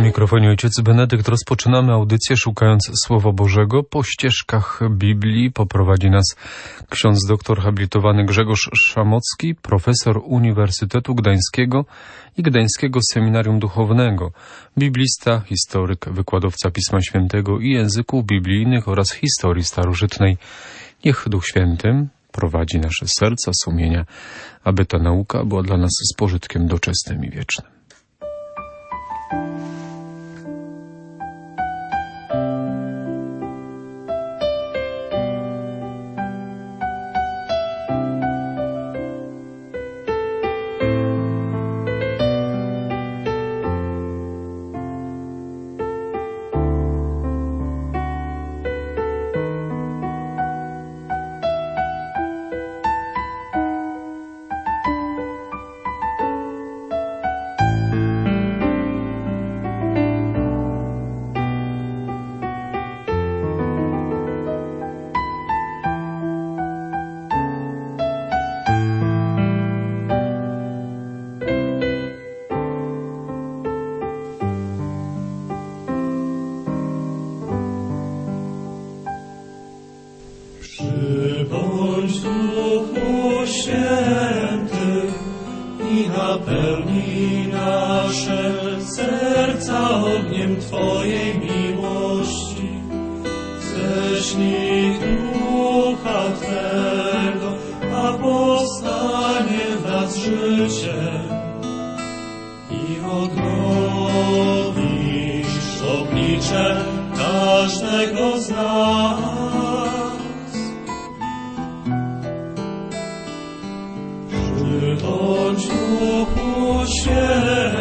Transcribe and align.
Przy 0.00 0.06
mikrofonie 0.06 0.48
ojciec 0.48 0.80
Benedykt 0.80 1.28
rozpoczynamy 1.28 1.92
audycję 1.92 2.36
szukając 2.36 2.90
Słowa 3.04 3.32
Bożego. 3.32 3.82
Po 3.82 4.02
ścieżkach 4.02 4.80
Biblii 4.90 5.52
poprowadzi 5.52 6.10
nas 6.10 6.36
ksiądz 6.90 7.26
doktor 7.28 7.60
habilitowany 7.60 8.24
Grzegorz 8.24 8.70
Szamocki, 8.74 9.54
profesor 9.54 10.20
Uniwersytetu 10.24 11.14
Gdańskiego 11.14 11.84
i 12.36 12.42
Gdańskiego 12.42 13.00
Seminarium 13.12 13.58
Duchownego, 13.58 14.32
biblista, 14.78 15.40
historyk, 15.40 16.06
wykładowca 16.10 16.70
Pisma 16.70 17.00
Świętego 17.00 17.58
i 17.58 17.70
języków 17.70 18.26
biblijnych 18.26 18.88
oraz 18.88 19.12
historii 19.12 19.64
starożytnej. 19.64 20.36
Niech 21.04 21.24
Duch 21.28 21.46
Świętym 21.46 22.08
prowadzi 22.32 22.78
nasze 22.78 23.06
serca, 23.06 23.50
sumienia, 23.64 24.04
aby 24.64 24.86
ta 24.86 24.98
nauka 24.98 25.44
była 25.44 25.62
dla 25.62 25.76
nas 25.76 25.92
z 26.12 26.16
pożytkiem 26.16 26.66
doczesnym 26.66 27.24
i 27.24 27.30
wiecznym. 27.30 27.79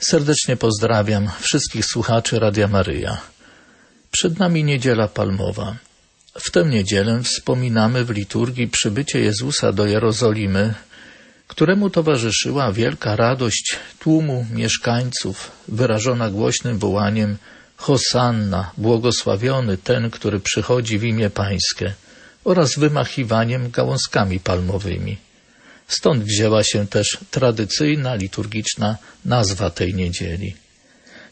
Serdecznie 0.00 0.56
pozdrawiam 0.56 1.30
wszystkich 1.40 1.84
słuchaczy 1.84 2.38
Radia 2.38 2.68
Maryja. 2.68 3.20
Przed 4.10 4.38
nami 4.38 4.64
niedziela 4.64 5.08
palmowa. 5.08 5.76
W 6.34 6.50
tę 6.50 6.64
niedzielę 6.64 7.22
wspominamy 7.22 8.04
w 8.04 8.10
liturgii 8.10 8.68
przybycie 8.68 9.20
Jezusa 9.20 9.72
do 9.72 9.86
Jerozolimy, 9.86 10.74
któremu 11.48 11.90
towarzyszyła 11.90 12.72
wielka 12.72 13.16
radość 13.16 13.76
tłumu 13.98 14.46
mieszkańców, 14.50 15.50
wyrażona 15.68 16.30
głośnym 16.30 16.78
wołaniem 16.78 17.36
Hosanna, 17.76 18.70
błogosławiony 18.76 19.76
ten, 19.76 20.10
który 20.10 20.40
przychodzi 20.40 20.98
w 20.98 21.04
imię 21.04 21.30
Pańskie, 21.30 21.94
oraz 22.44 22.78
wymachiwaniem 22.78 23.70
gałązkami 23.70 24.40
palmowymi. 24.40 25.16
Stąd 25.90 26.24
wzięła 26.24 26.64
się 26.64 26.86
też 26.86 27.18
tradycyjna 27.30 28.14
liturgiczna 28.14 28.96
nazwa 29.24 29.70
tej 29.70 29.94
niedzieli. 29.94 30.54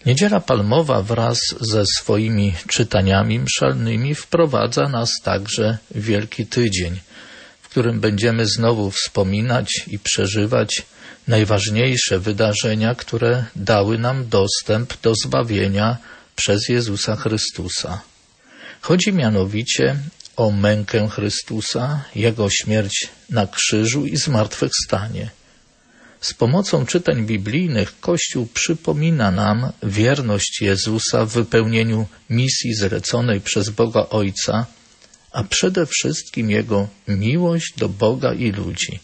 Niedziela 0.07 0.41
Palmowa 0.41 1.03
wraz 1.03 1.39
ze 1.61 1.85
swoimi 1.99 2.55
czytaniami 2.69 3.41
mszalnymi 3.41 4.15
wprowadza 4.15 4.89
nas 4.89 5.11
także 5.23 5.79
w 5.91 6.05
Wielki 6.05 6.47
Tydzień, 6.47 7.01
w 7.63 7.69
którym 7.69 8.01
będziemy 8.01 8.47
znowu 8.47 8.91
wspominać 8.91 9.71
i 9.87 9.99
przeżywać 9.99 10.83
najważniejsze 11.29 12.19
wydarzenia, 12.19 12.95
które 12.95 13.45
dały 13.57 13.99
nam 13.99 14.29
dostęp 14.29 15.01
do 15.03 15.13
zbawienia 15.25 15.97
przez 16.37 16.69
Jezusa 16.69 17.17
Chrystusa. 17.17 18.01
Chodzi 18.81 19.13
mianowicie 19.13 19.97
o 20.39 20.51
mękę 20.51 21.09
Chrystusa, 21.09 22.05
Jego 22.15 22.51
śmierć 22.51 23.09
na 23.31 23.47
krzyżu 23.47 24.07
i 24.07 24.17
zmartwychwstanie. 24.17 25.31
Z 26.21 26.35
pomocą 26.35 26.87
czytań 26.87 27.27
biblijnych 27.27 28.01
Kościół 28.01 28.49
przypomina 28.55 29.31
nam 29.31 29.73
wierność 29.83 30.61
Jezusa 30.61 31.25
w 31.25 31.33
wypełnieniu 31.33 32.07
misji 32.31 32.75
zleconej 32.75 33.41
przez 33.41 33.71
Boga 33.71 34.07
Ojca, 34.11 34.67
a 35.33 35.45
przede 35.45 35.87
wszystkim 35.87 36.51
Jego 36.51 36.89
miłość 37.09 37.73
do 37.77 37.89
Boga 37.89 38.35
i 38.35 38.53
ludzi. 38.53 39.01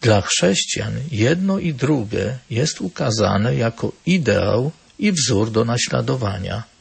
Dla 0.00 0.20
chrześcijan 0.20 0.94
jedno 1.10 1.58
i 1.58 1.74
drugie 1.74 2.38
jest 2.50 2.80
ukazane 2.80 3.54
jako 3.56 3.92
ideał 4.06 4.72
i 4.98 5.12
wzór 5.12 5.50
do 5.50 5.64
naśladowania. 5.64 6.77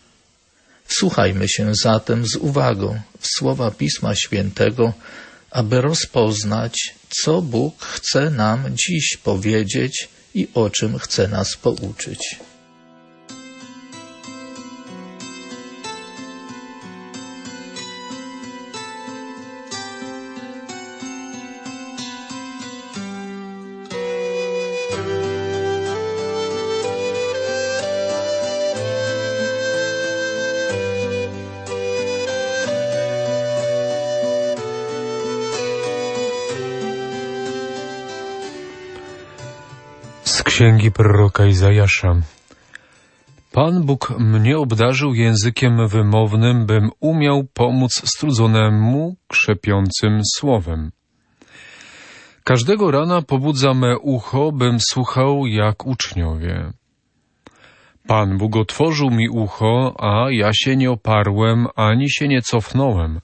Wsłuchajmy 0.88 1.48
się 1.50 1.72
zatem 1.84 2.28
z 2.28 2.36
uwagą 2.36 3.00
w 3.20 3.28
słowa 3.28 3.72
Pisma 3.72 4.16
Świętego, 4.16 4.94
aby 5.52 5.82
rozpoznać, 5.82 6.96
co 7.10 7.42
Bóg 7.42 7.84
chce 7.84 8.30
nam 8.30 8.64
dziś 8.72 9.18
powiedzieć 9.24 10.10
i 10.34 10.48
o 10.54 10.70
czym 10.70 11.00
chce 11.00 11.28
nas 11.28 11.58
pouczyć. 11.58 12.20
Księgi 40.58 40.92
proroka 40.92 41.46
Izajasza. 41.46 42.16
Pan 43.52 43.86
Bóg 43.86 44.14
mnie 44.20 44.58
obdarzył 44.58 45.14
językiem 45.14 45.88
wymownym, 45.88 46.66
bym 46.66 46.90
umiał 47.00 47.44
pomóc 47.54 47.94
strudzonemu 47.94 49.16
krzepiącym 49.28 50.22
słowem. 50.36 50.92
Każdego 52.44 52.92
rana 52.92 53.22
pobudza 53.22 53.74
me 53.74 54.00
ucho, 54.00 54.52
bym 54.52 54.78
słuchał 54.80 55.48
jak 55.48 55.86
uczniowie. 55.86 56.72
Pan 58.08 58.38
Bóg 58.38 58.56
otworzył 58.56 59.10
mi 59.10 59.30
ucho, 59.30 59.96
a 60.00 60.32
ja 60.32 60.52
się 60.54 60.76
nie 60.76 60.92
oparłem, 60.92 61.68
ani 61.76 62.10
się 62.10 62.28
nie 62.28 62.42
cofnąłem. 62.42 63.20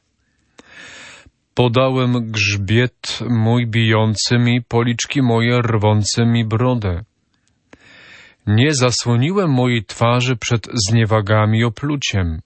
Podałem 1.54 2.32
grzbiet 2.32 3.20
mój 3.30 3.68
bijący 3.68 4.38
mi, 4.38 4.62
policzki 4.62 5.22
moje 5.22 5.62
rwące 5.62 6.26
mi 6.26 6.46
brodę. 6.46 7.04
Nie 8.48 8.74
zasłoniłem 8.74 9.50
mojej 9.50 9.86
twarzy 9.86 10.36
przed 10.36 10.68
zniewagami 10.88 11.64
opluciem. 11.64 12.42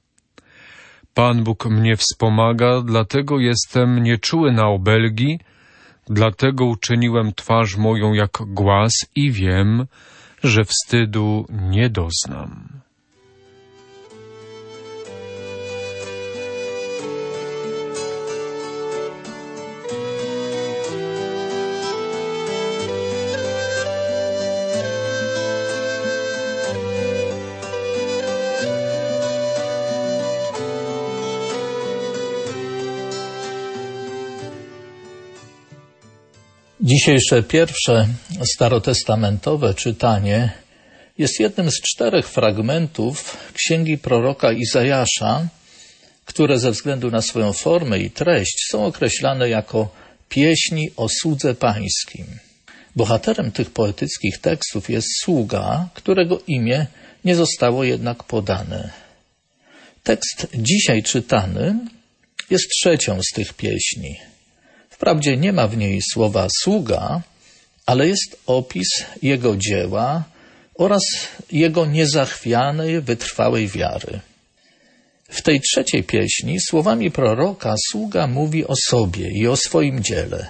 Pan 1.13 1.43
Bóg 1.43 1.65
mnie 1.65 1.95
wspomaga, 1.95 2.81
dlatego 2.81 3.39
jestem 3.39 4.03
nieczuły 4.03 4.51
na 4.51 4.67
obelgi, 4.67 5.39
dlatego 6.09 6.65
uczyniłem 6.65 7.33
twarz 7.33 7.75
moją 7.77 8.13
jak 8.13 8.31
głaz 8.47 8.91
i 9.15 9.31
wiem, 9.31 9.85
że 10.43 10.65
wstydu 10.65 11.45
nie 11.49 11.89
doznam. 11.89 12.81
Dzisiejsze 36.87 37.43
pierwsze 37.43 38.07
starotestamentowe 38.53 39.73
czytanie 39.73 40.51
jest 41.17 41.39
jednym 41.39 41.71
z 41.71 41.81
czterech 41.81 42.29
fragmentów 42.29 43.37
księgi 43.53 43.97
proroka 43.97 44.51
Izajasza, 44.51 45.47
które 46.25 46.59
ze 46.59 46.71
względu 46.71 47.11
na 47.11 47.21
swoją 47.21 47.53
formę 47.53 47.99
i 47.99 48.11
treść 48.11 48.67
są 48.71 48.85
określane 48.85 49.49
jako 49.49 49.89
pieśni 50.29 50.89
o 50.95 51.07
słudze 51.09 51.55
pańskim. 51.55 52.25
Bohaterem 52.95 53.51
tych 53.51 53.69
poetyckich 53.69 54.37
tekstów 54.37 54.89
jest 54.89 55.07
sługa, 55.23 55.89
którego 55.93 56.41
imię 56.47 56.87
nie 57.25 57.35
zostało 57.35 57.83
jednak 57.83 58.23
podane. 58.23 58.91
Tekst 60.03 60.47
dzisiaj 60.53 61.03
czytany 61.03 61.79
jest 62.49 62.69
trzecią 62.69 63.21
z 63.21 63.33
tych 63.33 63.53
pieśni. 63.53 64.17
Wprawdzie 64.97 65.37
nie 65.37 65.53
ma 65.53 65.67
w 65.67 65.77
niej 65.77 65.99
słowa 66.13 66.47
sługa, 66.61 67.21
ale 67.85 68.07
jest 68.07 68.37
opis 68.45 68.87
jego 69.21 69.57
dzieła 69.57 70.23
oraz 70.75 71.03
jego 71.51 71.85
niezachwianej, 71.85 73.01
wytrwałej 73.01 73.67
wiary. 73.67 74.19
W 75.29 75.41
tej 75.41 75.61
trzeciej 75.61 76.03
pieśni 76.03 76.59
słowami 76.59 77.11
proroka 77.11 77.75
sługa 77.91 78.27
mówi 78.27 78.67
o 78.67 78.73
sobie 78.89 79.31
i 79.31 79.47
o 79.47 79.55
swoim 79.55 80.03
dziele. 80.03 80.47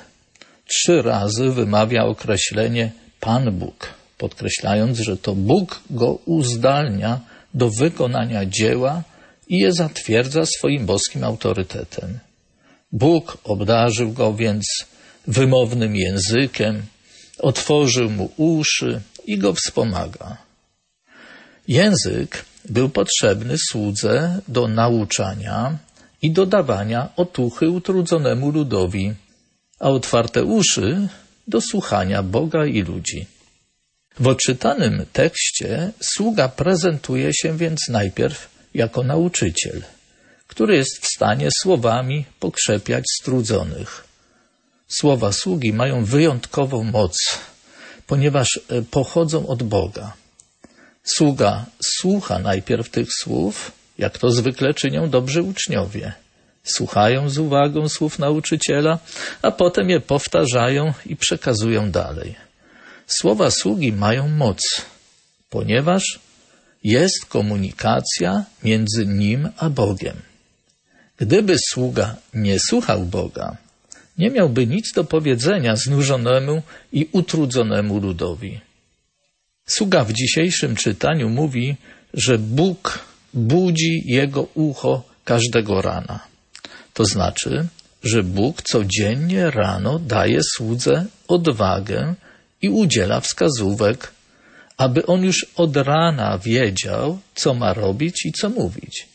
Trzy 0.66 1.02
razy 1.02 1.50
wymawia 1.50 2.06
określenie 2.06 2.92
Pan 3.20 3.52
Bóg, 3.52 3.94
podkreślając, 4.18 5.00
że 5.00 5.18
to 5.18 5.36
Bóg 5.36 5.82
go 5.90 6.20
uzdalnia 6.26 7.20
do 7.54 7.70
wykonania 7.70 8.46
dzieła 8.46 9.04
i 9.48 9.60
je 9.60 9.74
zatwierdza 9.74 10.46
swoim 10.46 10.86
boskim 10.86 11.24
autorytetem. 11.24 12.20
Bóg 12.92 13.38
obdarzył 13.44 14.12
go 14.14 14.34
więc 14.34 14.66
wymownym 15.28 15.96
językiem, 15.96 16.84
otworzył 17.40 18.10
mu 18.10 18.32
uszy 18.38 19.02
i 19.26 19.38
go 19.38 19.54
wspomaga. 19.54 20.38
Język 21.68 22.46
był 22.70 22.90
potrzebny 22.90 23.56
słudze 23.70 24.42
do 24.48 24.68
nauczania 24.68 25.78
i 26.22 26.32
dodawania 26.32 27.10
otuchy 27.16 27.70
utrudzonemu 27.70 28.52
ludowi, 28.52 29.14
a 29.80 29.90
otwarte 29.90 30.44
uszy 30.44 31.08
do 31.48 31.62
słuchania 31.62 32.24
Boga 32.24 32.66
i 32.66 32.82
ludzi. 32.82 33.26
W 34.20 34.28
odczytanym 34.28 35.06
tekście 35.14 35.92
sługa 36.02 36.50
prezentuje 36.50 37.34
się 37.34 37.58
więc 37.58 37.80
najpierw 37.90 38.50
jako 38.74 39.04
nauczyciel– 39.04 39.82
który 40.48 40.76
jest 40.76 41.00
w 41.02 41.08
stanie 41.08 41.50
słowami 41.62 42.26
pokrzepiać 42.40 43.04
strudzonych. 43.22 44.04
Słowa 44.88 45.32
sługi 45.32 45.74
mają 45.74 46.06
wyjątkową 46.06 46.84
moc, 46.84 47.18
ponieważ 48.08 48.60
e, 48.70 48.82
pochodzą 48.82 49.48
od 49.48 49.64
Boga. 49.64 50.14
Sługa 51.04 51.66
słucha 51.98 52.40
najpierw 52.40 52.90
tych 52.90 53.08
słów, 53.14 53.72
jak 53.98 54.18
to 54.18 54.32
zwykle 54.32 54.74
czynią 54.74 55.10
dobrzy 55.10 55.44
uczniowie. 55.44 56.14
Słuchają 56.64 57.30
z 57.30 57.38
uwagą 57.38 57.90
słów 57.90 58.20
nauczyciela, 58.20 59.00
a 59.42 59.52
potem 59.52 59.90
je 59.90 60.00
powtarzają 60.00 60.94
i 61.06 61.16
przekazują 61.16 61.92
dalej. 61.92 62.36
Słowa 63.08 63.52
sługi 63.52 63.94
mają 63.94 64.28
moc, 64.28 64.62
ponieważ 65.50 66.20
jest 66.84 67.26
komunikacja 67.26 68.44
między 68.64 69.06
nim 69.06 69.50
a 69.58 69.70
Bogiem. 69.70 70.27
Gdyby 71.18 71.56
sługa 71.70 72.16
nie 72.34 72.60
słuchał 72.60 73.06
Boga, 73.06 73.58
nie 74.18 74.30
miałby 74.30 74.68
nic 74.68 74.94
do 74.94 75.04
powiedzenia 75.04 75.76
znużonemu 75.76 76.62
i 76.94 77.10
utrudzonemu 77.12 78.00
ludowi. 78.00 78.60
Sługa 79.66 80.04
w 80.04 80.14
dzisiejszym 80.14 80.76
czytaniu 80.76 81.30
mówi, 81.30 81.76
że 82.14 82.38
Bóg 82.38 83.00
budzi 83.34 84.04
jego 84.06 84.48
ucho 84.54 85.04
każdego 85.26 85.82
rana. 85.82 86.20
To 86.94 87.06
znaczy, 87.06 87.68
że 88.04 88.24
Bóg 88.24 88.62
codziennie 88.62 89.52
rano 89.52 90.00
daje 90.00 90.40
słudze 90.56 91.06
odwagę 91.28 92.16
i 92.62 92.70
udziela 92.70 93.20
wskazówek, 93.20 94.12
aby 94.78 95.06
on 95.06 95.24
już 95.24 95.46
od 95.56 95.78
rana 95.78 96.38
wiedział, 96.38 97.20
co 97.36 97.54
ma 97.54 97.74
robić 97.74 98.26
i 98.26 98.32
co 98.32 98.50
mówić. 98.50 99.08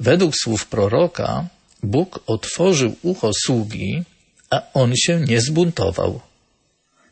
Według 0.00 0.34
słów 0.36 0.66
proroka, 0.66 1.46
Bóg 1.82 2.22
otworzył 2.26 2.96
ucho 3.02 3.30
sługi, 3.44 4.02
a 4.50 4.62
on 4.74 4.96
się 4.96 5.20
nie 5.20 5.40
zbuntował. 5.40 6.20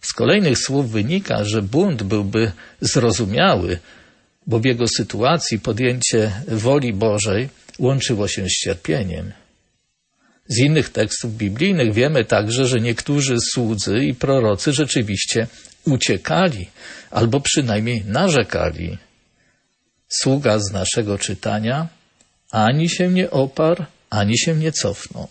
Z 0.00 0.12
kolejnych 0.12 0.58
słów 0.58 0.90
wynika, 0.90 1.44
że 1.44 1.62
bunt 1.62 2.02
byłby 2.02 2.52
zrozumiały, 2.80 3.78
bo 4.46 4.60
w 4.60 4.64
jego 4.64 4.88
sytuacji 4.88 5.58
podjęcie 5.58 6.32
woli 6.48 6.92
Bożej 6.92 7.48
łączyło 7.78 8.28
się 8.28 8.48
z 8.48 8.52
cierpieniem. 8.52 9.32
Z 10.48 10.58
innych 10.58 10.88
tekstów 10.88 11.36
biblijnych 11.36 11.92
wiemy 11.92 12.24
także, 12.24 12.66
że 12.66 12.80
niektórzy 12.80 13.36
słudzy 13.40 13.98
i 13.98 14.14
prorocy 14.14 14.72
rzeczywiście 14.72 15.46
uciekali 15.84 16.66
albo 17.10 17.40
przynajmniej 17.40 18.04
narzekali. 18.04 18.98
Sługa 20.08 20.58
z 20.58 20.72
naszego 20.72 21.18
czytania 21.18 21.88
ani 22.56 22.88
się 22.88 23.08
nie 23.08 23.30
oparł, 23.30 23.84
ani 24.10 24.38
się 24.38 24.54
nie 24.54 24.72
cofnął. 24.72 25.28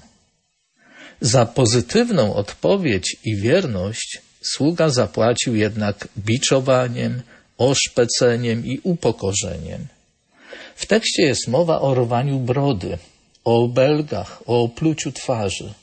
Za 1.22 1.46
pozytywną 1.46 2.36
odpowiedź 2.36 3.17
i 3.24 3.36
wierność 3.36 4.22
sługa 4.41 4.89
zapłacił 4.89 5.55
jednak 5.55 6.08
biczowaniem, 6.17 7.22
oszpeceniem 7.58 8.65
i 8.65 8.79
upokorzeniem. 8.84 9.88
W 10.75 10.86
tekście 10.86 11.24
jest 11.24 11.48
mowa 11.48 11.82
o 11.82 11.96
rwaniu 11.96 12.39
brody, 12.39 12.98
o 13.46 13.63
obelgach, 13.63 14.41
o 14.46 14.63
opluciu 14.63 15.12
twarzy. 15.12 15.74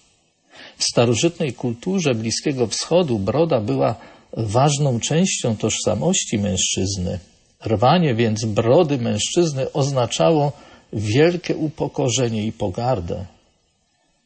W 0.79 0.85
starożytnej 0.85 1.53
kulturze 1.53 2.15
Bliskiego 2.15 2.67
Wschodu 2.67 3.19
broda 3.19 3.61
była 3.61 3.95
ważną 4.37 5.01
częścią 5.01 5.57
tożsamości 5.57 6.39
mężczyzny. 6.39 7.19
Rwanie 7.67 8.15
więc 8.15 8.45
brody 8.45 8.99
mężczyzny 8.99 9.73
oznaczało 9.73 10.53
wielkie 10.93 11.57
upokorzenie 11.57 12.47
i 12.47 12.53
pogardę. 12.53 13.27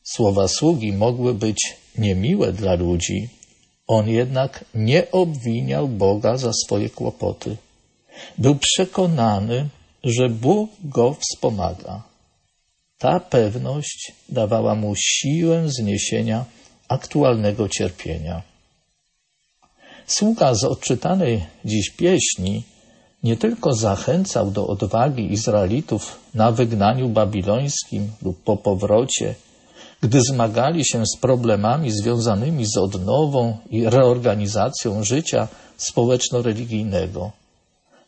Słowa 0.03 0.49
sługi 0.49 0.93
mogły 0.93 1.35
być 1.35 1.77
niemiłe 1.99 2.53
dla 2.53 2.75
ludzi, 2.75 3.29
on 3.87 4.09
jednak 4.09 4.65
nie 4.75 5.11
obwiniał 5.11 5.89
Boga 5.89 6.37
za 6.37 6.53
swoje 6.53 6.91
kłopoty. 6.91 7.57
Był 8.39 8.55
przekonany, 8.55 9.69
że 10.05 10.29
Bóg 10.29 10.71
go 10.85 11.17
wspomaga. 11.21 12.03
Ta 12.99 13.21
pewność 13.21 14.13
dawała 14.29 14.75
mu 14.75 14.95
siłę 14.97 15.65
zniesienia 15.67 16.45
aktualnego 16.89 17.69
cierpienia. 17.69 18.43
Sługa 20.07 20.55
z 20.55 20.65
odczytanej 20.65 21.47
dziś 21.65 21.91
pieśni 21.91 22.63
nie 23.27 23.37
tylko 23.37 23.75
zachęcał 23.75 24.51
do 24.51 24.67
odwagi 24.67 25.33
Izraelitów 25.33 26.03
na 26.35 26.53
wygnaniu 26.53 27.09
babilońskim 27.09 28.11
lub 28.23 28.37
po 28.43 28.57
powrocie, 28.57 29.35
gdy 30.01 30.21
zmagali 30.21 30.85
się 30.85 31.07
z 31.07 31.21
problemami 31.21 31.91
związanymi 31.91 32.65
z 32.67 32.77
odnową 32.77 33.57
i 33.71 33.85
reorganizacją 33.85 35.05
życia 35.05 35.49
społeczno-religijnego. 35.77 37.31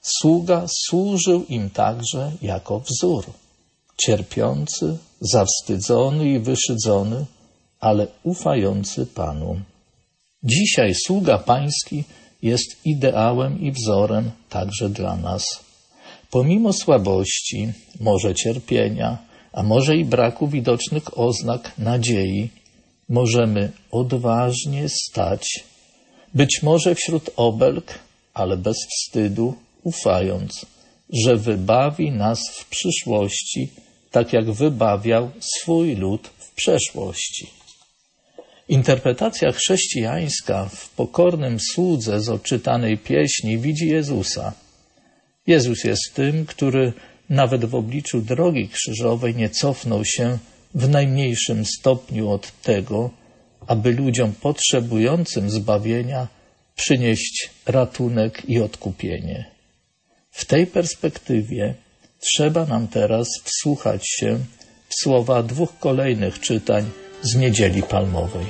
Sługa 0.01 0.67
służył 0.87 1.45
im 1.49 1.71
także 1.71 2.33
jako 2.43 2.81
wzór. 2.81 3.25
Cierpiący, 4.05 4.99
zawstydzony 5.21 6.31
i 6.31 6.39
wyszydzony, 6.39 7.25
ale 7.81 8.07
ufający 8.23 9.07
Panu. 9.07 9.61
Dzisiaj 10.43 10.95
sługa 11.07 11.39
pański 11.39 12.05
jest 12.42 12.76
ideałem 12.85 13.61
i 13.61 13.73
wzorem 13.73 14.30
także 14.49 14.88
dla 14.88 15.16
nas. 15.16 15.45
Pomimo 16.30 16.73
słabości, 16.73 17.73
może 18.00 18.35
cierpienia, 18.35 19.18
a 19.52 19.62
może 19.62 19.97
i 19.97 20.04
braku 20.04 20.49
widocznych 20.49 21.18
oznak 21.18 21.73
nadziei, 21.78 22.50
możemy 23.09 23.73
odważnie 23.90 24.88
stać, 24.88 25.64
być 26.35 26.62
może 26.62 26.95
wśród 26.95 27.30
obelg, 27.37 27.99
ale 28.35 28.57
bez 28.57 28.76
wstydu, 28.90 29.54
ufając, 29.83 30.66
że 31.12 31.37
wybawi 31.37 32.11
nas 32.11 32.40
w 32.52 32.68
przyszłości, 32.68 33.68
tak 34.11 34.33
jak 34.33 34.50
wybawiał 34.52 35.30
swój 35.40 35.97
lud 35.97 36.28
w 36.38 36.54
przeszłości. 36.54 37.58
Interpretacja 38.69 39.53
chrześcijańska 39.53 40.69
w 40.69 40.89
pokornym 40.89 41.61
słudze 41.61 42.21
z 42.21 42.29
odczytanej 42.29 42.99
pieśni 42.99 43.59
widzi 43.59 43.89
Jezusa. 43.89 44.53
Jezus 45.47 45.85
jest 45.85 46.15
tym, 46.15 46.47
który 46.47 46.93
nawet 47.31 47.65
w 47.65 47.75
obliczu 47.75 48.21
drogi 48.21 48.69
krzyżowej 48.69 49.35
nie 49.35 49.51
cofnął 49.51 50.05
się 50.05 50.39
w 50.75 50.89
najmniejszym 50.89 51.65
stopniu 51.65 52.31
od 52.31 52.63
tego, 52.63 53.11
aby 53.67 53.93
ludziom 53.93 54.33
potrzebującym 54.33 55.51
zbawienia 55.51 56.29
przynieść 56.77 57.51
ratunek 57.67 58.43
i 58.49 58.61
odkupienie. 58.61 59.45
W 60.31 60.45
tej 60.45 60.67
perspektywie 60.67 61.75
trzeba 62.21 62.67
nam 62.67 62.89
teraz 62.89 63.29
wsłuchać 63.45 64.09
się 64.09 64.39
w 64.89 64.95
słowa 65.03 65.43
dwóch 65.43 65.79
kolejnych 65.79 66.41
czytań 66.41 66.91
z 67.23 67.35
Niedzieli 67.35 67.83
Palmowej. 67.83 68.47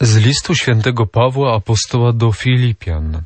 Z 0.00 0.16
listu 0.16 0.54
świętego 0.54 1.06
Pawła 1.06 1.56
apostoła 1.56 2.12
do 2.12 2.32
Filipian. 2.32 3.22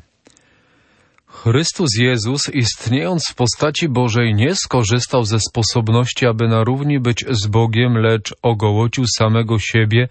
Chrystus 1.43 1.89
Jezus, 1.99 2.49
istniejąc 2.53 3.27
w 3.31 3.35
postaci 3.35 3.89
Bożej, 3.89 4.35
nie 4.35 4.55
skorzystał 4.55 5.23
ze 5.23 5.39
sposobności, 5.39 6.25
aby 6.25 6.47
na 6.47 6.63
równi 6.63 6.99
być 6.99 7.25
z 7.29 7.47
Bogiem, 7.47 7.97
lecz 7.97 8.33
ogołocił 8.41 9.05
samego 9.17 9.59
siebie, 9.59 10.07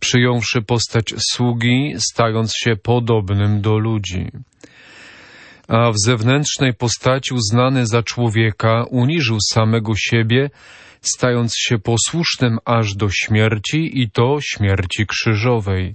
przyjąwszy 0.00 0.62
postać 0.62 1.14
sługi, 1.30 1.94
stając 1.98 2.52
się 2.56 2.76
podobnym 2.76 3.60
do 3.60 3.78
ludzi. 3.78 4.30
A 5.68 5.90
w 5.90 5.94
zewnętrznej 6.04 6.74
postaci 6.74 7.34
uznany 7.34 7.86
za 7.86 8.02
człowieka, 8.02 8.84
uniżył 8.90 9.38
samego 9.52 9.92
siebie, 9.96 10.50
stając 11.00 11.54
się 11.56 11.78
posłusznym 11.78 12.58
aż 12.64 12.94
do 12.94 13.08
śmierci 13.10 14.00
i 14.00 14.10
to 14.10 14.38
śmierci 14.40 15.06
krzyżowej. 15.06 15.94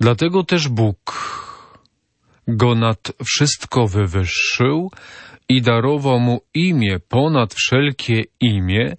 Dlatego 0.00 0.44
też 0.44 0.68
Bóg 0.68 1.47
go 2.48 2.74
nad 2.74 3.12
wszystko 3.24 3.86
wywyższył 3.86 4.90
i 5.48 5.62
darował 5.62 6.20
mu 6.20 6.40
imię 6.54 6.98
ponad 7.08 7.54
wszelkie 7.54 8.24
imię, 8.40 8.96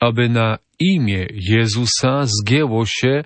aby 0.00 0.28
na 0.28 0.58
imię 0.78 1.26
Jezusa 1.32 2.22
zgięło 2.26 2.86
się 2.86 3.24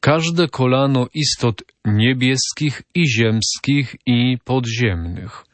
każde 0.00 0.48
kolano 0.48 1.06
istot 1.14 1.62
niebieskich 1.84 2.82
i 2.94 3.08
ziemskich 3.08 3.96
i 4.06 4.38
podziemnych. 4.44 5.44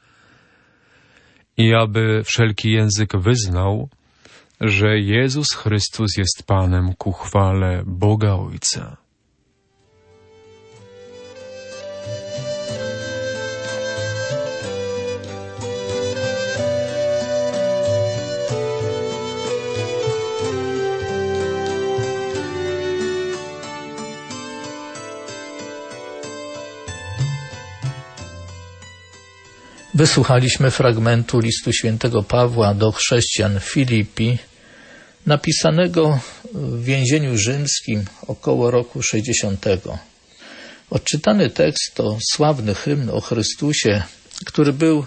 I 1.56 1.74
aby 1.74 2.22
wszelki 2.24 2.70
język 2.72 3.16
wyznał, 3.16 3.88
że 4.60 4.98
Jezus 4.98 5.54
Chrystus 5.54 6.16
jest 6.16 6.42
Panem 6.46 6.94
ku 6.98 7.12
chwale 7.12 7.82
Boga 7.86 8.34
Ojca. 8.34 8.96
Wysłuchaliśmy 30.00 30.70
fragmentu 30.70 31.40
listu 31.40 31.72
świętego 31.72 32.22
Pawła 32.22 32.74
do 32.74 32.92
chrześcijan 32.92 33.60
Filipi, 33.60 34.38
napisanego 35.26 36.20
w 36.54 36.84
więzieniu 36.84 37.38
rzymskim 37.38 38.04
około 38.26 38.70
roku 38.70 39.02
60. 39.02 39.64
Odczytany 40.90 41.50
tekst 41.50 41.94
to 41.94 42.18
sławny 42.32 42.74
hymn 42.74 43.10
o 43.10 43.20
Chrystusie, 43.20 44.02
który 44.46 44.72
był 44.72 45.06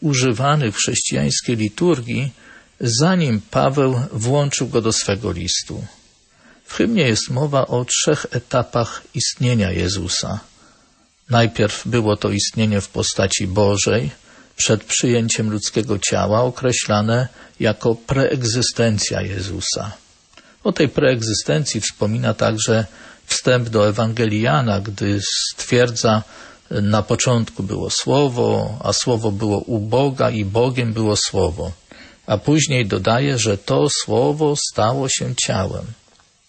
używany 0.00 0.72
w 0.72 0.76
chrześcijańskiej 0.76 1.56
liturgii, 1.56 2.32
zanim 2.80 3.40
Paweł 3.50 4.00
włączył 4.12 4.68
go 4.68 4.80
do 4.80 4.92
swego 4.92 5.32
listu. 5.32 5.84
W 6.64 6.74
hymnie 6.74 7.02
jest 7.02 7.30
mowa 7.30 7.66
o 7.66 7.84
trzech 7.84 8.26
etapach 8.30 9.02
istnienia 9.14 9.70
Jezusa. 9.70 10.40
Najpierw 11.30 11.88
było 11.88 12.16
to 12.16 12.30
istnienie 12.30 12.80
w 12.80 12.88
postaci 12.88 13.46
Bożej, 13.46 14.10
przed 14.62 14.84
przyjęciem 14.84 15.50
ludzkiego 15.50 15.98
ciała 15.98 16.40
określane 16.42 17.28
jako 17.60 17.94
preegzystencja 17.94 19.22
Jezusa. 19.22 19.92
O 20.64 20.72
tej 20.72 20.88
preegzystencji 20.88 21.80
wspomina 21.80 22.34
także 22.34 22.86
wstęp 23.26 23.68
do 23.68 23.88
Ewangeliana, 23.88 24.80
gdy 24.80 25.20
stwierdza, 25.50 26.22
na 26.70 27.02
początku 27.02 27.62
było 27.62 27.90
Słowo, 27.90 28.78
a 28.80 28.92
Słowo 28.92 29.32
było 29.32 29.58
u 29.58 29.78
Boga 29.78 30.30
i 30.30 30.44
Bogiem 30.44 30.92
było 30.92 31.16
Słowo. 31.16 31.72
A 32.26 32.38
później 32.38 32.86
dodaje, 32.86 33.38
że 33.38 33.58
to 33.58 33.88
Słowo 34.04 34.54
stało 34.70 35.08
się 35.08 35.34
ciałem. 35.46 35.84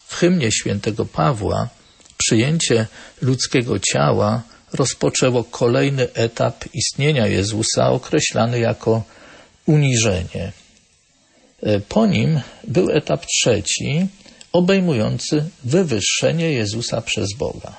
W 0.07 0.15
hymnie 0.15 0.51
świętego 0.51 1.05
Pawła 1.05 1.69
przyjęcie 2.17 2.87
ludzkiego 3.21 3.79
ciała 3.79 4.41
rozpoczęło 4.73 5.43
kolejny 5.43 6.13
etap 6.13 6.65
istnienia 6.73 7.27
Jezusa, 7.27 7.89
określany 7.89 8.59
jako 8.59 9.03
uniżenie. 9.65 10.51
E, 11.63 11.79
po 11.79 12.07
nim 12.07 12.41
był 12.67 12.91
etap 12.91 13.25
trzeci, 13.25 14.07
obejmujący 14.53 15.49
wywyższenie 15.63 16.51
Jezusa 16.51 17.01
przez 17.01 17.33
Boga. 17.37 17.75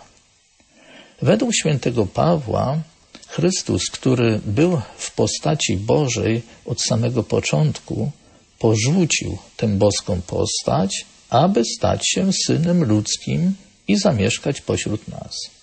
Według 1.22 1.54
świętego 1.54 2.06
Pawła, 2.06 2.80
Chrystus, 3.28 3.90
który 3.90 4.40
był 4.46 4.80
w 4.96 5.14
postaci 5.14 5.76
Bożej 5.76 6.42
od 6.66 6.82
samego 6.82 7.22
początku, 7.22 8.10
porzucił 8.58 9.38
tę 9.56 9.68
boską 9.68 10.20
postać, 10.20 11.06
aby 11.30 11.64
stać 11.64 12.08
się 12.08 12.30
synem 12.46 12.84
ludzkim 12.84 13.54
i 13.88 13.96
zamieszkać 13.96 14.60
pośród 14.60 15.08
nas. 15.08 15.53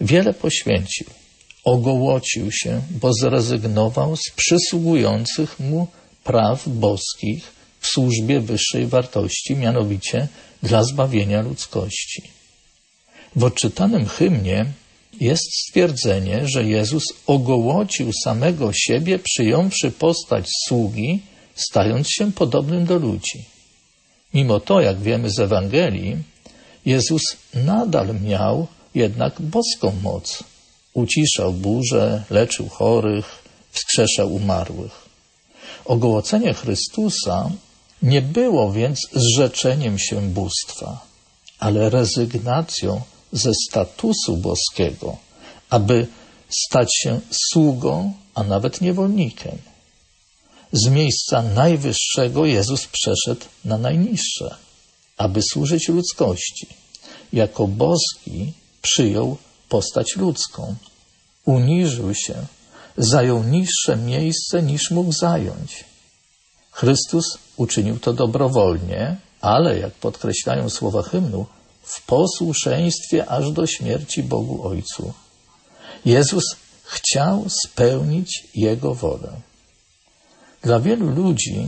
Wiele 0.00 0.34
poświęcił, 0.34 1.06
ogołocił 1.64 2.52
się, 2.52 2.80
bo 2.90 3.12
zrezygnował 3.12 4.16
z 4.16 4.30
przysługujących 4.36 5.60
mu 5.60 5.86
praw 6.24 6.68
boskich 6.68 7.52
w 7.80 7.86
służbie 7.86 8.40
wyższej 8.40 8.86
wartości, 8.86 9.56
mianowicie 9.56 10.28
dla 10.62 10.82
zbawienia 10.82 11.42
ludzkości. 11.42 12.22
W 13.36 13.44
odczytanym 13.44 14.06
hymnie 14.06 14.66
jest 15.20 15.44
stwierdzenie, 15.60 16.48
że 16.48 16.64
Jezus 16.64 17.04
ogołocił 17.26 18.10
samego 18.24 18.72
siebie, 18.72 19.18
przyjąwszy 19.18 19.90
postać 19.90 20.46
sługi, 20.66 21.20
stając 21.54 22.10
się 22.10 22.32
podobnym 22.32 22.86
do 22.86 22.98
ludzi. 22.98 23.44
Mimo 24.34 24.60
to, 24.60 24.80
jak 24.80 25.00
wiemy 25.00 25.30
z 25.30 25.38
Ewangelii, 25.38 26.16
Jezus 26.86 27.22
nadal 27.54 28.20
miał 28.20 28.66
jednak 28.94 29.40
boską 29.40 29.92
moc. 30.02 30.44
Uciszał 30.94 31.52
burze, 31.52 32.24
leczył 32.30 32.68
chorych, 32.68 33.42
wskrzeszał 33.70 34.34
umarłych. 34.34 35.04
Ogołocenie 35.84 36.54
Chrystusa 36.54 37.50
nie 38.02 38.22
było 38.22 38.72
więc 38.72 38.98
zrzeczeniem 39.12 39.98
się 39.98 40.20
bóstwa, 40.22 41.06
ale 41.58 41.90
rezygnacją 41.90 43.00
ze 43.32 43.52
statusu 43.68 44.36
boskiego, 44.36 45.16
aby 45.70 46.06
stać 46.66 46.96
się 46.96 47.20
sługą, 47.30 48.12
a 48.34 48.44
nawet 48.44 48.80
niewolnikiem. 48.80 49.58
Z 50.72 50.88
miejsca 50.88 51.42
najwyższego 51.42 52.46
Jezus 52.46 52.86
przeszedł 52.86 53.46
na 53.64 53.78
najniższe, 53.78 54.56
aby 55.16 55.40
służyć 55.42 55.88
ludzkości 55.88 56.66
Jako 57.32 57.68
boski 57.68 58.52
przyjął 58.84 59.36
postać 59.68 60.16
ludzką. 60.16 60.74
Uniżył 61.44 62.14
się, 62.14 62.34
zajął 62.96 63.42
niższe 63.42 63.96
miejsce 63.96 64.62
niż 64.62 64.90
mógł 64.90 65.12
zająć. 65.12 65.84
Chrystus 66.70 67.38
uczynił 67.56 67.98
to 67.98 68.12
dobrowolnie, 68.12 69.16
ale, 69.40 69.78
jak 69.78 69.92
podkreślają 69.92 70.70
słowa 70.70 71.02
hymnu, 71.02 71.46
w 71.82 72.06
posłuszeństwie 72.06 73.26
aż 73.26 73.52
do 73.52 73.66
śmierci 73.66 74.22
Bogu 74.22 74.66
Ojcu. 74.68 75.12
Jezus 76.04 76.44
chciał 76.84 77.44
spełnić 77.64 78.48
Jego 78.54 78.94
wolę. 78.94 79.32
Dla 80.62 80.80
wielu 80.80 81.10
ludzi 81.10 81.66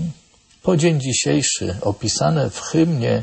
po 0.62 0.76
dzień 0.76 1.00
dzisiejszy 1.00 1.76
opisane 1.80 2.50
w 2.50 2.60
hymnie 2.60 3.22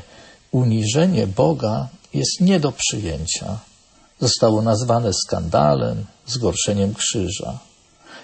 uniżenie 0.52 1.28
Boga 1.28 1.90
jest 2.14 2.42
nie 2.42 2.60
do 2.60 2.72
przyjęcia. 2.72 3.60
Zostało 4.24 4.62
nazwane 4.62 5.12
skandalem, 5.14 6.06
zgorszeniem 6.28 6.94
krzyża. 6.94 7.60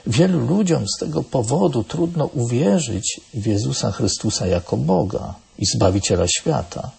Wielu 0.07 0.39
ludziom 0.39 0.85
z 0.87 0.99
tego 0.99 1.23
powodu 1.23 1.83
trudno 1.83 2.25
uwierzyć 2.25 3.21
w 3.33 3.45
Jezusa 3.45 3.91
Chrystusa 3.91 4.47
jako 4.47 4.77
Boga 4.77 5.33
i 5.57 5.65
Zbawiciela 5.65 6.27
świata. 6.27 6.91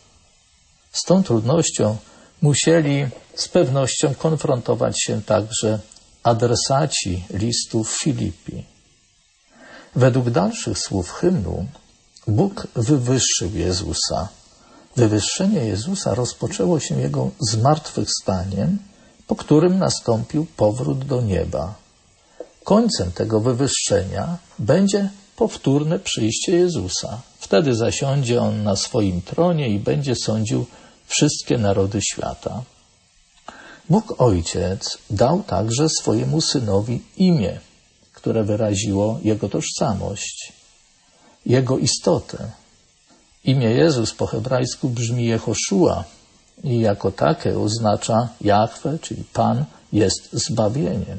Z 0.93 1.03
tą 1.03 1.23
trudnością 1.23 1.97
musieli 2.43 3.07
z 3.35 3.49
pewnością 3.49 4.15
konfrontować 4.15 5.03
się 5.03 5.23
także 5.23 5.79
adresaci 6.23 7.25
listów 7.31 7.91
Filipi. 8.03 8.65
Według 9.97 10.31
dalszych 10.31 10.79
słów 10.79 11.11
hymnu 11.11 11.67
Bóg 12.27 12.67
wywyższył 12.77 13.51
Jezusa. 13.55 14.29
Wywyższenie 14.97 15.65
Jezusa 15.65 16.15
rozpoczęło 16.15 16.81
się 16.81 17.01
Jego 17.01 17.31
zmartwychwstaniem, 17.51 18.90
po 19.31 19.37
którym 19.37 19.79
nastąpił 19.79 20.47
powrót 20.57 21.05
do 21.05 21.21
nieba. 21.21 21.75
Końcem 22.65 23.13
tego 23.13 23.41
wywyższenia 23.41 24.39
będzie 24.59 25.11
powtórne 25.37 25.99
przyjście 25.99 26.57
Jezusa. 26.57 27.21
Wtedy 27.39 27.75
zasiądzie 27.75 28.43
On 28.43 28.63
na 28.63 28.77
swoim 28.77 29.23
tronie 29.23 29.69
i 29.69 29.79
będzie 29.79 30.15
sądził 30.17 30.67
wszystkie 31.07 31.59
narody 31.59 31.99
świata. 32.03 32.63
Bóg 33.89 34.15
Ojciec 34.21 34.99
dał 35.11 35.43
także 35.43 35.89
swojemu 35.89 36.41
Synowi 36.41 37.03
imię, 37.17 37.61
które 38.13 38.45
wyraziło 38.45 39.19
Jego 39.23 39.49
tożsamość, 39.49 40.53
Jego 41.47 41.79
istotę. 41.79 42.51
Imię 43.45 43.71
Jezus 43.71 44.15
po 44.15 44.27
hebrajsku 44.27 44.89
brzmi 44.89 45.25
Jehoszua 45.27 46.05
i 46.65 46.81
jako 46.81 47.11
takie 47.11 47.59
oznacza 47.59 48.29
Jahwe, 48.41 48.99
czyli 48.99 49.25
Pan 49.33 49.65
jest 49.93 50.29
zbawieniem. 50.33 51.19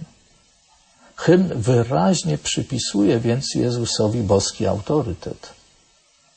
Hymn 1.16 1.50
wyraźnie 1.56 2.38
przypisuje 2.38 3.20
więc 3.20 3.46
Jezusowi 3.56 4.24
boski 4.24 4.68
autorytet. 4.68 5.54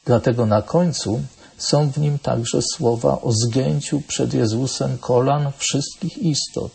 Dlatego 0.05 0.47
na 0.47 0.63
końcu 0.63 1.23
są 1.59 1.91
w 1.91 1.99
nim 1.99 2.19
także 2.19 2.63
słowa 2.63 3.21
o 3.21 3.33
zgięciu 3.33 4.03
przed 4.09 4.35
Jezusem 4.35 4.99
kolan 4.99 5.53
wszystkich 5.59 6.19
istot. 6.19 6.73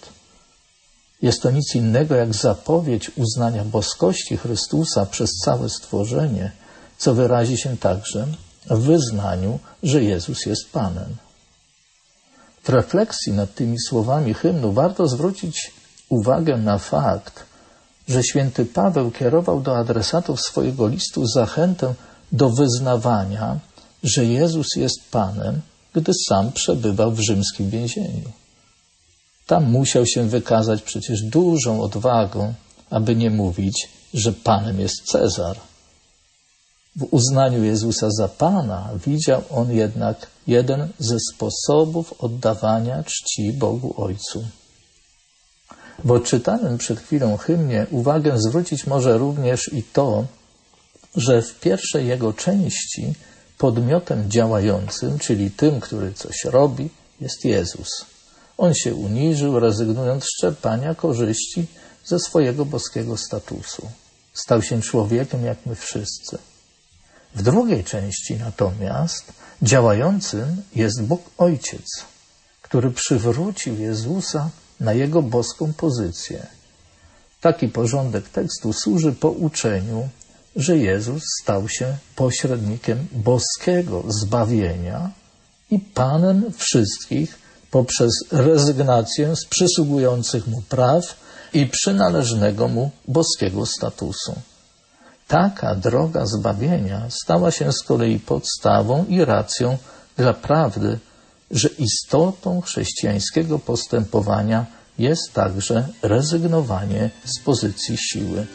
Jest 1.21 1.41
to 1.41 1.51
nic 1.51 1.75
innego 1.75 2.15
jak 2.15 2.35
zapowiedź 2.35 3.11
uznania 3.17 3.65
boskości 3.65 4.37
Chrystusa 4.37 5.05
przez 5.05 5.29
całe 5.45 5.69
stworzenie, 5.69 6.51
co 6.97 7.13
wyrazi 7.13 7.57
się 7.57 7.77
także 7.77 8.27
w 8.69 8.79
wyznaniu, 8.79 9.59
że 9.83 10.03
Jezus 10.03 10.45
jest 10.45 10.71
Panem. 10.71 11.15
Refleksji 12.69 13.33
nad 13.33 13.55
tymi 13.55 13.79
słowami 13.79 14.33
hymnu 14.33 14.73
warto 14.73 15.07
zwrócić 15.07 15.71
uwagę 16.09 16.57
na 16.57 16.77
fakt, 16.77 17.45
że 18.07 18.23
święty 18.23 18.65
Paweł 18.65 19.11
kierował 19.11 19.61
do 19.61 19.77
adresatów 19.77 20.41
swojego 20.41 20.87
listu 20.87 21.27
zachętę 21.27 21.93
do 22.31 22.49
wyznawania, 22.49 23.59
że 24.03 24.25
Jezus 24.25 24.67
jest 24.75 25.11
Panem, 25.11 25.61
gdy 25.93 26.11
sam 26.27 26.51
przebywał 26.51 27.11
w 27.11 27.19
rzymskim 27.19 27.69
więzieniu. 27.69 28.31
Tam 29.47 29.71
musiał 29.71 30.05
się 30.05 30.27
wykazać 30.27 30.81
przecież 30.81 31.21
dużą 31.21 31.81
odwagą, 31.81 32.53
aby 32.89 33.15
nie 33.15 33.29
mówić, 33.29 33.89
że 34.13 34.33
Panem 34.33 34.79
jest 34.79 35.05
Cezar. 35.11 35.57
W 36.95 37.07
uznaniu 37.11 37.63
Jezusa 37.63 38.07
za 38.17 38.27
Pana 38.27 38.89
widział 39.05 39.41
on 39.49 39.71
jednak 39.71 40.27
jeden 40.47 40.87
ze 40.99 41.17
sposobów 41.33 42.13
oddawania 42.19 43.03
czci 43.03 43.53
Bogu 43.53 43.93
Ojcu. 43.97 44.45
W 46.03 46.11
odczytanym 46.11 46.77
przed 46.77 46.99
chwilą 46.99 47.37
hymnie 47.37 47.87
uwagę 47.91 48.41
zwrócić 48.41 48.87
może 48.87 49.17
również 49.17 49.73
i 49.73 49.83
to, 49.83 50.25
że 51.15 51.41
w 51.41 51.59
pierwszej 51.59 52.07
jego 52.07 52.33
części 52.33 53.13
podmiotem 53.57 54.31
działającym, 54.31 55.19
czyli 55.19 55.51
tym, 55.51 55.79
który 55.79 56.13
coś 56.13 56.45
robi, 56.45 56.89
jest 57.21 57.45
Jezus. 57.45 57.89
On 58.57 58.73
się 58.73 58.95
uniżył, 58.95 59.59
rezygnując 59.59 60.23
z 60.23 60.41
czerpania 60.41 60.95
korzyści 60.95 61.67
ze 62.05 62.19
swojego 62.19 62.65
boskiego 62.65 63.17
statusu. 63.17 63.87
Stał 64.33 64.61
się 64.61 64.81
człowiekiem 64.81 65.45
jak 65.45 65.65
my 65.65 65.75
wszyscy. 65.75 66.37
W 67.35 67.41
drugiej 67.41 67.83
części 67.83 68.35
natomiast 68.35 69.33
działającym 69.61 70.61
jest 70.75 71.03
Bóg 71.03 71.21
Ojciec, 71.37 71.85
który 72.61 72.91
przywrócił 72.91 73.75
Jezusa 73.79 74.49
na 74.79 74.93
jego 74.93 75.21
boską 75.21 75.73
pozycję. 75.73 76.47
Taki 77.41 77.67
porządek 77.67 78.29
tekstu 78.29 78.73
służy 78.73 79.11
pouczeniu, 79.11 80.09
że 80.55 80.77
Jezus 80.77 81.23
stał 81.41 81.69
się 81.69 81.97
pośrednikiem 82.15 83.07
boskiego 83.11 84.03
zbawienia 84.07 85.11
i 85.71 85.79
Panem 85.79 86.53
wszystkich 86.57 87.39
poprzez 87.71 88.11
rezygnację 88.31 89.35
z 89.35 89.45
przysługujących 89.45 90.47
mu 90.47 90.61
praw 90.61 91.15
i 91.53 91.65
przynależnego 91.65 92.67
mu 92.67 92.91
boskiego 93.07 93.65
statusu. 93.65 94.35
Taka 95.29 95.75
droga 95.75 96.25
zbawienia 96.25 97.05
stała 97.09 97.51
się 97.51 97.71
z 97.71 97.83
kolei 97.83 98.19
podstawą 98.19 99.05
i 99.05 99.25
racją 99.25 99.77
dla 100.17 100.33
prawdy, 100.33 100.99
że 101.51 101.69
istotą 101.69 102.61
chrześcijańskiego 102.61 103.59
postępowania 103.59 104.65
jest 104.99 105.33
także 105.33 105.87
rezygnowanie 106.01 107.09
z 107.25 107.43
pozycji 107.43 107.97
siły. 107.97 108.47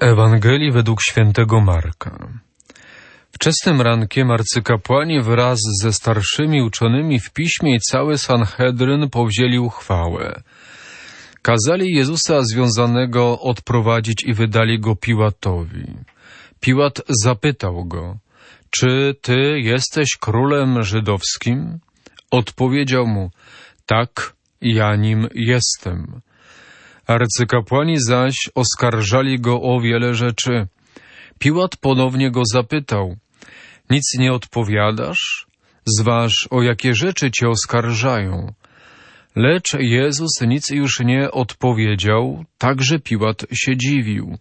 Ewangelii 0.00 0.72
według 0.72 1.02
świętego 1.02 1.60
Marka. 1.60 2.28
Wczesnym 3.32 3.80
rankiem 3.80 4.30
arcykapłani 4.30 5.20
wraz 5.20 5.58
ze 5.82 5.92
starszymi 5.92 6.62
uczonymi 6.62 7.20
w 7.20 7.32
piśmie 7.32 7.74
i 7.74 7.80
cały 7.80 8.18
Sanhedryn 8.18 9.10
powzięli 9.10 9.58
uchwałę. 9.58 10.42
Kazali 11.42 11.94
Jezusa 11.94 12.42
związanego 12.42 13.40
odprowadzić 13.40 14.24
i 14.24 14.34
wydali 14.34 14.80
go 14.80 14.96
Piłatowi. 14.96 15.86
Piłat 16.60 17.00
zapytał 17.24 17.84
go, 17.84 18.18
czy 18.70 19.14
ty 19.22 19.60
jesteś 19.60 20.08
królem 20.20 20.82
żydowskim? 20.82 21.78
Odpowiedział 22.30 23.06
mu, 23.06 23.30
tak, 23.86 24.32
ja 24.60 24.96
nim 24.96 25.28
jestem. 25.34 26.20
Arcykapłani 27.08 27.96
zaś 27.98 28.34
oskarżali 28.54 29.40
go 29.40 29.62
o 29.62 29.80
wiele 29.80 30.14
rzeczy. 30.14 30.66
Piłat 31.38 31.76
ponownie 31.76 32.30
go 32.30 32.42
zapytał: 32.52 33.16
Nic 33.90 34.18
nie 34.18 34.32
odpowiadasz? 34.32 35.46
Zważ, 35.98 36.48
o 36.50 36.62
jakie 36.62 36.94
rzeczy 36.94 37.30
cię 37.30 37.48
oskarżają. 37.48 38.52
Lecz 39.36 39.74
Jezus 39.78 40.30
nic 40.40 40.70
już 40.70 41.00
nie 41.00 41.30
odpowiedział, 41.30 42.44
także 42.58 42.98
Piłat 42.98 43.46
się 43.52 43.76
dziwił. 43.76 44.38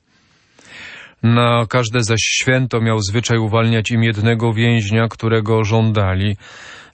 Na 1.23 1.65
każde 1.69 2.03
zaś 2.03 2.21
święto 2.21 2.81
miał 2.81 2.99
zwyczaj 2.99 3.37
uwalniać 3.37 3.91
im 3.91 4.03
jednego 4.03 4.53
więźnia, 4.53 5.07
którego 5.07 5.63
żądali, 5.63 6.37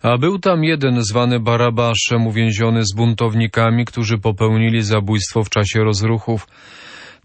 a 0.03 0.17
był 0.17 0.39
tam 0.39 0.63
jeden 0.63 1.03
zwany 1.03 1.39
Barabaszem, 1.39 2.27
uwięziony 2.27 2.85
z 2.85 2.95
buntownikami, 2.95 3.85
którzy 3.85 4.17
popełnili 4.17 4.81
zabójstwo 4.81 5.43
w 5.43 5.49
czasie 5.49 5.79
rozruchów. 5.79 6.47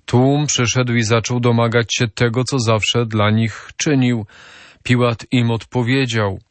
Tłum 0.07 0.47
przyszedł 0.47 0.93
i 0.93 1.03
zaczął 1.03 1.41
domagać 1.41 1.95
się 1.95 2.09
tego, 2.09 2.45
co 2.45 2.59
zawsze 2.59 3.07
dla 3.07 3.31
nich 3.31 3.71
czynił. 3.77 4.27
Piłat 4.83 5.27
im 5.33 5.51
odpowiedział– 5.51 6.39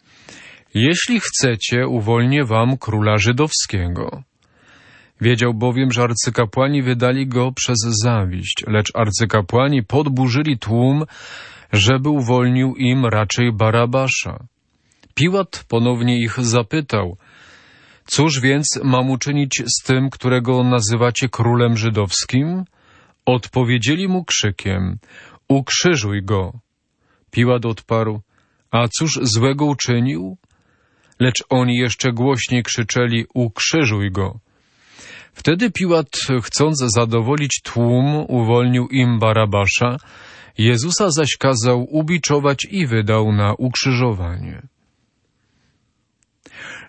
jeśli 0.73 1.19
chcecie, 1.19 1.87
uwolnię 1.87 2.45
wam 2.45 2.77
króla 2.77 3.17
żydowskiego. 3.17 4.23
Wiedział 5.21 5.53
bowiem, 5.53 5.91
że 5.91 6.03
arcykapłani 6.03 6.83
wydali 6.83 7.27
go 7.27 7.51
przez 7.51 7.77
zawiść, 8.03 8.63
lecz 8.67 8.91
arcykapłani 8.95 9.83
podburzyli 9.83 10.59
tłum, 10.59 11.05
żeby 11.73 12.09
uwolnił 12.09 12.75
im 12.75 13.05
raczej 13.05 13.53
Barabasza. 13.53 14.45
Piłat 15.17 15.65
ponownie 15.67 16.19
ich 16.19 16.39
zapytał, 16.39 17.17
cóż 18.05 18.39
więc 18.39 18.79
mam 18.83 19.09
uczynić 19.09 19.63
z 19.67 19.83
tym, 19.83 20.09
którego 20.09 20.63
nazywacie 20.63 21.29
królem 21.29 21.77
żydowskim? 21.77 22.65
Odpowiedzieli 23.25 24.07
mu 24.07 24.25
krzykiem, 24.25 24.97
ukrzyżuj 25.47 26.23
go. 26.23 26.59
Piłat 27.31 27.65
odparł, 27.65 28.21
a 28.71 28.87
cóż 28.87 29.19
złego 29.21 29.65
uczynił? 29.65 30.37
lecz 31.19 31.43
oni 31.49 31.75
jeszcze 31.75 32.11
głośniej 32.11 32.63
krzyczeli: 32.63 33.25
Ukrzyżuj 33.33 34.11
go! 34.11 34.39
Wtedy 35.33 35.71
Piłat, 35.71 36.11
chcąc 36.43 36.83
zadowolić 36.95 37.61
tłum, 37.63 38.25
uwolnił 38.27 38.87
im 38.87 39.19
Barabasza, 39.19 39.97
Jezusa 40.57 41.11
zaś 41.11 41.37
kazał 41.39 41.87
ubiczować 41.89 42.67
i 42.71 42.87
wydał 42.87 43.31
na 43.31 43.53
ukrzyżowanie. 43.53 44.67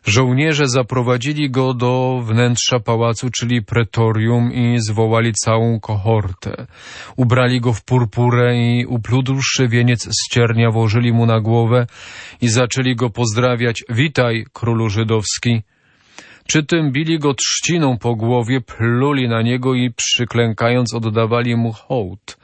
Żołnierze 0.07 0.69
zaprowadzili 0.69 1.51
go 1.51 1.75
do 1.75 2.23
wnętrza 2.25 2.81
pałacu, 2.81 3.31
czyli 3.31 3.63
pretorium 3.63 4.53
i 4.53 4.81
zwołali 4.81 5.33
całą 5.33 5.81
kohortę. 5.81 6.67
Ubrali 7.17 7.61
go 7.61 7.73
w 7.73 7.85
purpurę 7.85 8.57
i 8.57 8.87
upludłszy 8.87 9.69
wieniec 9.69 10.03
z 10.03 10.35
ciernia 10.35 10.71
włożyli 10.71 11.13
mu 11.13 11.27
na 11.27 11.41
głowę 11.41 11.87
i 12.41 12.49
zaczęli 12.49 12.97
go 12.97 13.11
pozdrawiać. 13.11 13.85
Witaj, 13.89 14.45
królu 14.53 14.89
żydowski. 14.89 15.63
Przy 16.49 16.63
tym 16.63 16.93
bili 16.93 17.19
go 17.19 17.35
trzciną 17.35 17.99
po 17.99 18.15
głowie, 18.15 18.61
pluli 18.61 19.29
na 19.29 19.43
niego 19.43 19.75
i 19.75 19.91
przyklękając 19.91 20.95
oddawali 20.95 21.57
mu 21.57 21.73
hołd. 21.73 22.39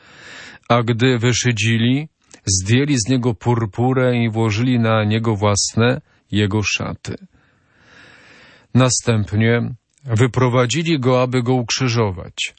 A 0.69 0.83
gdy 0.83 1.19
wyszydzili, 1.19 2.09
zdjęli 2.47 2.97
z 2.97 3.09
niego 3.09 3.35
purpurę 3.35 4.17
i 4.17 4.31
włożyli 4.31 4.79
na 4.79 5.05
niego 5.05 5.37
własne, 5.37 6.01
jego 6.31 6.63
szaty. 6.63 7.17
Następnie 8.75 9.75
wyprowadzili 10.05 11.01
go, 11.01 11.23
aby 11.23 11.43
go 11.43 11.55
ukrzyżować. 11.55 12.55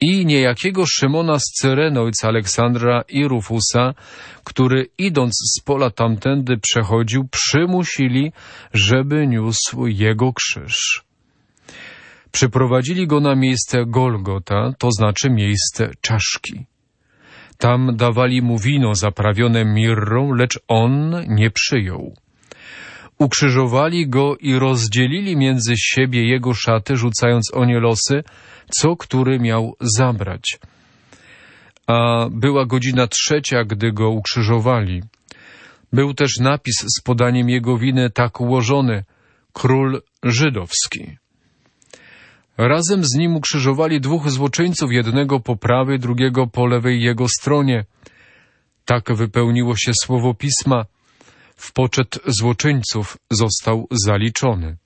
I 0.00 0.26
niejakiego 0.26 0.84
Szymona 0.86 1.38
z 1.38 1.42
Cyreny, 1.42 2.00
ojca 2.00 2.28
Aleksandra 2.28 3.02
i 3.08 3.28
Rufusa, 3.28 3.94
który 4.44 4.86
idąc 4.98 5.32
z 5.56 5.60
pola 5.60 5.90
tamtędy 5.90 6.56
przechodził, 6.58 7.28
przymusili, 7.28 8.32
żeby 8.72 9.26
niósł 9.26 9.86
jego 9.86 10.32
krzyż. 10.32 11.04
Przyprowadzili 12.32 13.06
go 13.06 13.20
na 13.20 13.34
miejsce 13.34 13.84
Golgota, 13.86 14.72
to 14.78 14.88
znaczy 14.92 15.30
miejsce 15.30 15.90
czaszki. 16.00 16.66
Tam 17.58 17.96
dawali 17.96 18.42
mu 18.42 18.58
wino 18.58 18.94
zaprawione 18.94 19.64
mirrą, 19.64 20.32
lecz 20.32 20.60
on 20.68 21.14
nie 21.28 21.50
przyjął. 21.50 22.14
Ukrzyżowali 23.20 24.08
go 24.08 24.36
i 24.36 24.54
rozdzielili 24.54 25.36
między 25.36 25.72
siebie 25.76 26.28
jego 26.28 26.54
szaty, 26.54 26.96
rzucając 26.96 27.54
o 27.54 27.64
nie 27.64 27.80
losy, 27.80 28.24
co 28.70 28.96
który 28.96 29.40
miał 29.40 29.76
zabrać. 29.80 30.58
A 31.86 32.26
była 32.30 32.66
godzina 32.66 33.06
trzecia, 33.06 33.64
gdy 33.64 33.92
go 33.92 34.10
ukrzyżowali. 34.10 35.02
Był 35.92 36.14
też 36.14 36.38
napis 36.38 36.74
z 36.98 37.02
podaniem 37.02 37.48
jego 37.48 37.78
winy 37.78 38.10
tak 38.10 38.40
ułożony 38.40 39.04
Król 39.52 40.02
Żydowski. 40.22 41.16
Razem 42.58 43.04
z 43.04 43.14
nim 43.14 43.36
ukrzyżowali 43.36 44.00
dwóch 44.00 44.30
złoczyńców, 44.30 44.92
jednego 44.92 45.40
po 45.40 45.56
prawej, 45.56 45.98
drugiego 45.98 46.46
po 46.46 46.66
lewej 46.66 47.02
jego 47.02 47.28
stronie. 47.28 47.84
Tak 48.84 49.14
wypełniło 49.14 49.76
się 49.76 49.92
słowo 49.94 50.34
pisma– 50.34 50.84
w 51.60 51.72
poczet 51.72 52.18
złoczyńców 52.26 53.18
został 53.30 53.86
zaliczony. 54.06 54.76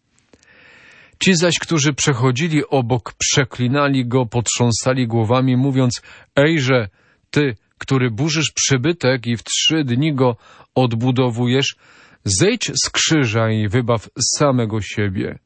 Ci 1.18 1.34
zaś, 1.34 1.58
którzy 1.60 1.92
przechodzili 1.92 2.62
obok, 2.70 3.14
przeklinali 3.18 4.06
go, 4.06 4.26
potrząsali 4.26 5.06
głowami, 5.06 5.56
mówiąc, 5.56 6.02
Ejże, 6.36 6.88
ty, 7.30 7.56
który 7.78 8.10
burzysz 8.10 8.52
przybytek 8.54 9.26
i 9.26 9.36
w 9.36 9.42
trzy 9.44 9.84
dni 9.84 10.14
go 10.14 10.36
odbudowujesz, 10.74 11.76
zejdź 12.24 12.70
z 12.84 12.90
krzyża 12.90 13.50
i 13.50 13.68
wybaw 13.68 14.08
samego 14.36 14.80
siebie. 14.80 15.38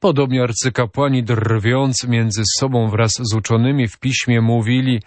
Podobnie 0.00 0.42
arcykapłani 0.42 1.22
drwiąc 1.22 2.04
między 2.08 2.42
sobą 2.58 2.90
wraz 2.90 3.12
z 3.12 3.34
uczonymi 3.34 3.88
w 3.88 3.98
piśmie 3.98 4.40
mówili, 4.40 5.02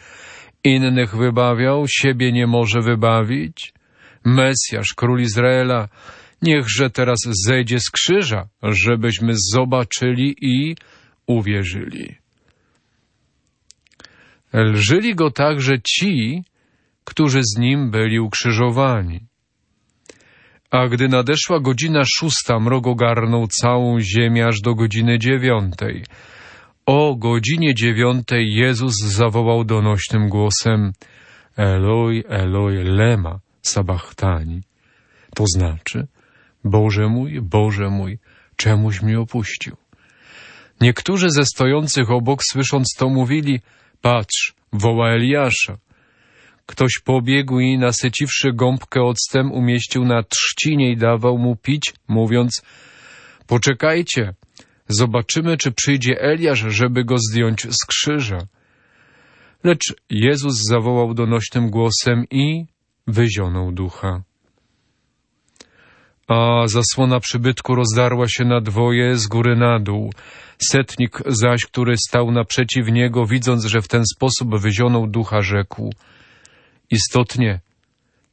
innych 0.64 1.16
wybawiał, 1.16 1.86
siebie 1.88 2.32
nie 2.32 2.48
może 2.48 2.82
wybawić. 2.82 3.74
Mesjasz, 4.26 4.94
król 4.96 5.22
Izraela, 5.22 5.88
niechże 6.42 6.90
teraz 6.90 7.20
zejdzie 7.48 7.80
z 7.80 7.90
krzyża, 7.92 8.48
żebyśmy 8.64 9.34
zobaczyli 9.54 10.36
i 10.42 10.76
uwierzyli. 11.28 12.16
Lżyli 14.54 15.16
go 15.16 15.32
także 15.32 15.82
ci, 15.82 16.44
którzy 17.04 17.40
z 17.44 17.58
nim 17.60 17.92
byli 17.92 18.20
ukrzyżowani. 18.20 19.20
A 20.72 20.88
gdy 20.88 21.08
nadeszła 21.08 21.60
godzina 21.60 22.02
szósta, 22.16 22.60
mrok 22.60 22.88
ogarnął 22.88 23.48
całą 23.48 24.00
ziemię 24.00 24.48
aż 24.48 24.62
do 24.62 24.76
godziny 24.76 25.20
dziewiątej. 25.20 26.04
O 26.86 27.16
godzinie 27.16 27.74
dziewiątej 27.74 28.54
Jezus 28.54 28.94
zawołał 29.00 29.64
donośnym 29.64 30.30
głosem 30.30 30.92
Eloi, 31.58 32.24
Eloi, 32.30 32.84
lema 32.84 33.40
sabachtani. 33.64 34.62
To 35.36 35.44
znaczy, 35.48 36.08
Boże 36.64 37.08
mój, 37.08 37.42
Boże 37.42 37.90
mój, 37.90 38.20
czemuś 38.56 39.02
mnie 39.02 39.20
opuścił. 39.20 39.76
Niektórzy 40.82 41.30
ze 41.30 41.46
stojących 41.46 42.12
obok, 42.12 42.44
słysząc 42.44 42.94
to, 42.98 43.10
mówili, 43.10 43.60
patrz, 44.02 44.54
woła 44.74 45.10
Eliasza. 45.10 45.78
Ktoś 46.66 46.92
pobiegł 47.06 47.60
i 47.60 47.78
nasyciwszy 47.78 48.54
gąbkę 48.54 49.02
octem 49.02 49.52
umieścił 49.52 50.06
na 50.06 50.24
trzcinie 50.24 50.92
i 50.92 50.98
dawał 50.98 51.38
mu 51.38 51.56
pić, 51.56 51.94
mówiąc, 52.08 52.62
poczekajcie, 53.48 54.34
zobaczymy, 54.88 55.58
czy 55.58 55.72
przyjdzie 55.72 56.22
Eliasz, 56.22 56.66
żeby 56.68 57.06
go 57.06 57.16
zdjąć 57.18 57.62
z 57.62 57.86
krzyża. 57.86 58.48
Lecz 59.64 59.94
Jezus 60.10 60.54
zawołał 60.70 61.14
donośnym 61.14 61.70
głosem 61.70 62.26
i 62.32 62.66
wyzionął 63.08 63.72
ducha. 63.72 64.22
A 66.28 66.68
zasłona 66.68 67.20
przybytku 67.20 67.76
rozdarła 67.76 68.28
się 68.28 68.46
na 68.46 68.62
dwoje 68.62 69.18
z 69.18 69.28
góry 69.28 69.56
na 69.56 69.80
dół. 69.80 70.14
Setnik 70.72 71.20
zaś, 71.28 71.66
który 71.66 71.96
stał 72.08 72.32
naprzeciw 72.32 72.88
niego, 72.88 73.26
widząc, 73.26 73.66
że 73.66 73.82
w 73.82 73.88
ten 73.88 74.04
sposób 74.16 74.60
wyzionął 74.60 75.08
ducha, 75.08 75.42
rzekł 75.42 75.90
Istotnie, 76.94 77.60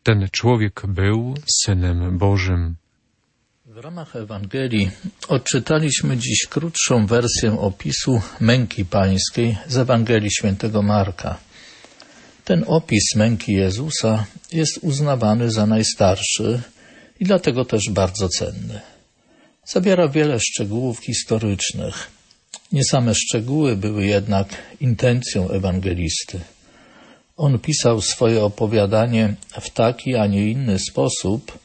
ten 0.02 0.28
człowiek 0.32 0.82
był 0.88 1.34
Synem 1.64 2.18
Bożym. 2.18 2.76
W 3.66 3.76
ramach 3.76 4.16
Ewangelii 4.16 4.90
odczytaliśmy 5.28 6.16
dziś 6.16 6.46
krótszą 6.50 7.06
wersję 7.06 7.60
opisu 7.60 8.20
męki 8.40 8.84
pańskiej 8.84 9.56
z 9.66 9.78
Ewangelii 9.78 10.30
świętego 10.30 10.82
Marka. 10.82 11.38
Ten 12.50 12.64
opis 12.66 13.14
męki 13.16 13.52
Jezusa 13.52 14.26
jest 14.52 14.78
uznawany 14.82 15.50
za 15.50 15.66
najstarszy 15.66 16.62
i 17.20 17.24
dlatego 17.24 17.64
też 17.64 17.90
bardzo 17.90 18.28
cenny. 18.28 18.80
Zabiera 19.64 20.08
wiele 20.08 20.40
szczegółów 20.40 20.98
historycznych. 21.04 22.10
Nie 22.72 22.84
same 22.84 23.14
szczegóły 23.14 23.76
były 23.76 24.06
jednak 24.06 24.48
intencją 24.80 25.50
ewangelisty. 25.50 26.40
On 27.36 27.58
pisał 27.58 28.00
swoje 28.00 28.44
opowiadanie 28.44 29.34
w 29.60 29.70
taki, 29.70 30.16
a 30.16 30.26
nie 30.26 30.50
inny 30.50 30.78
sposób, 30.78 31.58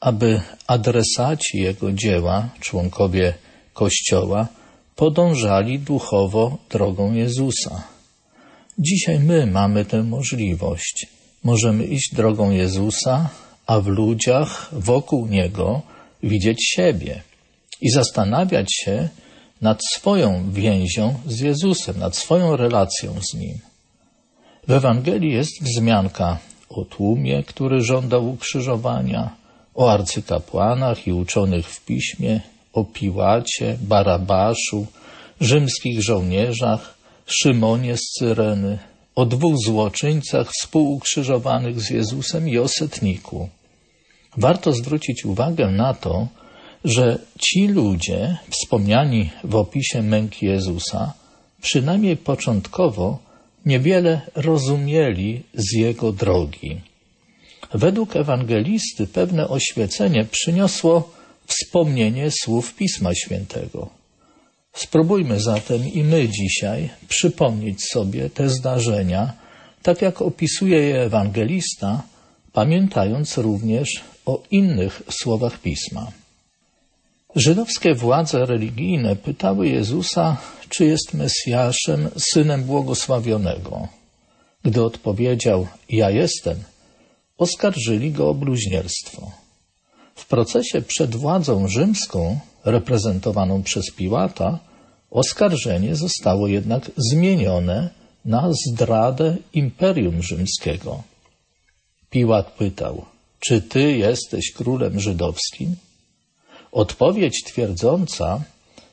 aby 0.00 0.40
adresaci 0.66 1.58
jego 1.58 1.92
dzieła, 1.92 2.48
członkowie 2.60 3.34
Kościoła, 3.74 4.48
podążali 4.96 5.78
duchowo 5.78 6.58
drogą 6.70 7.12
Jezusa. 7.12 7.89
Dzisiaj 8.82 9.18
my 9.18 9.46
mamy 9.46 9.84
tę 9.84 10.02
możliwość. 10.02 11.06
Możemy 11.44 11.84
iść 11.84 12.14
drogą 12.14 12.50
Jezusa, 12.50 13.28
a 13.66 13.80
w 13.80 13.86
ludziach 13.86 14.68
wokół 14.72 15.26
Niego 15.26 15.82
widzieć 16.22 16.72
siebie 16.76 17.22
i 17.80 17.90
zastanawiać 17.90 18.66
się 18.74 19.08
nad 19.60 19.80
swoją 19.94 20.52
więzią 20.52 21.14
z 21.26 21.40
Jezusem, 21.40 21.98
nad 21.98 22.16
swoją 22.16 22.56
relacją 22.56 23.14
z 23.30 23.34
Nim. 23.34 23.58
W 24.68 24.70
Ewangelii 24.72 25.32
jest 25.32 25.62
wzmianka 25.62 26.38
o 26.68 26.84
tłumie, 26.84 27.42
który 27.42 27.80
żądał 27.80 28.30
ukrzyżowania, 28.30 29.36
o 29.74 29.92
arcykapłanach 29.92 31.06
i 31.06 31.12
uczonych 31.12 31.68
w 31.68 31.84
piśmie, 31.84 32.40
o 32.72 32.84
Piłacie, 32.84 33.78
Barabaszu, 33.80 34.86
rzymskich 35.40 36.02
żołnierzach, 36.02 36.99
Szymonie 37.30 37.96
z 37.96 38.00
Cyreny, 38.18 38.78
o 39.14 39.26
dwóch 39.26 39.54
złoczyńcach 39.66 40.50
współukrzyżowanych 40.52 41.80
z 41.80 41.90
Jezusem 41.90 42.48
i 42.48 42.58
o 42.58 42.68
setniku. 42.68 43.48
Warto 44.36 44.72
zwrócić 44.72 45.24
uwagę 45.24 45.70
na 45.70 45.94
to, 45.94 46.28
że 46.84 47.18
ci 47.38 47.68
ludzie, 47.68 48.38
wspomniani 48.50 49.30
w 49.44 49.54
opisie 49.56 50.02
męki 50.02 50.46
Jezusa, 50.46 51.12
przynajmniej 51.62 52.16
początkowo 52.16 53.18
niewiele 53.66 54.20
rozumieli 54.34 55.42
z 55.54 55.72
jego 55.72 56.12
drogi. 56.12 56.80
Według 57.74 58.16
ewangelisty 58.16 59.06
pewne 59.06 59.48
oświecenie 59.48 60.24
przyniosło 60.24 61.10
wspomnienie 61.46 62.30
słów 62.30 62.74
Pisma 62.74 63.14
Świętego. 63.14 63.99
Spróbujmy 64.72 65.40
zatem 65.40 65.88
i 65.88 66.04
my 66.04 66.28
dzisiaj 66.28 66.90
przypomnieć 67.08 67.84
sobie 67.84 68.30
te 68.30 68.48
zdarzenia, 68.48 69.32
tak 69.82 70.02
jak 70.02 70.22
opisuje 70.22 70.78
je 70.78 71.02
ewangelista, 71.02 72.02
pamiętając 72.52 73.38
również 73.38 73.88
o 74.26 74.42
innych 74.50 75.02
słowach 75.10 75.58
Pisma. 75.58 76.06
Żydowskie 77.36 77.94
władze 77.94 78.46
religijne 78.46 79.16
pytały 79.16 79.68
Jezusa, 79.68 80.36
czy 80.68 80.84
jest 80.84 81.14
Mesjaszem, 81.14 82.08
synem 82.32 82.64
błogosławionego. 82.64 83.88
Gdy 84.64 84.84
odpowiedział: 84.84 85.66
Ja 85.88 86.10
jestem, 86.10 86.62
oskarżyli 87.38 88.12
go 88.12 88.28
o 88.28 88.34
bluźnierstwo. 88.34 89.30
W 90.14 90.26
procesie 90.26 90.82
przed 90.82 91.16
władzą 91.16 91.68
rzymską, 91.68 92.40
reprezentowaną 92.64 93.62
przez 93.62 93.90
Piłata, 93.90 94.58
oskarżenie 95.10 95.96
zostało 95.96 96.48
jednak 96.48 96.90
zmienione 96.96 97.90
na 98.24 98.50
zdradę 98.52 99.36
imperium 99.52 100.22
rzymskiego. 100.22 101.02
Piłat 102.10 102.52
pytał: 102.52 103.04
Czy 103.40 103.62
ty 103.62 103.92
jesteś 103.92 104.52
królem 104.52 105.00
żydowskim? 105.00 105.76
Odpowiedź 106.72 107.42
twierdząca 107.44 108.40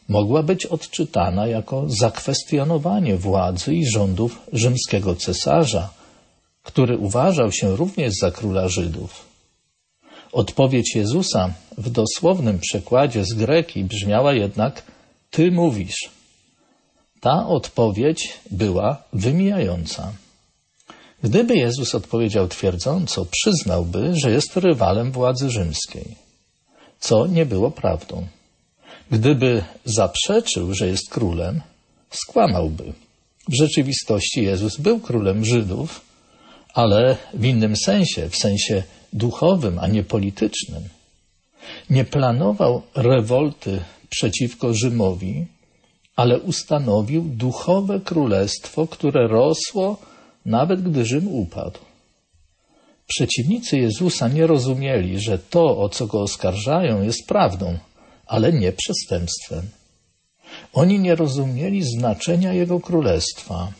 mogła 0.09 0.43
być 0.43 0.65
odczytana 0.65 1.47
jako 1.47 1.85
zakwestionowanie 1.87 3.17
władzy 3.17 3.75
i 3.75 3.89
rządów 3.89 4.39
rzymskiego 4.53 5.15
cesarza, 5.15 5.89
który 6.63 6.97
uważał 6.97 7.51
się 7.51 7.75
również 7.75 8.13
za 8.21 8.31
króla 8.31 8.69
Żydów. 8.69 9.26
Odpowiedź 10.31 10.95
Jezusa 10.95 11.53
w 11.77 11.89
dosłownym 11.89 12.59
przekładzie 12.59 13.25
z 13.25 13.33
greki 13.33 13.83
brzmiała 13.83 14.33
jednak: 14.33 14.83
Ty 15.31 15.51
mówisz. 15.51 16.09
Ta 17.19 17.47
odpowiedź 17.47 18.39
była 18.51 19.03
wymijająca. 19.13 20.13
Gdyby 21.23 21.55
Jezus 21.55 21.95
odpowiedział 21.95 22.47
twierdząco, 22.47 23.25
przyznałby, 23.31 24.13
że 24.23 24.31
jest 24.31 24.57
rywalem 24.57 25.11
władzy 25.11 25.49
rzymskiej, 25.49 26.15
co 26.99 27.27
nie 27.27 27.45
było 27.45 27.71
prawdą. 27.71 28.27
Gdyby 29.11 29.63
zaprzeczył, 29.85 30.73
że 30.73 30.87
jest 30.87 31.09
królem, 31.09 31.61
skłamałby. 32.11 32.93
W 33.49 33.53
rzeczywistości 33.53 34.43
Jezus 34.43 34.77
był 34.77 34.99
królem 34.99 35.45
Żydów, 35.45 36.01
ale 36.73 37.17
w 37.33 37.45
innym 37.45 37.75
sensie, 37.75 38.29
w 38.29 38.35
sensie 38.35 38.83
duchowym, 39.13 39.79
a 39.79 39.87
nie 39.87 40.03
politycznym. 40.03 40.83
Nie 41.89 42.05
planował 42.05 42.81
rewolty 42.95 43.81
przeciwko 44.09 44.73
Rzymowi, 44.73 45.45
ale 46.15 46.39
ustanowił 46.39 47.21
duchowe 47.23 47.99
królestwo, 47.99 48.87
które 48.87 49.27
rosło 49.27 49.97
nawet 50.45 50.81
gdy 50.89 51.05
Rzym 51.05 51.27
upadł. 51.27 51.79
Przeciwnicy 53.07 53.77
Jezusa 53.77 54.27
nie 54.27 54.47
rozumieli, 54.47 55.19
że 55.19 55.39
to, 55.39 55.77
o 55.77 55.89
co 55.89 56.07
go 56.07 56.21
oskarżają, 56.21 57.03
jest 57.03 57.27
prawdą, 57.27 57.77
ale 58.25 58.53
nie 58.53 58.71
przestępstwem. 58.71 59.69
Oni 60.73 60.99
nie 60.99 61.15
rozumieli 61.15 61.83
znaczenia 61.83 62.53
Jego 62.53 62.79
królestwa, 62.79 63.71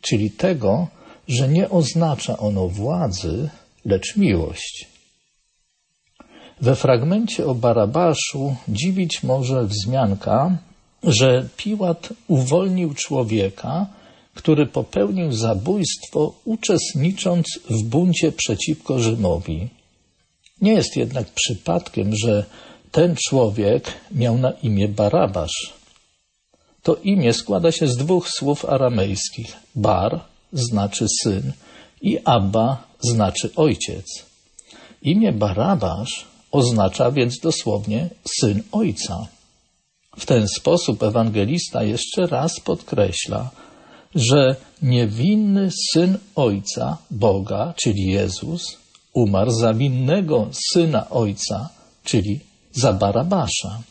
czyli 0.00 0.30
tego, 0.30 0.86
że 1.28 1.48
nie 1.48 1.70
oznacza 1.70 2.38
ono 2.38 2.68
władzy, 2.68 3.48
lecz 3.86 4.16
miłość. 4.16 4.88
We 6.60 6.76
fragmencie 6.76 7.46
o 7.46 7.54
Barabaszu 7.54 8.56
dziwić 8.68 9.22
może 9.22 9.64
wzmianka, 9.64 10.56
że 11.02 11.48
Piłat 11.56 12.12
uwolnił 12.28 12.94
człowieka, 12.94 13.86
który 14.34 14.66
popełnił 14.66 15.32
zabójstwo, 15.32 16.34
uczestnicząc 16.44 17.46
w 17.70 17.82
buncie 17.82 18.32
przeciwko 18.32 18.98
Rzymowi. 18.98 19.68
Nie 20.60 20.72
jest 20.72 20.96
jednak 20.96 21.26
przypadkiem, 21.26 22.16
że 22.16 22.44
ten 22.92 23.16
człowiek 23.28 23.92
miał 24.12 24.38
na 24.38 24.50
imię 24.50 24.88
Barabasz. 24.88 25.72
To 26.82 26.96
imię 26.96 27.32
składa 27.32 27.72
się 27.72 27.88
z 27.88 27.96
dwóch 27.96 28.28
słów 28.28 28.64
aramejskich. 28.64 29.56
Bar 29.74 30.20
znaczy 30.52 31.06
syn 31.22 31.52
i 32.02 32.18
Abba 32.24 32.85
znaczy 33.00 33.50
ojciec. 33.56 34.06
Imię 35.02 35.32
Barabasz 35.32 36.26
oznacza 36.50 37.10
więc 37.10 37.38
dosłownie 37.38 38.08
syn 38.40 38.62
ojca. 38.72 39.26
W 40.16 40.26
ten 40.26 40.48
sposób 40.48 41.02
ewangelista 41.02 41.82
jeszcze 41.82 42.26
raz 42.26 42.60
podkreśla, 42.60 43.50
że 44.14 44.56
niewinny 44.82 45.70
syn 45.92 46.18
ojca, 46.34 46.98
Boga, 47.10 47.74
czyli 47.76 48.06
Jezus, 48.06 48.62
umarł 49.12 49.50
za 49.50 49.74
winnego 49.74 50.48
syna 50.72 51.10
ojca, 51.10 51.68
czyli 52.04 52.40
za 52.72 52.92
Barabasza. 52.92 53.82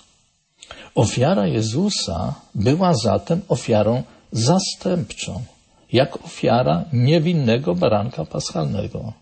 Ofiara 0.95 1.47
Jezusa 1.47 2.35
była 2.55 2.93
zatem 2.93 3.41
ofiarą 3.47 4.03
zastępczą, 4.31 5.43
jak 5.95 6.25
ofiara 6.25 6.75
niewinnego 6.93 7.75
baranka 7.75 8.25
paschalnego. 8.25 9.13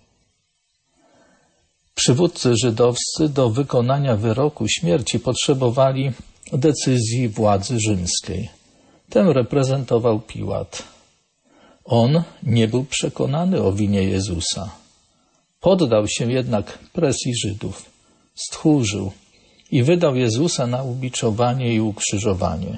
Przywódcy 1.96 2.56
żydowscy 2.56 3.30
do 3.30 3.50
wykonania 3.50 4.16
wyroku 4.16 4.68
śmierci 4.68 5.20
potrzebowali 5.20 6.12
decyzji 6.54 7.30
władzy 7.30 7.80
rzymskiej. 7.80 8.50
Tę 9.10 9.34
reprezentował 9.34 10.20
Piłat. 10.20 10.84
On 11.86 12.24
nie 12.44 12.68
był 12.68 12.84
przekonany 12.84 13.62
o 13.62 13.74
winie 13.74 14.04
Jezusa. 14.04 14.70
Poddał 15.60 16.08
się 16.08 16.32
jednak 16.32 16.78
presji 16.94 17.32
Żydów. 17.44 17.86
Stchórzył 18.36 19.12
i 19.72 19.84
wydał 19.84 20.16
Jezusa 20.16 20.68
na 20.68 20.84
ubiczowanie 20.84 21.74
i 21.76 21.80
ukrzyżowanie. 21.80 22.78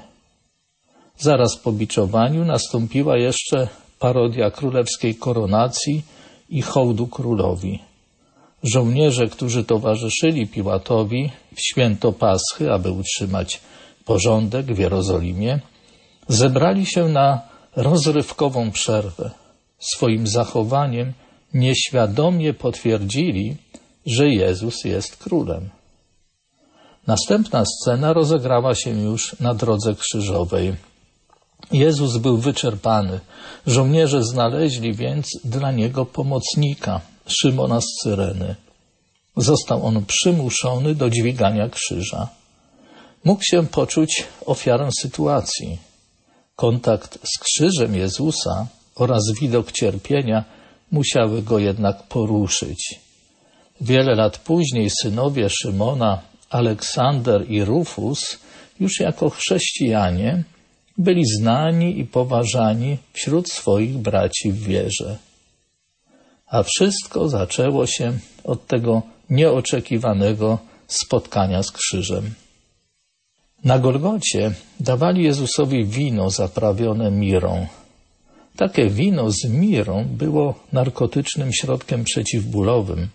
Zaraz 1.18 1.58
po 1.58 1.72
biczowaniu 1.72 2.46
nastąpiła 2.46 3.18
jeszcze 3.18 3.68
parodia 4.00 4.52
królewskiej 4.52 5.16
koronacji 5.16 6.04
i 6.50 6.62
hołdu 6.62 7.08
królowi. 7.08 7.80
Żołnierze, 8.64 9.28
którzy 9.28 9.64
towarzyszyli 9.64 10.48
Piłatowi 10.48 11.32
w 11.56 11.62
święto 11.62 12.12
Paschy, 12.12 12.72
aby 12.72 12.92
utrzymać 12.92 13.62
porządek 14.06 14.66
w 14.66 14.80
Jerozolimie, 14.80 15.60
zebrali 16.28 16.86
się 16.86 17.10
na 17.10 17.42
rozrywkową 17.76 18.72
przerwę. 18.72 19.32
Swoim 19.80 20.28
zachowaniem 20.28 21.14
nieświadomie 21.54 22.54
potwierdzili, 22.54 23.56
że 24.06 24.30
Jezus 24.30 24.84
jest 24.84 25.18
królem. 25.18 25.70
Następna 27.08 27.64
scena 27.66 28.14
rozegrała 28.14 28.76
się 28.76 28.90
już 28.90 29.40
na 29.40 29.54
drodze 29.54 29.96
krzyżowej. 29.96 30.76
Jezus 31.72 32.18
był 32.18 32.38
wyczerpany. 32.38 33.20
Żołnierze 33.68 34.24
znaleźli 34.24 34.94
więc 34.94 35.28
dla 35.44 35.72
niego 35.72 36.06
pomocnika, 36.06 37.02
Szymona 37.28 37.82
z 37.82 37.86
Cyreny. 38.04 38.56
Został 39.38 39.86
on 39.86 40.06
przymuszony 40.06 40.96
do 40.96 41.10
dźwigania 41.10 41.70
krzyża. 41.70 42.30
Mógł 43.26 43.44
się 43.44 43.68
poczuć 43.68 44.24
ofiarą 44.46 44.90
sytuacji. 45.02 45.78
Kontakt 46.56 47.20
z 47.24 47.40
krzyżem 47.40 47.96
Jezusa 47.96 48.68
oraz 48.96 49.24
widok 49.42 49.72
cierpienia 49.72 50.44
musiały 50.92 51.42
go 51.42 51.60
jednak 51.60 52.04
poruszyć. 52.04 53.00
Wiele 53.82 54.16
lat 54.16 54.38
później 54.38 54.90
synowie 55.02 55.50
Szymona, 55.50 56.22
Aleksander 56.50 57.52
i 57.52 57.64
Rufus, 57.64 58.40
już 58.80 59.00
jako 59.00 59.30
chrześcijanie, 59.30 60.44
byli 60.98 61.24
znani 61.40 62.00
i 62.00 62.06
poważani 62.06 62.98
wśród 63.14 63.50
swoich 63.52 63.98
braci 63.98 64.52
w 64.52 64.64
wierze. 64.64 65.18
A 66.48 66.64
wszystko 66.64 67.30
zaczęło 67.30 67.88
się 67.88 68.14
od 68.44 68.68
tego 68.68 69.02
nieoczekiwanego 69.30 70.60
spotkania 70.88 71.64
z 71.64 71.72
krzyżem. 71.72 72.34
Na 73.64 73.80
Golgocie 73.80 74.54
dawali 74.80 75.24
Jezusowi 75.24 75.86
wino 75.86 76.30
zaprawione 76.30 77.12
mirą. 77.12 77.68
Takie 78.58 78.90
wino 78.90 79.32
z 79.32 79.50
mirą 79.50 80.06
było 80.06 80.56
narkotycznym 80.74 81.54
środkiem 81.54 82.04
przeciwbólowym. 82.04 83.08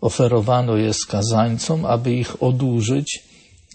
Oferowano 0.00 0.76
je 0.76 0.92
skazańcom, 0.94 1.84
aby 1.84 2.12
ich 2.12 2.42
odurzyć, 2.42 3.24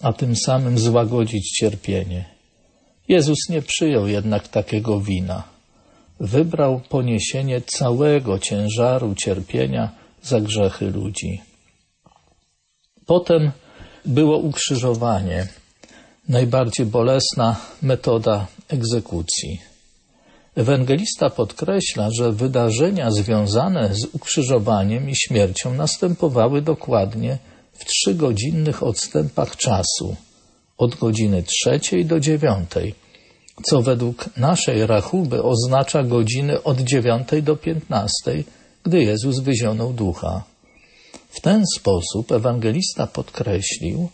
a 0.02 0.12
tym 0.12 0.36
samym 0.36 0.78
złagodzić 0.78 1.50
cierpienie. 1.50 2.35
Jezus 3.08 3.38
nie 3.48 3.62
przyjął 3.62 4.08
jednak 4.08 4.48
takiego 4.48 5.00
wina. 5.00 5.42
Wybrał 6.20 6.80
poniesienie 6.88 7.60
całego 7.60 8.38
ciężaru 8.38 9.14
cierpienia 9.14 9.92
za 10.22 10.40
grzechy 10.40 10.90
ludzi. 10.90 11.42
Potem 13.06 13.50
było 14.04 14.38
ukrzyżowanie, 14.38 15.48
najbardziej 16.28 16.86
bolesna 16.86 17.56
metoda 17.82 18.46
egzekucji. 18.68 19.60
Ewangelista 20.56 21.30
podkreśla, 21.30 22.10
że 22.10 22.32
wydarzenia 22.32 23.10
związane 23.10 23.94
z 23.94 24.04
ukrzyżowaniem 24.12 25.10
i 25.10 25.16
śmiercią 25.16 25.74
następowały 25.74 26.62
dokładnie 26.62 27.38
w 27.72 27.84
trzygodzinnych 27.84 28.82
odstępach 28.82 29.56
czasu, 29.56 30.16
od 30.78 30.94
godziny 30.94 31.42
trzeciej 31.42 32.04
do 32.04 32.20
dziewiątej, 32.20 32.94
co 33.62 33.82
według 33.82 34.36
naszej 34.36 34.86
rachuby 34.86 35.42
oznacza 35.42 36.02
godziny 36.02 36.62
od 36.62 36.80
dziewiątej 36.80 37.42
do 37.42 37.56
piętnastej, 37.56 38.44
gdy 38.84 39.02
Jezus 39.02 39.38
wyzionął 39.38 39.92
ducha. 39.92 40.42
W 41.28 41.40
ten 41.40 41.64
sposób 41.76 42.32
ewangelista 42.32 43.06
podkreślił, 43.06 44.08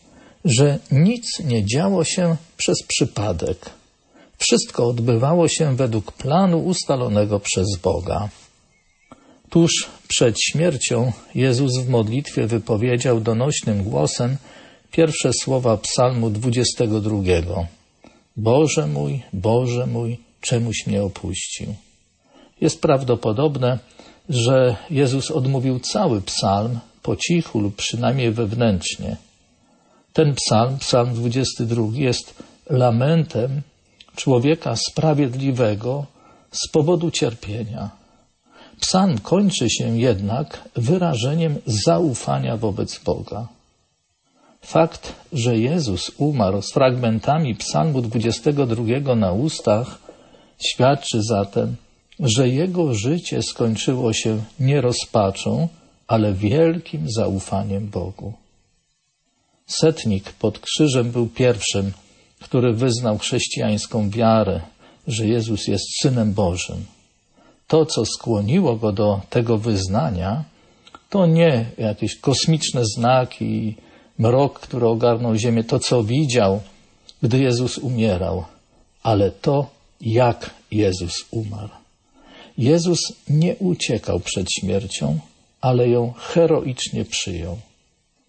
że 0.44 0.78
nic 0.90 1.40
nie 1.44 1.64
działo 1.66 2.04
się 2.04 2.36
przez 2.56 2.76
przypadek. 2.88 3.70
Wszystko 4.38 4.86
odbywało 4.88 5.48
się 5.48 5.76
według 5.76 6.12
planu 6.12 6.58
ustalonego 6.64 7.40
przez 7.40 7.66
Boga. 7.82 8.28
Tuż 9.50 9.72
przed 10.08 10.36
śmiercią 10.40 11.12
Jezus 11.34 11.78
w 11.78 11.88
modlitwie 11.88 12.46
wypowiedział 12.46 13.20
donośnym 13.20 13.84
głosem 13.84 14.36
pierwsze 14.92 15.30
słowa 15.42 15.76
Psalmu 15.76 16.30
22. 16.30 17.66
Boże 18.36 18.86
mój, 18.86 19.22
Boże 19.32 19.86
mój, 19.86 20.18
czemuś 20.40 20.86
mnie 20.86 21.02
opuścił. 21.02 21.74
Jest 22.60 22.80
prawdopodobne, 22.80 23.78
że 24.28 24.76
Jezus 24.90 25.30
odmówił 25.30 25.80
cały 25.80 26.22
psalm 26.22 26.78
po 27.02 27.16
cichu 27.16 27.60
lub 27.60 27.76
przynajmniej 27.76 28.32
wewnętrznie. 28.32 29.16
Ten 30.12 30.34
psalm, 30.34 30.78
psalm 30.78 31.14
22, 31.14 31.82
jest 31.94 32.42
lamentem 32.70 33.62
człowieka 34.16 34.76
sprawiedliwego 34.76 36.06
z 36.52 36.68
powodu 36.68 37.10
cierpienia. 37.10 37.90
Psalm 38.80 39.18
kończy 39.18 39.70
się 39.70 39.98
jednak 39.98 40.68
wyrażeniem 40.76 41.56
zaufania 41.66 42.56
wobec 42.56 42.98
Boga. 42.98 43.48
Fakt, 44.64 45.12
że 45.32 45.58
Jezus 45.58 46.12
umarł 46.18 46.62
z 46.62 46.72
fragmentami 46.72 47.54
Psalmu 47.54 48.02
22 48.02 49.14
na 49.14 49.32
ustach, 49.32 49.98
świadczy 50.58 51.22
zatem, 51.22 51.76
że 52.20 52.48
jego 52.48 52.94
życie 52.94 53.42
skończyło 53.42 54.12
się 54.12 54.42
nie 54.60 54.80
rozpaczą, 54.80 55.68
ale 56.06 56.32
wielkim 56.32 57.06
zaufaniem 57.16 57.88
Bogu. 57.88 58.32
Setnik 59.66 60.32
pod 60.32 60.58
krzyżem 60.58 61.10
był 61.10 61.26
pierwszym, 61.26 61.92
który 62.40 62.72
wyznał 62.72 63.18
chrześcijańską 63.18 64.10
wiarę, 64.10 64.60
że 65.06 65.26
Jezus 65.26 65.68
jest 65.68 65.84
Synem 66.02 66.32
Bożym. 66.32 66.84
To, 67.66 67.86
co 67.86 68.04
skłoniło 68.04 68.76
go 68.76 68.92
do 68.92 69.20
tego 69.30 69.58
wyznania, 69.58 70.44
to 71.10 71.26
nie 71.26 71.66
jakieś 71.78 72.16
kosmiczne 72.16 72.82
znaki, 72.84 73.76
mrok, 74.22 74.60
który 74.60 74.86
ogarnął 74.86 75.36
ziemię, 75.36 75.64
to, 75.64 75.78
co 75.78 76.04
widział, 76.04 76.60
gdy 77.22 77.38
Jezus 77.38 77.78
umierał, 77.78 78.44
ale 79.02 79.30
to, 79.30 79.66
jak 80.00 80.50
Jezus 80.70 81.14
umarł. 81.30 81.74
Jezus 82.58 83.00
nie 83.28 83.56
uciekał 83.56 84.20
przed 84.20 84.46
śmiercią, 84.60 85.18
ale 85.60 85.88
ją 85.88 86.12
heroicznie 86.18 87.04
przyjął. 87.04 87.58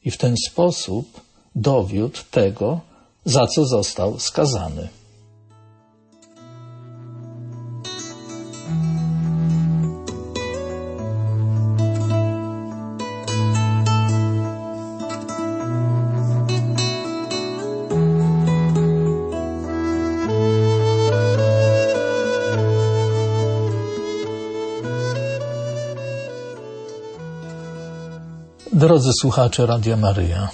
I 0.05 0.11
w 0.11 0.17
ten 0.17 0.35
sposób 0.49 1.21
dowiódł 1.55 2.19
tego, 2.31 2.79
za 3.25 3.47
co 3.47 3.65
został 3.65 4.19
skazany. 4.19 4.87
Drodzy 28.83 29.09
słuchacze 29.21 29.65
Radia 29.65 29.97
Maryja, 29.97 30.49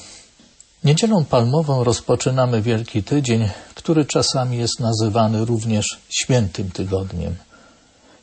niedzielą 0.83 1.25
palmową 1.25 1.83
rozpoczynamy 1.83 2.61
Wielki 2.61 3.03
Tydzień, 3.03 3.49
który 3.75 4.05
czasami 4.05 4.57
jest 4.57 4.79
nazywany 4.79 5.45
również 5.45 5.99
Świętym 6.09 6.71
Tygodniem. 6.71 7.35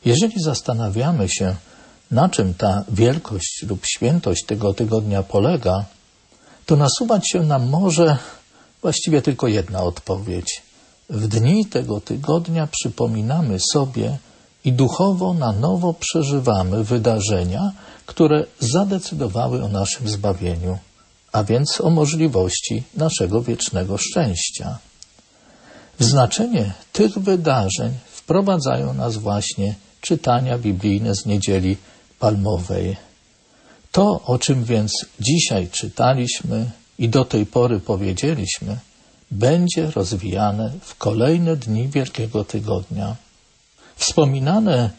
Jeżeli 0.05 0.43
zastanawiamy 0.43 1.29
się, 1.29 1.55
na 2.11 2.29
czym 2.29 2.53
ta 2.53 2.83
wielkość 2.89 3.65
lub 3.69 3.85
świętość 3.85 4.45
tego 4.45 4.73
tygodnia 4.73 5.23
polega, 5.23 5.85
to 6.65 6.75
nasuwać 6.75 7.29
się 7.29 7.39
nam 7.43 7.69
może 7.69 8.17
właściwie 8.81 9.21
tylko 9.21 9.47
jedna 9.47 9.83
odpowiedź. 9.83 10.61
W 11.09 11.27
dni 11.27 11.65
tego 11.65 12.01
tygodnia 12.01 12.67
przypominamy 12.71 13.57
sobie 13.73 14.17
i 14.65 14.73
duchowo 14.73 15.33
na 15.33 15.51
nowo 15.51 15.93
przeżywamy 15.93 16.83
wydarzenia, 16.83 17.71
które 18.07 18.45
zadecydowały 18.59 19.63
o 19.63 19.67
naszym 19.67 20.09
zbawieniu, 20.09 20.77
a 21.31 21.43
więc 21.43 21.81
o 21.81 21.89
możliwości 21.89 22.83
naszego 22.95 23.41
wiecznego 23.41 23.97
szczęścia. 23.97 24.77
W 25.99 26.03
znaczenie 26.03 26.73
tych 26.93 27.17
wydarzeń 27.17 27.93
wprowadzają 28.11 28.93
nas 28.93 29.17
właśnie 29.17 29.75
czytania 30.01 30.57
biblijne 30.57 31.15
z 31.15 31.25
niedzieli 31.25 31.77
palmowej. 32.19 32.97
To, 33.91 34.21
o 34.25 34.39
czym 34.39 34.63
więc 34.63 34.91
dzisiaj 35.19 35.67
czytaliśmy 35.71 36.71
i 36.99 37.09
do 37.09 37.25
tej 37.25 37.45
pory 37.45 37.79
powiedzieliśmy, 37.79 38.77
będzie 39.31 39.91
rozwijane 39.91 40.71
w 40.81 40.95
kolejne 40.95 41.55
dni 41.55 41.87
Wielkiego 41.87 42.43
Tygodnia. 42.43 43.15
Wspominane 43.95 44.89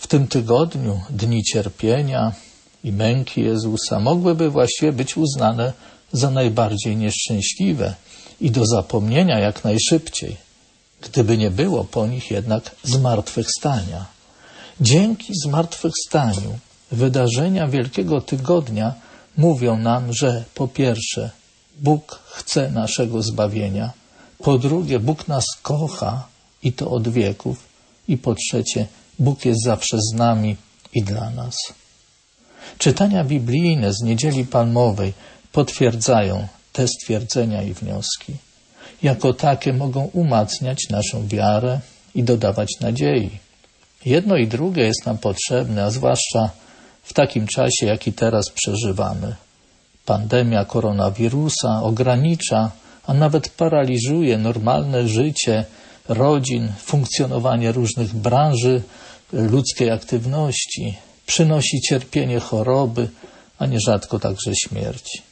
w 0.00 0.06
tym 0.06 0.28
tygodniu 0.28 1.00
dni 1.10 1.42
cierpienia, 1.42 2.32
i 2.84 2.92
męki 2.92 3.40
Jezusa 3.40 4.00
mogłyby 4.00 4.50
właściwie 4.50 4.92
być 4.92 5.16
uznane 5.16 5.72
za 6.12 6.30
najbardziej 6.30 6.96
nieszczęśliwe 6.96 7.94
i 8.40 8.50
do 8.50 8.66
zapomnienia 8.66 9.38
jak 9.38 9.64
najszybciej, 9.64 10.36
gdyby 11.00 11.38
nie 11.38 11.50
było 11.50 11.84
po 11.84 12.06
nich 12.06 12.30
jednak 12.30 12.70
zmartwychwstania. 12.84 14.06
Dzięki 14.80 15.32
zmartwychwstaniu 15.44 16.58
wydarzenia 16.92 17.68
Wielkiego 17.68 18.20
Tygodnia 18.20 18.94
mówią 19.36 19.78
nam, 19.78 20.12
że 20.12 20.44
po 20.54 20.68
pierwsze 20.68 21.30
Bóg 21.78 22.20
chce 22.30 22.70
naszego 22.70 23.22
zbawienia, 23.22 23.92
po 24.38 24.58
drugie 24.58 25.00
Bóg 25.00 25.28
nas 25.28 25.44
kocha 25.62 26.26
i 26.62 26.72
to 26.72 26.90
od 26.90 27.08
wieków. 27.08 27.68
I 28.08 28.18
po 28.18 28.34
trzecie, 28.34 28.86
Bóg 29.18 29.44
jest 29.44 29.64
zawsze 29.64 29.98
z 30.00 30.14
nami 30.14 30.56
i 30.94 31.02
dla 31.02 31.30
nas. 31.30 31.56
Czytania 32.78 33.24
biblijne 33.24 33.92
z 33.92 34.02
Niedzieli 34.02 34.46
Palmowej 34.46 35.12
potwierdzają 35.52 36.48
te 36.72 36.88
stwierdzenia 36.88 37.62
i 37.62 37.74
wnioski. 37.74 38.34
Jako 39.02 39.34
takie 39.34 39.72
mogą 39.72 40.04
umacniać 40.12 40.78
naszą 40.90 41.28
wiarę 41.28 41.80
i 42.14 42.22
dodawać 42.22 42.68
nadziei. 42.80 43.30
Jedno 44.04 44.36
i 44.36 44.46
drugie 44.46 44.82
jest 44.82 45.06
nam 45.06 45.18
potrzebne, 45.18 45.84
a 45.84 45.90
zwłaszcza 45.90 46.50
w 47.02 47.12
takim 47.12 47.46
czasie, 47.46 47.86
jaki 47.86 48.12
teraz 48.12 48.50
przeżywamy. 48.54 49.34
Pandemia 50.06 50.64
koronawirusa 50.64 51.82
ogranicza, 51.82 52.70
a 53.06 53.14
nawet 53.14 53.48
paraliżuje 53.48 54.38
normalne 54.38 55.08
życie 55.08 55.64
rodzin, 56.08 56.72
funkcjonowanie 56.78 57.72
różnych 57.72 58.14
branży 58.14 58.82
ludzkiej 59.32 59.90
aktywności, 59.90 60.96
przynosi 61.28 61.80
cierpienie 61.80 62.40
choroby, 62.40 63.08
a 63.58 63.66
nierzadko 63.66 64.18
także 64.18 64.52
śmierć. 64.56 65.22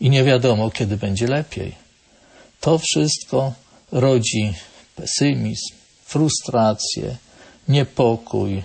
I 0.00 0.10
nie 0.10 0.24
wiadomo, 0.24 0.70
kiedy 0.70 0.96
będzie 0.96 1.26
lepiej. 1.26 1.74
To 2.60 2.78
wszystko 2.78 3.52
rodzi 3.92 4.54
pesymizm, 4.96 5.74
frustrację, 6.04 7.16
niepokój, 7.68 8.62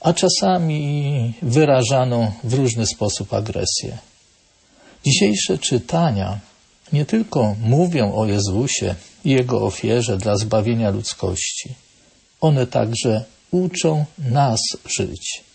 a 0.00 0.12
czasami 0.12 1.34
wyrażaną 1.42 2.32
w 2.44 2.54
różny 2.54 2.86
sposób 2.86 3.34
agresję. 3.34 3.98
Dzisiejsze 5.04 5.58
czytania 5.58 6.38
nie 6.92 7.04
tylko 7.04 7.56
mówią 7.60 8.14
o 8.14 8.26
Jezusie 8.26 8.94
i 9.24 9.30
Jego 9.30 9.62
ofierze 9.62 10.16
dla 10.16 10.36
zbawienia 10.36 10.90
ludzkości, 10.90 11.74
one 12.40 12.66
także 12.66 13.24
uczą 13.50 14.04
nas 14.18 14.60
żyć. 14.88 15.49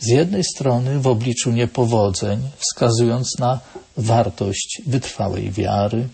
Z 0.00 0.06
jednej 0.06 0.44
strony 0.44 1.00
w 1.00 1.06
obliczu 1.06 1.50
niepowodzeń, 1.50 2.40
wskazując 2.58 3.38
na 3.38 3.60
wartość 3.96 4.82
wytrwałej 4.86 5.50
wiary, 5.50 6.08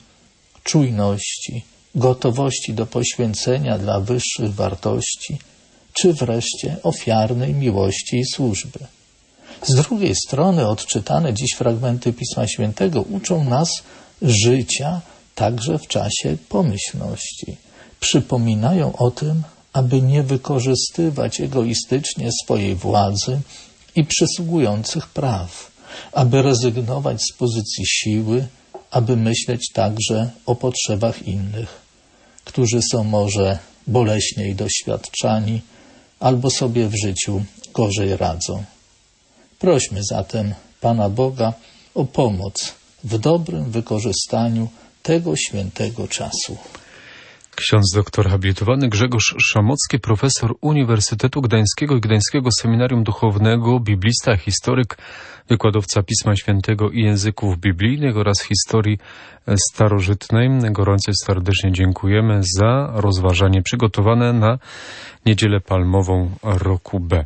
czujności, 0.62 1.64
gotowości 1.94 2.74
do 2.74 2.86
poświęcenia 2.86 3.78
dla 3.78 4.00
wyższych 4.00 4.54
wartości, 4.54 5.38
czy 5.92 6.12
wreszcie 6.12 6.76
ofiarnej 6.82 7.54
miłości 7.54 8.16
i 8.16 8.24
służby. 8.24 8.78
Z 9.62 9.74
drugiej 9.74 10.14
strony 10.14 10.68
odczytane 10.68 11.34
dziś 11.34 11.52
fragmenty 11.52 12.12
Pisma 12.12 12.46
Świętego 12.46 13.02
uczą 13.02 13.44
nas 13.44 13.70
życia 14.22 15.00
także 15.34 15.78
w 15.78 15.86
czasie 15.86 16.36
pomyślności. 16.48 17.56
Przypominają 18.00 18.96
o 18.96 19.10
tym, 19.10 19.42
aby 19.72 20.02
nie 20.02 20.22
wykorzystywać 20.22 21.40
egoistycznie 21.40 22.30
swojej 22.44 22.74
władzy 22.74 23.40
i 23.96 24.04
przysługujących 24.04 25.06
praw, 25.06 25.70
aby 26.12 26.42
rezygnować 26.42 27.22
z 27.22 27.36
pozycji 27.36 27.86
siły, 27.86 28.46
aby 28.90 29.16
myśleć 29.16 29.70
także 29.72 30.30
o 30.46 30.54
potrzebach 30.54 31.22
innych, 31.22 31.80
którzy 32.44 32.80
są 32.92 33.04
może 33.04 33.58
boleśniej 33.86 34.54
doświadczani 34.54 35.60
albo 36.20 36.50
sobie 36.50 36.88
w 36.88 36.94
życiu 37.04 37.44
gorzej 37.74 38.16
radzą. 38.16 38.64
Prośmy 39.58 40.00
zatem 40.10 40.54
Pana 40.80 41.08
Boga 41.10 41.52
o 41.94 42.04
pomoc 42.04 42.72
w 43.04 43.18
dobrym 43.18 43.70
wykorzystaniu 43.70 44.68
tego 45.02 45.36
świętego 45.36 46.08
czasu. 46.08 46.56
Ksiądz 47.56 47.92
doktor 47.94 48.28
habilitowany 48.28 48.88
Grzegorz 48.88 49.34
Szamocki, 49.38 49.98
profesor 49.98 50.54
Uniwersytetu 50.60 51.40
Gdańskiego 51.42 51.96
i 51.96 52.00
Gdańskiego 52.00 52.48
Seminarium 52.60 53.04
Duchownego, 53.04 53.80
biblista, 53.80 54.36
historyk, 54.36 54.96
wykładowca 55.48 56.02
Pisma 56.02 56.36
Świętego 56.36 56.90
i 56.90 57.02
języków 57.02 57.58
biblijnych 57.58 58.16
oraz 58.16 58.42
historii 58.42 58.98
starożytnej. 59.56 60.48
Gorąco 60.70 61.12
serdecznie 61.24 61.72
dziękujemy 61.72 62.40
za 62.58 62.92
rozważanie 62.94 63.62
przygotowane 63.62 64.32
na 64.32 64.58
Niedzielę 65.26 65.60
Palmową 65.60 66.30
roku 66.42 67.00
B. 67.00 67.24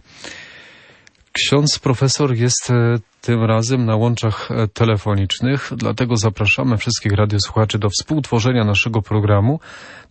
Ksiądz 1.32 1.78
profesor 1.78 2.34
jest 2.34 2.70
e, 2.70 2.98
tym 3.20 3.44
razem 3.44 3.86
na 3.86 3.96
łączach 3.96 4.50
e, 4.50 4.68
telefonicznych, 4.68 5.70
dlatego 5.76 6.16
zapraszamy 6.16 6.76
wszystkich 6.76 7.12
radiosłuchaczy 7.12 7.78
do 7.78 7.88
współtworzenia 7.88 8.64
naszego 8.64 9.02
programu. 9.02 9.60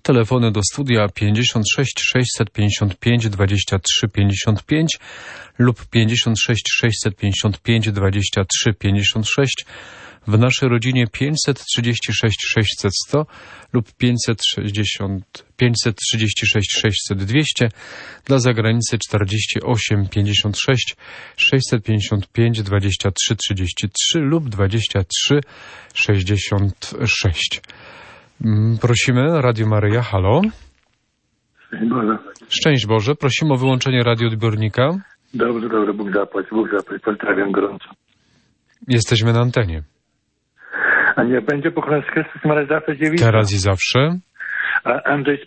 Telefony 0.02 0.52
do 0.52 0.62
studia 0.72 1.08
56 1.16 1.94
655 2.02 3.30
23 3.30 4.08
55 4.08 5.00
lub 5.58 5.86
56 5.86 6.64
655 6.72 7.92
23 7.92 8.74
56 8.74 9.66
w 10.28 10.40
naszej 10.40 10.70
rodzinie 10.70 11.08
536 11.08 12.38
600 12.56 12.92
100 13.08 13.26
lub 13.74 13.86
560, 13.98 15.46
536 15.58 16.72
600 16.72 17.24
200, 17.24 17.70
dla 18.26 18.40
zagranicy 18.40 18.98
48 18.98 20.08
56 20.10 20.96
655 21.38 22.64
23 22.64 23.36
33 23.36 24.20
lub 24.20 24.50
23 24.50 25.42
66. 25.94 27.62
Prosimy, 28.82 29.42
Radio 29.42 29.68
Maryja, 29.68 30.02
halo. 30.02 30.42
Szczęść 31.68 31.90
Boże. 31.90 32.18
Szczęść 32.50 32.86
Boże, 32.86 33.16
prosimy 33.16 33.54
o 33.54 33.58
wyłączenie 33.58 34.04
radioodbiornika. 34.04 34.90
Dobrze, 35.34 35.70
dobrze, 35.70 35.94
Bóg 35.94 36.14
zapłać, 36.14 36.46
Bóg 36.52 36.70
zapłać, 36.78 37.02
pozdrawiam 37.02 37.52
gorąco. 37.52 37.86
Jesteśmy 38.88 39.34
na 39.34 39.40
antenie. 39.40 39.84
A 41.20 41.24
nie 41.24 41.42
będzie 41.42 41.72
Maria 42.46 42.66
zawsze 42.66 42.98
dziewica. 42.98 43.26
Teraz 43.26 43.54
i 43.54 43.58
zawsze. 43.58 44.00
A 44.84 45.04
Andrzej 45.04 45.38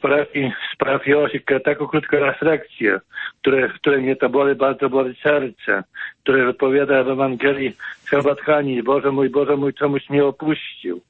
z 0.75 0.77
parafii 0.79 1.14
Osik, 1.14 1.45
taką 1.64 1.87
krótką 1.87 2.16
refleksję, 2.16 2.99
które, 3.41 3.68
które 3.68 3.99
mnie 3.99 4.16
to 4.16 4.29
boli, 4.29 4.55
bardzo 4.55 4.89
boli 4.89 5.14
serce, 5.23 5.83
które 6.23 6.47
wypowiada 6.47 7.05
w 7.05 7.09
Ewangelii 7.09 7.73
Herbathani, 8.11 8.83
Boże 8.83 9.11
mój, 9.11 9.31
Boże 9.31 9.57
mój, 9.57 9.75
czemuś 9.75 10.11
mnie 10.11 10.25
opuścił. 10.25 11.01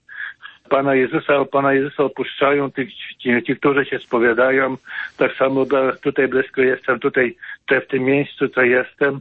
Pana 0.72 0.94
Jezusa, 0.94 1.44
Pana 1.44 1.72
Jezusa 1.72 2.04
opuszczają 2.04 2.70
tych, 2.70 2.94
ci, 2.94 3.42
ci, 3.42 3.56
którzy 3.56 3.84
się 3.84 3.98
spowiadają. 3.98 4.76
Tak 5.16 5.36
samo 5.36 5.66
tutaj 6.02 6.28
blisko 6.28 6.62
jestem, 6.62 7.00
tutaj, 7.00 7.36
w 7.70 7.86
tym 7.86 8.02
miejscu, 8.02 8.48
co 8.48 8.62
jestem, 8.62 9.20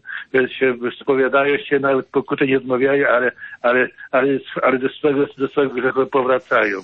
się 0.59 0.73
spowiadają 1.01 1.57
się, 1.57 1.79
nawet 1.79 2.07
pokuty 2.07 2.47
nie 2.47 2.57
odmawiają, 2.57 3.07
ale, 3.07 3.31
ale, 3.61 3.87
ale, 4.11 4.39
ale 4.61 4.79
do 4.79 4.89
swego, 4.89 5.25
do 5.37 5.47
swego 5.47 5.69
grzechu 5.75 6.05
powracają. 6.05 6.79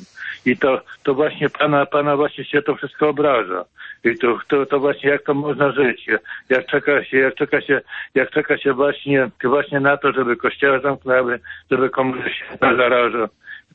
I 0.45 0.57
to, 0.57 0.81
to 1.03 1.13
właśnie 1.13 1.49
Pana, 1.49 1.85
Pana 1.85 2.15
właśnie 2.15 2.45
się 2.45 2.61
to 2.61 2.75
wszystko 2.75 3.09
obraża. 3.09 3.65
I 4.03 4.17
to, 4.17 4.39
to, 4.47 4.65
to 4.65 4.79
właśnie 4.79 5.09
jak 5.09 5.23
to 5.23 5.33
można 5.33 5.71
żyć? 5.71 6.07
Jak 6.49 6.65
czeka 6.65 7.03
się, 7.03 7.17
jak 7.17 7.35
czeka 7.35 7.61
się, 7.61 7.81
jak 8.15 8.29
czeka 8.29 8.57
się 8.57 8.73
właśnie, 8.73 9.29
właśnie 9.43 9.79
na 9.79 9.97
to, 9.97 10.11
żeby 10.11 10.35
kościoły 10.35 10.79
zamknęły, 10.79 11.39
żeby 11.71 11.89
komuś 11.89 12.25
się 12.25 12.57
zaraża 12.61 13.27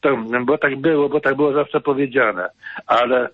to, 0.03 0.17
bo 0.45 0.59
tak 0.59 0.77
było, 0.83 1.09
bo 1.09 1.21
tak 1.21 1.37
było 1.37 1.53
zawsze 1.53 1.81
powiedziane, 1.81 2.49
ale 2.87 3.29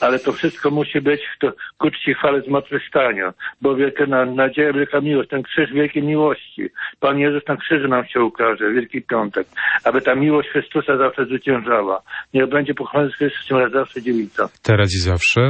ale 0.00 0.18
to 0.18 0.32
wszystko 0.32 0.70
musi 0.70 1.00
być 1.00 1.20
to 1.40 1.52
ku 1.78 1.90
czci 1.90 2.14
chwale 2.14 2.42
zmartwychwstania, 2.42 3.32
bo 3.62 3.76
wielka 3.76 4.06
na, 4.06 4.24
nadzieja, 4.24 4.72
wielka 4.72 5.00
miłość, 5.00 5.30
ten 5.30 5.42
krzyż 5.42 5.72
wielkiej 5.72 6.02
miłości. 6.02 6.68
Pan 7.00 7.18
Jezus 7.18 7.42
na 7.48 7.56
krzyżu 7.56 7.88
nam 7.88 8.06
się 8.06 8.20
ukaże, 8.20 8.72
Wielki 8.72 9.02
Piątek, 9.02 9.46
aby 9.84 10.00
ta 10.00 10.14
miłość 10.14 10.48
Chrystusa 10.48 10.96
zawsze 10.96 11.24
zwyciężała. 11.24 12.02
Niech 12.34 12.48
będzie 12.48 12.74
pochwalony 12.74 13.12
Chrystus, 13.12 13.50
raz 13.50 13.72
zawsze 13.72 14.02
dziewica. 14.02 14.48
Teraz 14.62 14.94
i 14.94 14.98
zawsze. 14.98 15.40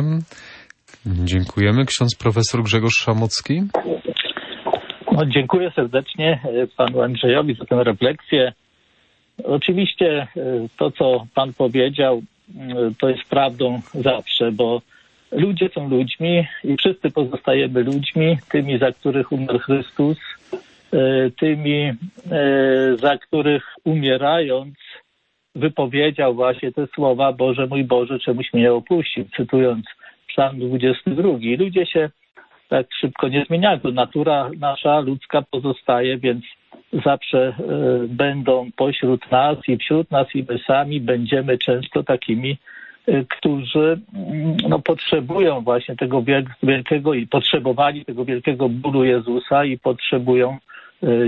Dziękujemy. 1.06 1.84
Ksiądz 1.84 2.16
profesor 2.22 2.62
Grzegorz 2.62 2.94
Szamocki. 2.94 3.62
No, 5.12 5.26
dziękuję 5.26 5.70
serdecznie 5.76 6.40
e, 6.44 6.66
panu 6.76 7.02
Andrzejowi 7.02 7.54
za 7.54 7.64
tę 7.64 7.84
refleksję. 7.84 8.52
Oczywiście 9.44 10.22
e, 10.22 10.26
to, 10.76 10.90
co 10.90 11.26
Pan 11.34 11.52
powiedział, 11.52 12.22
e, 12.58 12.90
to 13.00 13.08
jest 13.08 13.24
prawdą 13.24 13.80
zawsze, 13.94 14.52
bo 14.52 14.82
ludzie 15.32 15.68
są 15.74 15.88
ludźmi 15.88 16.46
i 16.64 16.76
wszyscy 16.76 17.10
pozostajemy 17.10 17.82
ludźmi, 17.82 18.38
tymi, 18.50 18.78
za 18.78 18.92
których 18.92 19.32
umarł 19.32 19.58
Chrystus, 19.58 20.18
e, 20.92 21.30
tymi, 21.30 21.92
za 22.96 23.18
których 23.18 23.64
umierając 23.84 24.74
wypowiedział 25.54 26.34
właśnie 26.34 26.72
te 26.72 26.86
słowa 26.86 27.32
Boże 27.32 27.66
mój 27.66 27.84
Boże, 27.84 28.18
czemuś 28.18 28.52
mnie 28.52 28.72
opuścił, 28.72 29.24
cytując 29.36 29.86
Psalm 30.28 30.58
22. 30.58 31.28
Ludzie 31.58 31.86
się 31.86 32.10
tak 32.68 32.86
szybko 33.00 33.28
nie 33.28 33.44
zmieniają. 33.44 33.80
Natura 33.92 34.50
nasza 34.58 35.00
ludzka 35.00 35.42
pozostaje, 35.42 36.18
więc 36.18 36.44
zawsze 37.04 37.38
e, 37.48 37.54
będą 38.08 38.70
pośród 38.76 39.30
nas 39.30 39.58
i 39.68 39.76
wśród 39.76 40.10
nas 40.10 40.26
i 40.34 40.44
my 40.48 40.58
sami 40.66 41.00
będziemy 41.00 41.58
często 41.58 42.02
takimi 42.02 42.58
którzy 43.28 44.00
mm, 44.14 44.56
no, 44.68 44.78
potrzebują 44.78 45.60
właśnie 45.60 45.96
tego 45.96 46.24
wielkiego 46.62 47.14
i 47.14 47.26
potrzebowali 47.26 48.04
tego 48.04 48.24
wielkiego 48.24 48.68
bólu 48.68 49.04
Jezusa 49.04 49.64
i 49.64 49.78
potrzebują 49.78 50.58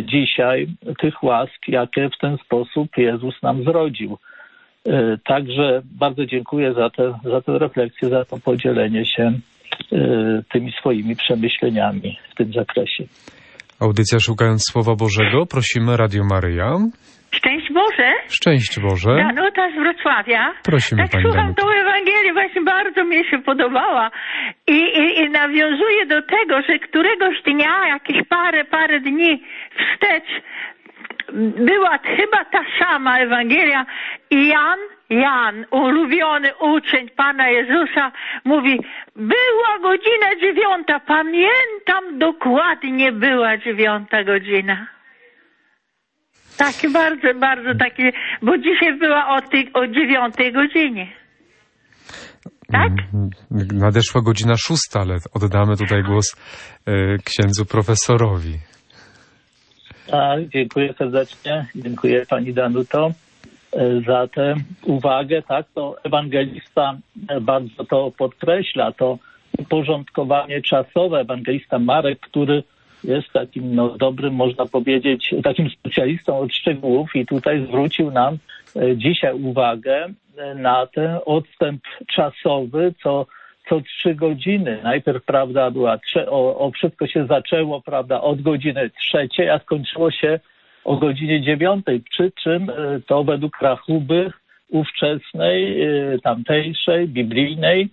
dzisiaj 0.02 0.66
tych 0.98 1.22
łask, 1.22 1.68
jakie 1.68 2.10
w 2.10 2.18
ten 2.18 2.36
sposób 2.38 2.96
Jezus 2.96 3.42
nam 3.42 3.64
zrodził. 3.64 4.18
Także 5.24 5.82
bardzo 5.84 6.26
dziękuję 6.26 6.74
za 6.74 6.90
tę, 6.90 7.18
za 7.24 7.40
tę 7.40 7.58
refleksję, 7.58 8.08
za 8.08 8.24
to 8.24 8.38
podzielenie 8.38 9.06
się 9.06 9.32
tymi 10.52 10.72
swoimi 10.72 11.16
przemyśleniami 11.16 12.18
w 12.30 12.34
tym 12.34 12.52
zakresie. 12.52 13.04
Audycja 13.80 14.18
Szukając 14.20 14.62
Słowa 14.72 14.94
Bożego. 14.94 15.46
Prosimy 15.46 15.96
Radio 15.96 16.24
Maryja. 16.24 16.70
Szczęść 17.30 17.72
Boże. 17.72 18.10
Szczęść 18.28 18.80
Boże. 18.80 19.10
Danuta 19.16 19.70
z 19.70 19.74
Wrocławia. 19.74 20.52
Prosimy 20.62 21.02
tak 21.02 21.10
Pani 21.10 21.22
słucham 21.24 21.42
Danuto. 21.42 21.62
tą 21.62 21.68
Ewangelię, 21.70 22.32
właśnie 22.32 22.62
bardzo 22.62 23.04
mi 23.04 23.16
się 23.30 23.38
podobała. 23.38 24.10
I, 24.66 24.72
i, 25.00 25.20
I 25.20 25.30
nawiązuję 25.30 26.06
do 26.06 26.22
tego, 26.22 26.62
że 26.68 26.78
któregoś 26.78 27.42
dnia, 27.42 27.88
jakieś 27.88 28.28
parę, 28.28 28.64
parę 28.64 29.00
dni 29.00 29.42
wstecz 29.78 30.30
była 31.66 31.98
chyba 31.98 32.44
ta 32.44 32.64
sama 32.78 33.18
Ewangelia 33.18 33.86
i 34.30 34.48
Jan, 34.48 34.78
Jan, 35.10 35.64
ulubiony 35.70 36.50
uczeń 36.60 37.08
Pana 37.16 37.48
Jezusa, 37.48 38.12
mówi, 38.44 38.80
była 39.16 39.78
godzina 39.82 40.40
dziewiąta, 40.40 41.00
pamiętam 41.00 42.18
dokładnie 42.18 43.12
była 43.12 43.58
dziewiąta 43.58 44.24
godzina. 44.24 44.86
Takie 46.58 46.90
bardzo, 46.90 47.34
bardzo 47.34 47.74
takie, 47.78 48.12
bo 48.42 48.58
dzisiaj 48.58 48.98
była 48.98 49.28
o, 49.28 49.40
tej, 49.40 49.72
o 49.74 49.86
dziewiątej 49.86 50.52
godzinie. 50.52 51.12
Tak? 52.72 52.92
Nadeszła 53.72 54.22
godzina 54.22 54.54
szósta, 54.56 55.00
ale 55.00 55.16
oddamy 55.34 55.76
tutaj 55.76 56.02
głos 56.02 56.36
e, 56.86 57.18
księdzu 57.24 57.66
profesorowi. 57.66 58.58
Tak, 60.10 60.48
dziękuję 60.48 60.94
serdecznie. 60.98 61.66
Dziękuję 61.74 62.26
Pani 62.26 62.54
Danuto 62.54 63.10
e, 63.72 64.00
za 64.06 64.28
tę 64.28 64.54
uwagę. 64.82 65.42
Tak, 65.42 65.66
to 65.74 65.96
ewangelista 66.04 66.98
e, 67.28 67.40
bardzo 67.40 67.84
to 67.84 68.12
podkreśla, 68.18 68.92
to 68.92 69.18
uporządkowanie 69.58 70.62
czasowe. 70.62 71.20
Ewangelista 71.20 71.78
Marek, 71.78 72.20
który 72.20 72.62
jest 73.04 73.32
takim 73.32 73.74
no, 73.74 73.88
dobrym, 73.88 74.34
można 74.34 74.66
powiedzieć, 74.66 75.34
takim 75.44 75.70
specjalistą 75.70 76.38
od 76.38 76.54
szczegółów 76.54 77.16
i 77.16 77.26
tutaj 77.26 77.66
zwrócił 77.66 78.10
nam 78.10 78.38
e, 78.76 78.96
dzisiaj 78.96 79.34
uwagę 79.34 80.06
na 80.56 80.86
ten 80.86 81.18
odstęp 81.26 81.82
czasowy, 82.06 82.94
co 83.02 83.26
co 83.68 83.80
trzy 83.80 84.14
godziny. 84.14 84.80
Najpierw, 84.82 85.24
prawda, 85.24 85.70
była, 85.70 85.98
o, 86.26 86.58
o 86.58 86.70
wszystko 86.70 87.06
się 87.06 87.26
zaczęło, 87.26 87.80
prawda, 87.80 88.20
od 88.20 88.42
godziny 88.42 88.90
trzeciej, 89.00 89.50
a 89.50 89.58
skończyło 89.58 90.10
się 90.10 90.40
o 90.84 90.96
godzinie 90.96 91.42
dziewiątej, 91.42 92.00
przy 92.10 92.32
czym 92.42 92.70
e, 92.70 93.00
to 93.06 93.24
według 93.24 93.62
rachuby 93.62 94.32
ówczesnej, 94.68 95.82
e, 95.82 96.18
tamtejszej, 96.18 97.08
biblijnej 97.08 97.88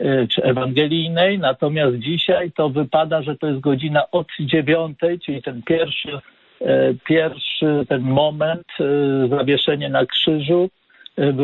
e, 0.00 0.26
czy 0.26 0.42
ewangelijnej, 0.42 1.38
natomiast 1.38 1.96
dzisiaj 1.96 2.52
to 2.52 2.68
wypada, 2.68 3.22
że 3.22 3.36
to 3.36 3.46
jest 3.46 3.60
godzina 3.60 4.10
od 4.10 4.28
dziewiątej, 4.40 5.20
czyli 5.20 5.42
ten 5.42 5.62
pierwszy, 5.62 6.18
pierwszy 7.04 7.86
ten 7.88 8.02
moment, 8.02 8.66
zawieszenie 9.28 9.88
na 9.88 10.06
krzyżu, 10.06 10.70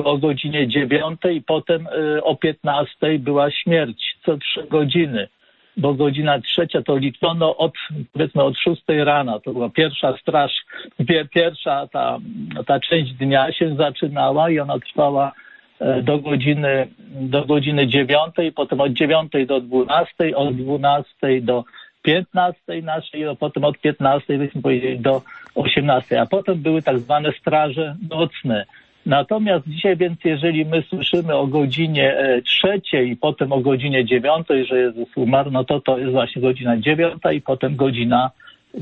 o 0.04 0.18
godzinie 0.18 0.68
dziewiątej 0.68 1.36
i 1.36 1.42
potem 1.42 1.86
e, 1.86 2.22
o 2.22 2.36
piętnastej 2.36 3.18
była 3.18 3.50
śmierć 3.50 4.16
co 4.24 4.38
trzy 4.38 4.66
godziny, 4.70 5.28
bo 5.76 5.94
godzina 5.94 6.40
trzecia 6.40 6.82
to 6.82 6.96
liczono 6.96 7.56
od, 7.56 7.72
powiedzmy, 8.12 8.42
od 8.42 8.58
szóstej 8.58 9.04
rana. 9.04 9.40
To 9.40 9.52
była 9.52 9.70
pierwsza 9.70 10.16
straż, 10.22 10.52
pie- 11.00 11.28
pierwsza 11.28 11.88
ta, 11.92 12.18
ta 12.66 12.80
część 12.80 13.12
dnia 13.12 13.52
się 13.52 13.76
zaczynała 13.76 14.50
i 14.50 14.58
ona 14.58 14.78
trwała 14.78 15.32
e, 15.80 16.02
do 16.02 16.18
godziny, 16.18 16.88
do 17.20 17.44
godziny 17.44 17.86
dziewiątej, 17.86 18.52
potem 18.52 18.80
od 18.80 18.92
dziewiątej 18.92 19.46
do 19.46 19.60
dwunastej, 19.60 20.34
od 20.34 20.56
dwunastej 20.56 21.42
do 21.42 21.64
piętnastej 22.02 22.82
naszej, 22.82 23.28
a 23.28 23.34
potem 23.34 23.64
od 23.64 23.78
piętnastej, 23.78 24.38
byśmy 24.38 24.62
powiedzieli, 24.62 24.98
do 24.98 25.22
osiemnastej, 25.54 26.18
a 26.18 26.26
potem 26.26 26.62
były 26.62 26.82
tak 26.82 26.98
zwane 26.98 27.32
straże 27.32 27.96
nocne. 28.10 28.66
Natomiast 29.09 29.68
dzisiaj 29.68 29.96
więc, 29.96 30.18
jeżeli 30.24 30.64
my 30.64 30.82
słyszymy 30.82 31.34
o 31.34 31.46
godzinie 31.46 32.18
e, 32.18 32.42
trzeciej 32.42 33.11
i 33.11 33.16
potem 33.16 33.52
o 33.52 33.61
godzinie 33.61 34.04
dziewiątej, 34.04 34.66
że 34.66 34.78
Jezus 34.78 35.09
umarł, 35.16 35.50
no 35.50 35.64
to 35.64 35.80
to 35.80 35.98
jest 35.98 36.12
właśnie 36.12 36.42
godzina 36.42 36.76
dziewiąta 36.76 37.32
i 37.32 37.40
potem 37.40 37.76
godzina 37.76 38.30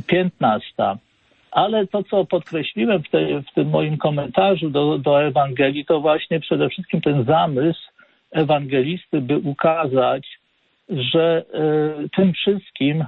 piętnasta. 0.07 0.99
Ale 1.51 1.87
to, 1.87 2.03
co 2.03 2.25
podkreśliłem 2.25 3.03
w, 3.03 3.11
tej, 3.11 3.43
w 3.43 3.55
tym 3.55 3.69
moim 3.69 3.97
komentarzu 3.97 4.71
do, 4.71 4.99
do 4.99 5.23
Ewangelii, 5.23 5.85
to 5.85 6.01
właśnie 6.01 6.41
przede 6.41 6.69
wszystkim 6.69 7.01
ten 7.01 7.25
zamysł 7.25 7.81
ewangelisty, 8.31 9.21
by 9.21 9.39
ukazać, 9.39 10.39
że 10.89 11.45
e, 11.55 12.09
tym 12.17 12.33
wszystkim 12.33 13.01
e, 13.01 13.07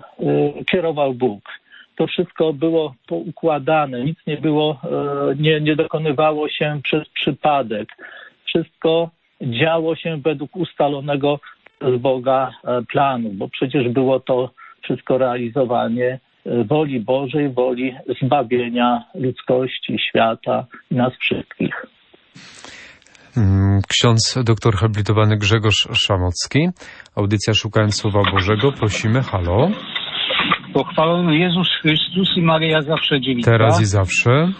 kierował 0.65 1.15
Bóg. 1.15 1.43
To 1.99 2.07
wszystko 2.07 2.53
było 2.53 2.95
poukładane, 3.09 4.05
nic 4.05 4.19
nie 4.27 4.37
było, 4.37 4.81
e, 4.85 5.35
nie, 5.37 5.61
nie 5.61 5.77
dokonywało 5.77 6.49
się 6.49 6.81
przez 6.83 7.09
przypadek. 7.09 7.89
Wszystko 8.47 9.11
działo 9.43 9.97
się 9.97 10.17
według 10.17 10.57
ustalonego 10.57 11.41
z 11.81 12.01
Boga 12.01 12.51
e, 12.65 12.83
planu, 12.83 13.31
bo 13.33 13.49
przecież 13.49 13.89
było 13.89 14.21
to 14.21 14.51
wszystko 14.83 15.19
realizowanie 15.19 16.21
e, 16.47 16.65
woli 16.65 17.01
Bożej, 17.01 17.53
woli 17.53 17.95
zbawienia 18.23 19.05
ludzkości, 19.15 19.97
świata 20.09 20.67
i 20.91 20.95
nas 20.95 21.13
wszystkich. 21.21 21.87
Mm, 23.37 23.81
Ksiądz 23.89 24.39
doktor 24.45 24.75
habilitowany 24.77 25.37
Grzegorz 25.37 25.89
Szamocki. 25.93 26.69
Audycja 27.17 27.55
Szukając 27.55 27.97
Słowa 27.97 28.21
Bożego. 28.33 28.73
Prosimy, 28.73 29.23
halo. 29.23 29.69
Pochwalony 30.79 31.39
Jezus 31.39 31.69
Chrystus 31.83 32.37
i 32.37 32.43
Maryja 32.43 32.83
zawsze 32.83 33.21
dziewica. 33.21 33.51
Teraz 33.51 33.81
i 33.81 33.85
zawsze. 33.85 34.53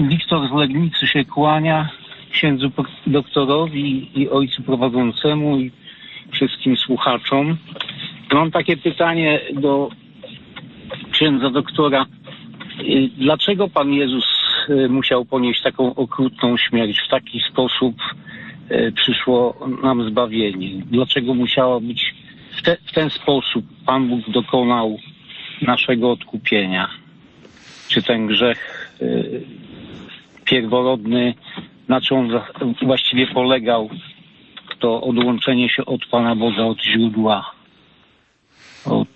Wiktor 0.00 0.48
z 0.48 0.52
Legnicy 0.52 1.06
się 1.06 1.24
kłania 1.24 1.88
księdzu 2.32 2.70
doktorowi 3.06 4.10
i 4.14 4.28
ojcu 4.28 4.62
prowadzącemu 4.62 5.58
i 5.58 5.70
wszystkim 6.32 6.76
słuchaczom. 6.76 7.56
Mam 8.32 8.50
takie 8.50 8.76
pytanie 8.76 9.40
do 9.54 9.88
księdza 11.10 11.50
doktora. 11.50 12.06
Y, 12.80 13.10
Dlaczego 13.18 13.68
Pan 13.68 13.92
Jezus 13.92 14.24
y, 14.68 14.88
musiał 14.88 15.24
ponieść 15.24 15.62
taką 15.62 15.94
okrutną 15.94 16.56
śmierć? 16.56 17.00
W 17.06 17.10
taki 17.10 17.40
sposób 17.52 17.94
y, 18.70 18.92
przyszło 18.96 19.68
nam 19.82 20.10
zbawienie. 20.10 20.82
Dlaczego 20.90 21.34
musiało 21.34 21.80
być 21.80 22.14
w, 22.58 22.62
te, 22.62 22.76
w 22.86 22.92
ten 22.92 23.10
sposób 23.10 23.64
Pan 23.86 24.08
Bóg 24.08 24.30
dokonał 24.30 24.98
naszego 25.62 26.10
odkupienia? 26.10 26.88
Czy 27.88 28.02
ten 28.02 28.26
grzech 28.26 28.90
y, 29.02 29.42
pierworodny, 30.44 31.34
na 31.88 32.00
czym 32.00 32.30
właściwie 32.82 33.26
polegał? 33.26 33.90
To 34.78 35.00
odłączenie 35.02 35.68
się 35.68 35.84
od 35.84 36.06
Pana 36.06 36.36
Boga, 36.36 36.62
od 36.64 36.82
źródła, 36.82 37.50
od, 38.84 39.08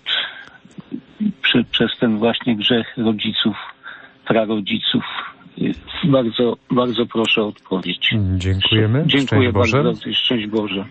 przy, 1.41 1.63
przez 1.63 1.91
ten 1.99 2.17
właśnie 2.17 2.55
grzech 2.55 2.97
rodziców, 2.97 3.55
prarodziców. 4.27 5.03
Y, 5.61 5.73
Bardzo, 6.03 6.57
bardzo 6.71 7.05
proszę 7.05 7.41
o 7.43 7.47
odpowiedź. 7.47 8.09
Dziękujemy. 8.37 9.03
Dziękuję 9.05 9.41
Szczęść 9.49 9.53
Boże. 9.53 9.83
bardzo. 9.83 10.13
Szczęść 10.13 10.47
Boże. 10.47 10.85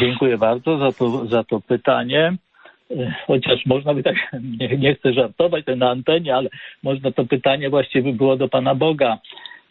Dziękuję 0.00 0.38
bardzo 0.38 0.78
za 0.78 0.92
to, 0.92 1.26
za 1.26 1.44
to 1.44 1.60
pytanie. 1.60 2.36
Y, 2.90 3.12
Chociaż 3.26 3.66
można 3.66 3.94
by 3.94 4.02
tak, 4.02 4.16
nie, 4.60 4.68
nie 4.76 4.94
chcę 4.94 5.12
żartować 5.12 5.64
to 5.64 5.76
na 5.76 5.90
antenie, 5.90 6.36
ale 6.36 6.50
można 6.82 7.12
to 7.12 7.24
pytanie 7.24 7.70
właściwie 7.70 8.12
było 8.12 8.36
do 8.36 8.48
Pana 8.48 8.74
Boga. 8.74 9.18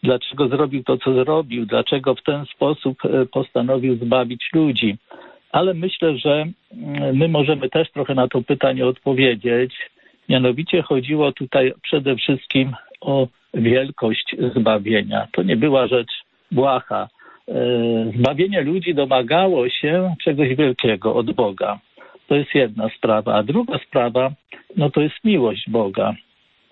Dlaczego 0.02 0.48
zrobił 0.48 0.84
to, 0.84 0.98
co 0.98 1.14
zrobił? 1.14 1.66
Dlaczego 1.66 2.14
w 2.14 2.22
ten 2.22 2.46
sposób 2.46 3.04
y, 3.04 3.26
postanowił 3.26 3.96
zbawić 3.96 4.50
ludzi? 4.54 4.96
Ale 5.52 5.74
myślę, 5.74 6.18
że 6.18 6.44
y, 6.72 7.12
my 7.12 7.28
możemy 7.28 7.68
też 7.68 7.90
trochę 7.90 8.14
na 8.14 8.28
to 8.28 8.42
pytanie 8.42 8.86
odpowiedzieć. 8.86 9.74
Mianowicie 10.28 10.82
chodziło 10.82 11.32
tutaj 11.32 11.72
przede 11.82 12.16
wszystkim 12.16 12.72
o 13.00 13.28
wielkość 13.54 14.36
zbawienia. 14.56 15.28
To 15.32 15.42
nie 15.42 15.56
była 15.56 15.86
rzecz 15.86 16.12
błaha. 16.50 17.08
E, 17.48 17.54
Zbawienie 18.18 18.62
ludzi 18.62 18.94
domagało 18.94 19.68
się 19.68 20.14
czegoś 20.24 20.54
wielkiego 20.54 21.14
od 21.14 21.32
Boga. 21.32 21.78
To 22.26 22.34
jest 22.34 22.54
jedna 22.54 22.88
sprawa. 22.88 23.34
A 23.34 23.42
druga 23.42 23.78
sprawa, 23.78 24.32
no 24.76 24.90
to 24.90 25.00
jest 25.00 25.24
miłość 25.24 25.70
Boga. 25.70 26.14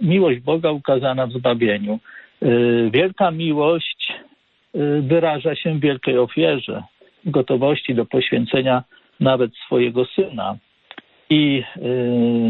Miłość 0.00 0.40
Boga 0.40 0.70
ukazana 0.70 1.26
w 1.26 1.32
zbawieniu. 1.32 1.98
E, 2.42 2.48
Wielka 2.90 3.30
miłość 3.30 4.12
e, 4.12 5.00
wyraża 5.00 5.54
się 5.54 5.74
w 5.74 5.80
wielkiej 5.80 6.18
ofierze. 6.18 6.82
gotowości 7.24 7.94
do 7.94 8.04
poświęcenia 8.06 8.82
nawet 9.20 9.50
swojego 9.66 10.04
syna. 10.04 10.56
I 11.30 11.62
y, 11.76 11.80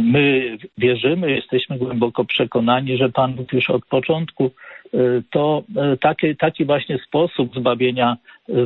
my 0.05 0.57
wierzymy, 0.79 1.31
jesteśmy 1.31 1.79
głęboko 1.79 2.25
przekonani, 2.25 2.97
że 2.97 3.09
Pan 3.09 3.35
Bóg 3.35 3.53
już 3.53 3.71
od 3.71 3.87
początku 3.87 4.51
y, 4.95 5.23
to 5.31 5.63
y, 5.95 5.97
taki, 5.97 6.37
taki 6.37 6.65
właśnie 6.65 6.99
sposób 6.99 7.55
zbawienia 7.55 8.17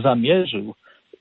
zamierzył 0.02 0.74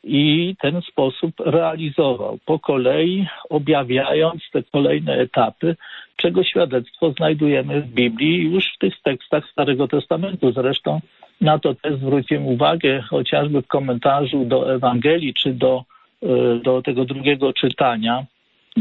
i 0.06 0.56
ten 0.62 0.82
sposób 0.82 1.34
realizował, 1.40 2.40
po 2.46 2.60
kolei 2.60 3.28
objawiając 3.50 4.42
te 4.54 4.64
kolejne 4.64 5.14
etapy, 5.14 5.76
czego 6.16 6.44
świadectwo 6.44 7.12
znajdujemy 7.12 7.82
w 7.82 7.94
Biblii 7.94 8.52
już 8.54 8.74
w 8.76 8.78
tych 8.78 8.94
tekstach 9.04 9.44
Starego 9.52 9.88
Testamentu. 9.88 10.52
Zresztą 10.52 11.00
na 11.42 11.60
to 11.60 11.76
też 11.76 11.96
zwróciłem 11.96 12.48
uwagę 12.48 13.02
chociażby 13.02 13.62
w 13.62 13.68
komentarzu 13.68 14.46
do 14.46 14.74
Ewangelii 14.74 15.34
czy 15.34 15.54
do, 15.54 15.84
do 16.64 16.82
tego 16.82 17.06
drugiego 17.06 17.54
czytania 17.54 18.26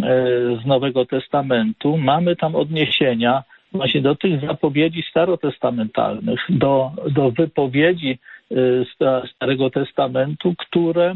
E, 0.03 0.57
z 0.63 0.67
Nowego 0.67 1.07
Testamentu, 1.07 1.97
mamy 1.97 2.37
tam 2.37 2.57
odniesienia 2.57 3.43
właśnie 3.73 4.01
do 4.01 4.15
tych 4.15 4.41
zapowiedzi 4.41 5.03
starotestamentalnych, 5.11 6.41
do, 6.49 6.91
do 7.11 7.31
wypowiedzi 7.31 8.11
e, 8.11 8.19
Starego 9.37 9.71
Testamentu, 9.71 10.55
które 10.59 11.15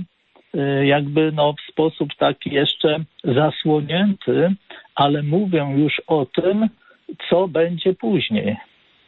e, 0.54 0.86
jakby 0.86 1.32
no, 1.32 1.52
w 1.52 1.72
sposób 1.72 2.08
taki 2.18 2.50
jeszcze 2.54 3.00
zasłonięty, 3.24 4.54
ale 4.94 5.22
mówią 5.22 5.76
już 5.76 6.02
o 6.06 6.26
tym, 6.26 6.68
co 7.28 7.48
będzie 7.48 7.94
później. 7.94 8.56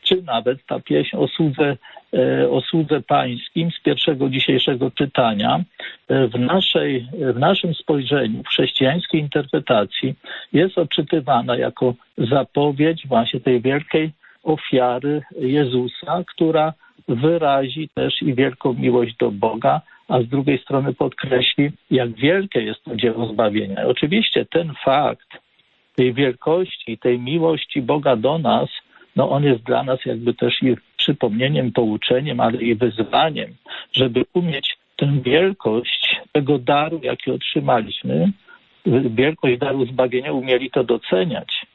Czy 0.03 0.23
nawet 0.23 0.66
ta 0.66 0.81
pieśń 0.81 1.16
o 1.16 1.29
słudze, 1.29 1.77
e, 2.14 2.51
o 2.51 2.61
słudze 2.61 3.01
pańskim 3.01 3.71
z 3.71 3.83
pierwszego 3.83 4.29
dzisiejszego 4.29 4.91
czytania. 4.91 5.61
W, 6.09 6.39
naszej, 6.39 7.07
w 7.35 7.39
naszym 7.39 7.75
spojrzeniu, 7.75 8.43
w 8.43 8.49
chrześcijańskiej 8.49 9.21
interpretacji 9.21 10.14
jest 10.53 10.79
odczytywana 10.79 11.57
jako 11.57 11.95
zapowiedź 12.18 13.07
właśnie 13.07 13.41
tej 13.41 13.61
wielkiej 13.61 14.11
ofiary 14.43 15.23
Jezusa, 15.39 16.25
która 16.27 16.73
wyrazi 17.09 17.89
też 17.95 18.23
i 18.23 18.35
wielką 18.35 18.75
miłość 18.75 19.17
do 19.17 19.31
Boga, 19.31 19.81
a 20.09 20.23
z 20.23 20.29
drugiej 20.29 20.59
strony 20.59 20.95
podkreśli, 20.95 21.71
jak 21.91 22.13
wielkie 22.13 22.63
jest 22.63 22.85
to 22.85 22.97
dzieło 22.97 23.27
zbawienia. 23.27 23.87
Oczywiście 23.87 24.45
ten 24.45 24.73
fakt 24.85 25.29
tej 25.95 26.15
wielkości, 26.15 26.99
tej 26.99 27.19
miłości 27.19 27.83
Boga 27.83 28.17
do 28.17 28.39
nas 28.39 28.69
no 29.17 29.31
on 29.31 29.45
jest 29.45 29.63
dla 29.63 29.83
nas 29.83 29.99
jakby 30.07 30.35
też 30.35 30.63
i 30.63 30.77
przypomnieniem, 30.97 31.73
pouczeniem, 31.73 32.41
ale 32.41 32.63
i 32.63 32.75
wyzwaniem, 32.75 33.55
żeby 33.93 34.25
umieć 34.35 34.77
tę 34.97 35.21
wielkość 35.25 36.17
tego 36.33 36.59
daru, 36.59 37.01
jaki 37.03 37.31
otrzymaliśmy, 37.31 38.33
wielkość 39.11 39.59
daru 39.59 39.87
zbawienia, 39.87 40.33
umieli 40.33 40.71
to 40.71 40.85
doceniać. 40.85 41.67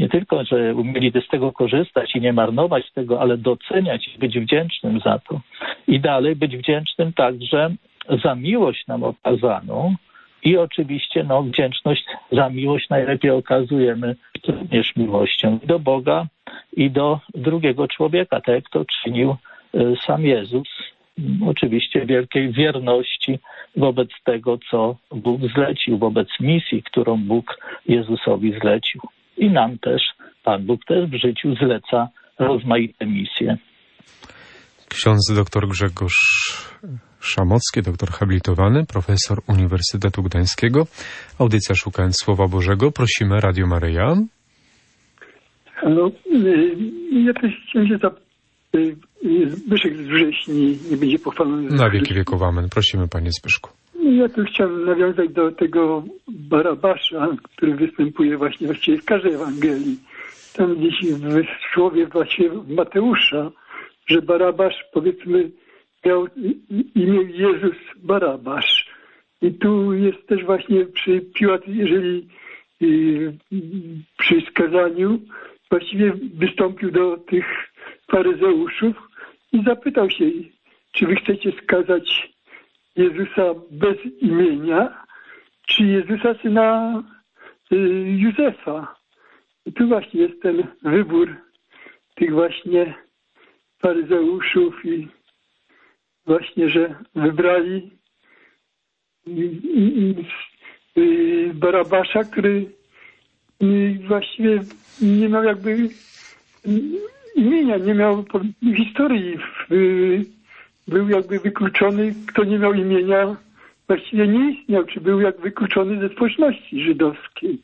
Nie 0.00 0.08
tylko, 0.08 0.44
że 0.44 0.74
umieli 0.74 1.12
z 1.26 1.28
tego 1.28 1.52
korzystać 1.52 2.14
i 2.14 2.20
nie 2.20 2.32
marnować 2.32 2.90
tego, 2.90 3.20
ale 3.20 3.38
doceniać 3.38 4.08
i 4.08 4.18
być 4.18 4.38
wdzięcznym 4.38 5.00
za 5.00 5.18
to. 5.28 5.40
I 5.88 6.00
dalej 6.00 6.36
być 6.36 6.56
wdzięcznym 6.56 7.12
także 7.12 7.70
za 8.24 8.34
miłość 8.34 8.86
nam 8.86 9.04
okazaną, 9.04 9.94
i 10.44 10.56
oczywiście 10.56 11.24
no, 11.24 11.42
wdzięczność 11.42 12.04
za 12.32 12.50
miłość 12.50 12.88
najlepiej 12.90 13.30
okazujemy 13.30 14.16
również 14.48 14.96
miłością 14.96 15.58
do 15.64 15.78
Boga 15.78 16.26
i 16.72 16.90
do 16.90 17.20
drugiego 17.34 17.88
człowieka, 17.88 18.40
tak 18.40 18.54
jak 18.54 18.70
to 18.70 18.84
czynił 18.84 19.36
e, 19.74 19.96
sam 20.06 20.24
Jezus. 20.24 20.68
Oczywiście 21.46 22.06
wielkiej 22.06 22.52
wierności 22.52 23.38
wobec 23.76 24.08
tego, 24.24 24.58
co 24.70 24.96
Bóg 25.10 25.40
zlecił, 25.54 25.98
wobec 25.98 26.28
misji, 26.40 26.82
którą 26.82 27.16
Bóg 27.16 27.58
Jezusowi 27.88 28.52
zlecił. 28.60 29.00
I 29.40 29.50
nam 29.50 29.78
też, 29.78 30.02
Pan 30.44 30.66
Bóg 30.66 30.84
też 30.84 31.10
w 31.10 31.14
życiu 31.14 31.54
zleca 31.54 32.08
rozmaite 32.38 33.06
misje. 33.06 33.56
Ksiądz 34.88 35.32
dr 35.34 35.68
Grzegorz 35.68 36.18
Szamocki, 37.20 37.82
doktor 37.82 38.08
habilitowany, 38.08 38.86
profesor 38.86 39.38
Uniwersytetu 39.48 40.22
Gdańskiego. 40.22 40.86
Audycja 41.38 41.74
Szukając 41.74 42.16
Słowa 42.16 42.48
Bożego. 42.48 42.92
Prosimy 42.92 43.40
Radio 43.40 43.66
Maryja. 43.66 44.16
Halo, 45.74 46.08
y, 46.08 46.76
ja 47.12 47.32
też 47.34 47.52
chciałem 47.68 47.88
się 47.88 47.98
za 47.98 48.10
y, 48.78 48.96
Zbyszek 49.46 49.96
z 49.96 50.00
Wrześni 50.00 50.78
nie 50.90 50.96
będzie 50.96 51.18
pochwalony. 51.18 51.76
Na 51.76 51.90
wieki 51.90 52.14
wieków 52.14 52.42
amen. 52.42 52.68
Prosimy 52.68 53.08
Panie 53.08 53.32
Zbyszku. 53.32 53.70
Ja 54.10 54.28
tu 54.28 54.44
chciałem 54.44 54.84
nawiązać 54.84 55.32
do 55.32 55.52
tego 55.52 56.04
Barabasza, 56.28 57.28
który 57.56 57.74
występuje 57.74 58.36
właśnie 58.36 58.66
właściwie 58.66 58.98
w 58.98 59.04
każdej 59.04 59.34
Ewangelii. 59.34 59.98
Tam 60.56 60.76
gdzieś 60.76 61.12
w 61.12 61.74
słowie 61.74 62.06
właśnie 62.06 62.50
Mateusza, 62.68 63.50
że 64.06 64.22
Barabasz 64.22 64.84
powiedzmy 64.92 65.50
miał 66.04 66.26
imię 66.94 67.22
Jezus 67.22 67.76
Barabasz. 67.96 68.90
I 69.42 69.52
tu 69.52 69.92
jest 69.92 70.26
też 70.26 70.44
właśnie 70.44 70.86
przy 70.86 71.20
Piłat, 71.20 71.62
jeżeli 71.66 72.28
y, 72.82 73.32
przy 74.18 74.40
skazaniu 74.50 75.20
właściwie 75.70 76.12
wystąpił 76.34 76.90
do 76.90 77.16
tych 77.16 77.46
faryzeuszów 78.10 78.96
i 79.52 79.64
zapytał 79.64 80.10
się, 80.10 80.24
czy 80.92 81.06
wy 81.06 81.16
chcecie 81.16 81.52
skazać 81.62 82.30
Jezusa 83.02 83.54
bez 83.70 83.96
imienia, 84.20 85.04
czy 85.66 85.84
Jezusa 85.84 86.34
syna 86.42 87.02
y, 87.72 87.76
Józefa. 88.18 88.96
I 89.66 89.72
tu 89.72 89.88
właśnie 89.88 90.20
jest 90.20 90.42
ten 90.42 90.66
wybór 90.82 91.36
tych 92.14 92.32
właśnie 92.32 92.94
faryzeuszów 93.78 94.84
i 94.84 95.08
właśnie, 96.26 96.68
że 96.68 96.94
wybrali 97.14 97.90
Barabasza, 101.54 102.24
który 102.24 102.66
właściwie 104.08 104.60
nie 105.02 105.28
miał 105.28 105.44
jakby 105.44 105.88
imienia, 107.36 107.76
nie 107.76 107.94
miał 107.94 108.24
historii. 108.76 109.38
Był 110.90 111.08
jakby 111.08 111.38
wykluczony, 111.38 112.14
kto 112.28 112.44
nie 112.44 112.58
miał 112.58 112.72
imienia, 112.72 113.36
właściwie 113.88 114.28
nie 114.28 114.50
istniał, 114.50 114.84
czy 114.84 115.00
był 115.00 115.20
jak 115.20 115.40
wykluczony 115.40 116.00
ze 116.00 116.14
społeczności 116.14 116.82
żydowskiej. 116.82 117.58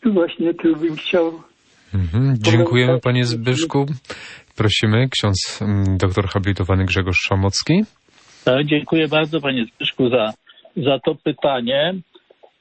Tu 0.00 0.12
właśnie 0.12 0.54
tu 0.54 0.76
bym 0.76 0.96
chciał. 0.96 1.32
Mhm, 1.94 2.34
dziękujemy 2.38 3.00
panie 3.00 3.24
Zbyszku. 3.24 3.86
Prosimy, 4.56 5.08
ksiądz 5.08 5.62
mm, 5.62 5.98
doktor 5.98 6.28
habilitowany 6.28 6.84
Grzegorz 6.84 7.16
Szamocki. 7.28 7.74
Tak, 8.44 8.66
dziękuję 8.66 9.08
bardzo 9.08 9.40
panie 9.40 9.66
Zbyszku 9.74 10.08
za, 10.08 10.32
za 10.76 10.98
to 11.04 11.14
pytanie. 11.14 11.94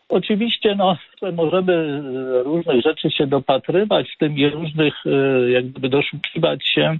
Oczywiście 0.09 0.75
no, 0.75 0.97
możemy 1.33 2.01
różnych 2.43 2.81
rzeczy 2.81 3.11
się 3.17 3.27
dopatrywać, 3.27 4.07
w 4.15 4.17
tym 4.17 4.37
i 4.37 4.49
różnych, 4.49 4.93
e, 5.05 5.51
jak 5.51 5.67
gdyby 5.67 5.89
doszukiwać 5.89 6.59
się 6.75 6.97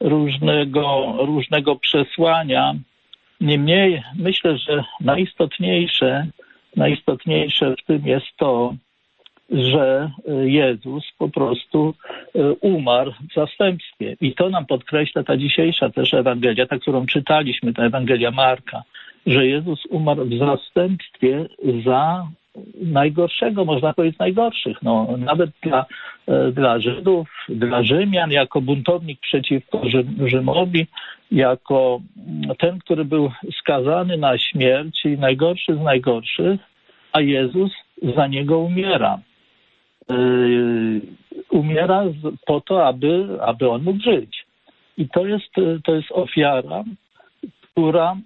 różnego, 0.00 1.14
różnego 1.18 1.76
przesłania. 1.76 2.74
Niemniej 3.40 4.02
myślę, 4.16 4.58
że 4.58 4.84
najistotniejsze, 5.00 6.26
najistotniejsze 6.76 7.74
w 7.82 7.86
tym 7.86 8.06
jest 8.06 8.26
to, 8.36 8.74
że 9.50 10.10
e, 10.28 10.48
Jezus 10.48 11.04
po 11.18 11.28
prostu 11.28 11.94
e, 12.34 12.52
umarł 12.52 13.12
w 13.30 13.34
zastępstwie. 13.34 14.16
I 14.20 14.34
to 14.34 14.50
nam 14.50 14.66
podkreśla 14.66 15.22
ta 15.22 15.36
dzisiejsza 15.36 15.90
też 15.90 16.14
Ewangelia, 16.14 16.66
ta, 16.66 16.78
którą 16.78 17.06
czytaliśmy, 17.06 17.74
ta 17.74 17.82
Ewangelia 17.82 18.30
Marka, 18.30 18.82
że 19.26 19.46
Jezus 19.46 19.86
umarł 19.86 20.24
w 20.24 20.38
zastępstwie 20.38 21.46
za 21.84 22.26
najgorszego, 22.82 23.64
można 23.64 23.92
powiedzieć 23.92 24.18
najgorszych. 24.18 24.82
No, 24.82 25.08
nawet 25.18 25.50
dla, 25.62 25.86
e, 26.26 26.52
dla 26.52 26.80
Żydów, 26.80 27.28
dla 27.48 27.82
Rzymian, 27.82 28.30
jako 28.30 28.60
buntownik 28.60 29.20
przeciwko 29.20 29.82
Rzymowi, 30.26 30.86
jako 31.32 32.00
ten, 32.58 32.78
który 32.78 33.04
był 33.04 33.30
skazany 33.60 34.16
na 34.16 34.38
śmierć 34.38 35.04
i 35.04 35.18
najgorszy 35.18 35.74
z 35.74 35.80
najgorszych, 35.80 36.60
a 37.12 37.20
Jezus 37.20 37.72
za 38.16 38.26
niego 38.26 38.58
umiera. 38.58 39.18
Y, 40.10 41.00
umiera 41.50 42.04
po 42.46 42.60
to, 42.60 42.86
aby, 42.86 43.38
aby 43.40 43.70
on 43.70 43.82
mógł 43.82 44.02
żyć. 44.02 44.46
I 44.96 45.08
to 45.08 45.26
jest, 45.26 45.54
to 45.84 45.94
jest 45.94 46.12
ofiara, 46.12 46.84
która 47.72 48.16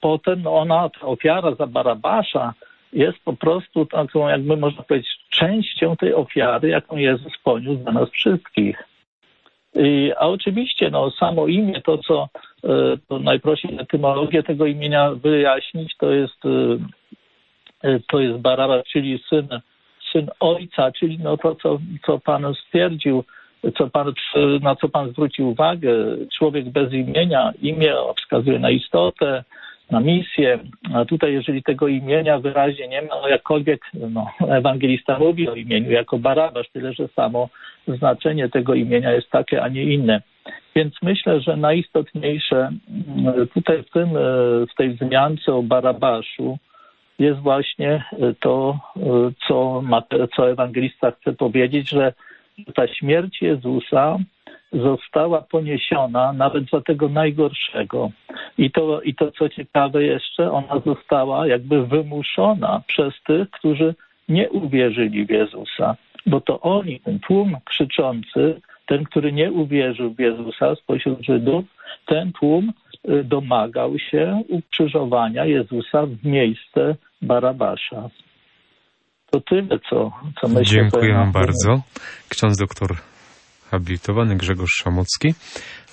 potem 0.00 0.46
ona, 0.46 0.88
ta 0.88 1.06
ofiara 1.06 1.54
za 1.54 1.66
Barabasza 1.66 2.54
jest 2.92 3.18
po 3.24 3.32
prostu 3.32 3.86
taką, 3.86 4.28
jakby 4.28 4.56
można 4.56 4.82
powiedzieć, 4.82 5.10
częścią 5.30 5.96
tej 5.96 6.14
ofiary, 6.14 6.68
jaką 6.68 6.96
Jezus 6.96 7.32
poniósł 7.44 7.82
dla 7.82 7.92
nas 7.92 8.10
wszystkich. 8.10 8.82
I, 9.74 10.12
a 10.16 10.28
oczywiście 10.28 10.90
no, 10.90 11.10
samo 11.10 11.46
imię, 11.46 11.80
to 11.84 11.98
co, 11.98 12.28
to 13.08 13.18
najprościej 13.18 13.78
etymologię 13.80 14.42
tego 14.42 14.66
imienia 14.66 15.10
wyjaśnić, 15.10 15.96
to 15.98 16.12
jest, 16.12 16.40
to 18.08 18.20
jest 18.20 18.38
Baraba, 18.38 18.82
czyli 18.82 19.18
syn, 19.28 19.48
syn 20.12 20.30
ojca, 20.40 20.92
czyli 20.92 21.18
no 21.18 21.36
to, 21.36 21.54
co, 21.54 21.78
co 22.06 22.18
Pan 22.18 22.54
stwierdził, 22.54 23.24
co 23.78 23.90
pan, 23.90 24.12
na 24.60 24.76
co 24.76 24.88
Pan 24.88 25.10
zwrócił 25.10 25.48
uwagę, 25.48 25.94
człowiek 26.38 26.68
bez 26.68 26.92
imienia, 26.92 27.52
imię 27.62 27.94
wskazuje 28.16 28.58
na 28.58 28.70
istotę, 28.70 29.44
na 29.92 30.00
misję, 30.00 30.58
a 30.94 31.04
tutaj 31.04 31.32
jeżeli 31.32 31.62
tego 31.62 31.88
imienia 31.88 32.38
wyraźnie 32.38 32.88
nie 32.88 33.02
ma, 33.02 33.14
no 33.22 33.28
jakkolwiek 33.28 33.80
no, 33.94 34.26
ewangelista 34.48 35.18
mówi 35.18 35.48
o 35.48 35.54
imieniu 35.54 35.90
jako 35.90 36.18
Barabasz, 36.18 36.68
tyle 36.72 36.92
że 36.92 37.08
samo 37.08 37.48
znaczenie 37.88 38.48
tego 38.48 38.74
imienia 38.74 39.12
jest 39.12 39.30
takie, 39.30 39.62
a 39.62 39.68
nie 39.68 39.82
inne. 39.82 40.22
Więc 40.74 40.94
myślę, 41.02 41.40
że 41.40 41.56
najistotniejsze 41.56 42.70
mm, 43.16 43.48
tutaj 43.54 43.82
w, 43.82 43.90
tym, 43.90 44.08
w 44.72 44.74
tej 44.76 44.94
wzmiance 44.94 45.52
o 45.52 45.62
Barabaszu 45.62 46.58
jest 47.18 47.40
właśnie 47.40 48.04
to, 48.40 48.78
co, 49.48 49.82
co 50.36 50.50
ewangelista 50.50 51.10
chce 51.10 51.32
powiedzieć, 51.32 51.90
że 51.90 52.12
ta 52.74 52.88
śmierć 52.88 53.42
Jezusa 53.42 54.18
została 54.72 55.42
poniesiona 55.42 56.32
nawet 56.32 56.70
za 56.70 56.80
tego 56.80 57.08
najgorszego. 57.08 58.10
I 58.58 58.70
to, 58.70 59.02
I 59.02 59.14
to, 59.14 59.32
co 59.32 59.48
ciekawe 59.48 60.04
jeszcze, 60.04 60.52
ona 60.52 60.80
została 60.86 61.46
jakby 61.46 61.86
wymuszona 61.86 62.82
przez 62.86 63.14
tych, 63.26 63.50
którzy 63.50 63.94
nie 64.28 64.50
uwierzyli 64.50 65.26
w 65.26 65.30
Jezusa. 65.30 65.96
Bo 66.26 66.40
to 66.40 66.60
oni, 66.60 67.00
ten 67.00 67.18
tłum 67.18 67.56
krzyczący, 67.64 68.60
ten, 68.86 69.04
który 69.04 69.32
nie 69.32 69.52
uwierzył 69.52 70.14
w 70.14 70.18
Jezusa 70.18 70.74
spośród 70.74 71.24
Żydów, 71.24 71.64
ten 72.06 72.32
tłum 72.32 72.72
y, 73.08 73.24
domagał 73.24 73.98
się 73.98 74.42
ukrzyżowania 74.48 75.44
Jezusa 75.44 76.06
w 76.06 76.24
miejsce 76.24 76.96
Barabasza. 77.22 78.08
To 79.30 79.40
tyle, 79.40 79.78
co, 79.90 80.12
co 80.40 80.48
myślę. 80.48 80.64
Dziękuję 80.64 81.30
bardzo. 81.32 81.82
Ksiądz 82.28 82.58
doktor 82.58 83.11
habilitowany 83.72 84.36
Grzegorz 84.36 84.74
Szamocki. 84.82 85.34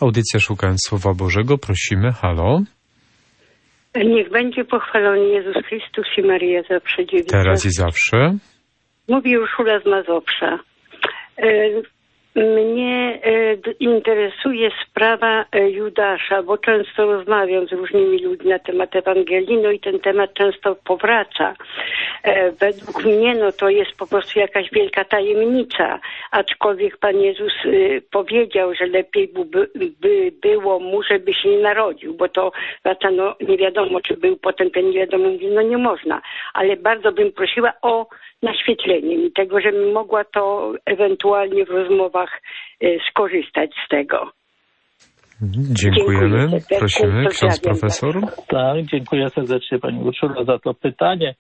Audycja 0.02 0.40
Szukając 0.40 0.80
Słowa 0.88 1.14
Bożego. 1.14 1.58
Prosimy, 1.58 2.12
halo. 2.12 2.62
Niech 3.96 4.30
będzie 4.30 4.66
pochwalony 4.66 5.26
Jezus 5.26 5.66
Chrystus 5.66 6.06
i 6.18 6.22
Maria 6.22 6.62
zawsze 6.70 7.06
dziewica. 7.06 7.38
Teraz 7.38 7.66
i 7.66 7.72
zawsze. 7.72 8.18
Mówi 9.08 9.38
Urszula 9.38 9.80
z 9.80 9.86
Mazowsza. 9.86 10.60
Mnie 12.36 13.20
e, 13.24 13.74
interesuje 13.80 14.70
sprawa 14.86 15.46
e, 15.52 15.70
Judasza, 15.70 16.44
bo 16.44 16.58
często 16.58 17.06
rozmawiam 17.06 17.68
z 17.68 17.72
różnymi 17.72 18.20
ludźmi 18.20 18.50
na 18.50 18.60
temat 18.60 18.96
Ewangelii, 18.96 19.58
no 19.58 19.72
i 19.72 19.80
ten 19.80 20.00
temat 20.00 20.34
często 20.34 20.76
powraca. 20.76 21.54
E, 22.24 22.52
według 22.52 23.06
mnie 23.06 23.36
no 23.36 23.52
to 23.52 23.70
jest 23.70 23.92
po 23.92 24.08
prostu 24.08 24.40
jakaś 24.40 24.72
wielka 24.72 25.06
tajemnica, 25.06 26.00
aczkolwiek 26.32 26.98
Pan 26.98 27.18
Jezus 27.18 27.54
powiedział, 28.12 28.76
że 28.76 28.86
lepiej 28.86 29.28
by, 29.28 29.70
by 30.00 30.32
było 30.42 30.80
mu, 30.80 31.04
żeby 31.04 31.34
się 31.34 31.50
nie 31.50 31.60
narodził, 31.60 32.14
bo 32.14 32.30
to 32.30 32.52
znaczy, 32.82 33.12
no 33.12 33.36
nie 33.48 33.58
wiadomo, 33.58 34.02
czy 34.02 34.18
był 34.18 34.38
potępiony, 34.38 34.88
nie 34.88 35.00
wiadomo, 35.00 35.30
no 35.52 35.62
nie 35.62 35.78
można, 35.78 36.22
ale 36.54 36.78
bardzo 36.78 37.12
bym 37.12 37.32
prosiła 37.32 37.74
o 37.82 38.08
naświetlenie 38.44 39.18
mi 39.18 39.32
tego, 39.32 39.62
żebym 39.62 39.92
mogła 39.92 40.24
to 40.24 40.74
ewentualnie 40.86 41.66
w 41.66 41.70
rozmowach 41.70 42.42
y, 42.84 43.00
skorzystać 43.10 43.72
z 43.86 43.90
tego. 43.90 44.32
Dziękujemy. 45.42 46.48
Dziękuję 46.48 46.80
Prosimy, 46.80 47.26
ksiądz 47.26 47.62
profesor. 47.62 48.16
Tak, 48.48 48.86
dziękuję 48.86 49.30
serdecznie 49.30 49.80
Pani 49.80 50.04
Urszulo 50.04 50.44
za 50.44 50.60
to 50.60 50.74
pytanie. 50.74 51.36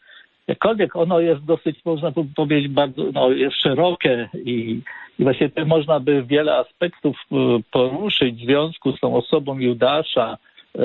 Jakkolwiek 0.47 0.95
ono 0.95 1.19
jest 1.19 1.45
dosyć, 1.45 1.85
można 1.85 2.11
powiedzieć, 2.35 2.67
bardzo 2.67 3.03
no, 3.13 3.31
jest 3.31 3.55
szerokie 3.61 4.29
i, 4.33 4.81
i 5.19 5.23
właśnie 5.23 5.49
tutaj 5.49 5.65
można 5.65 5.99
by 5.99 6.23
wiele 6.23 6.55
aspektów 6.55 7.15
y, 7.31 7.35
poruszyć 7.71 8.35
w 8.35 8.45
związku 8.45 8.91
z 8.91 8.99
tą 8.99 9.15
osobą 9.15 9.59
Judasza 9.59 10.37
y, 10.75 10.79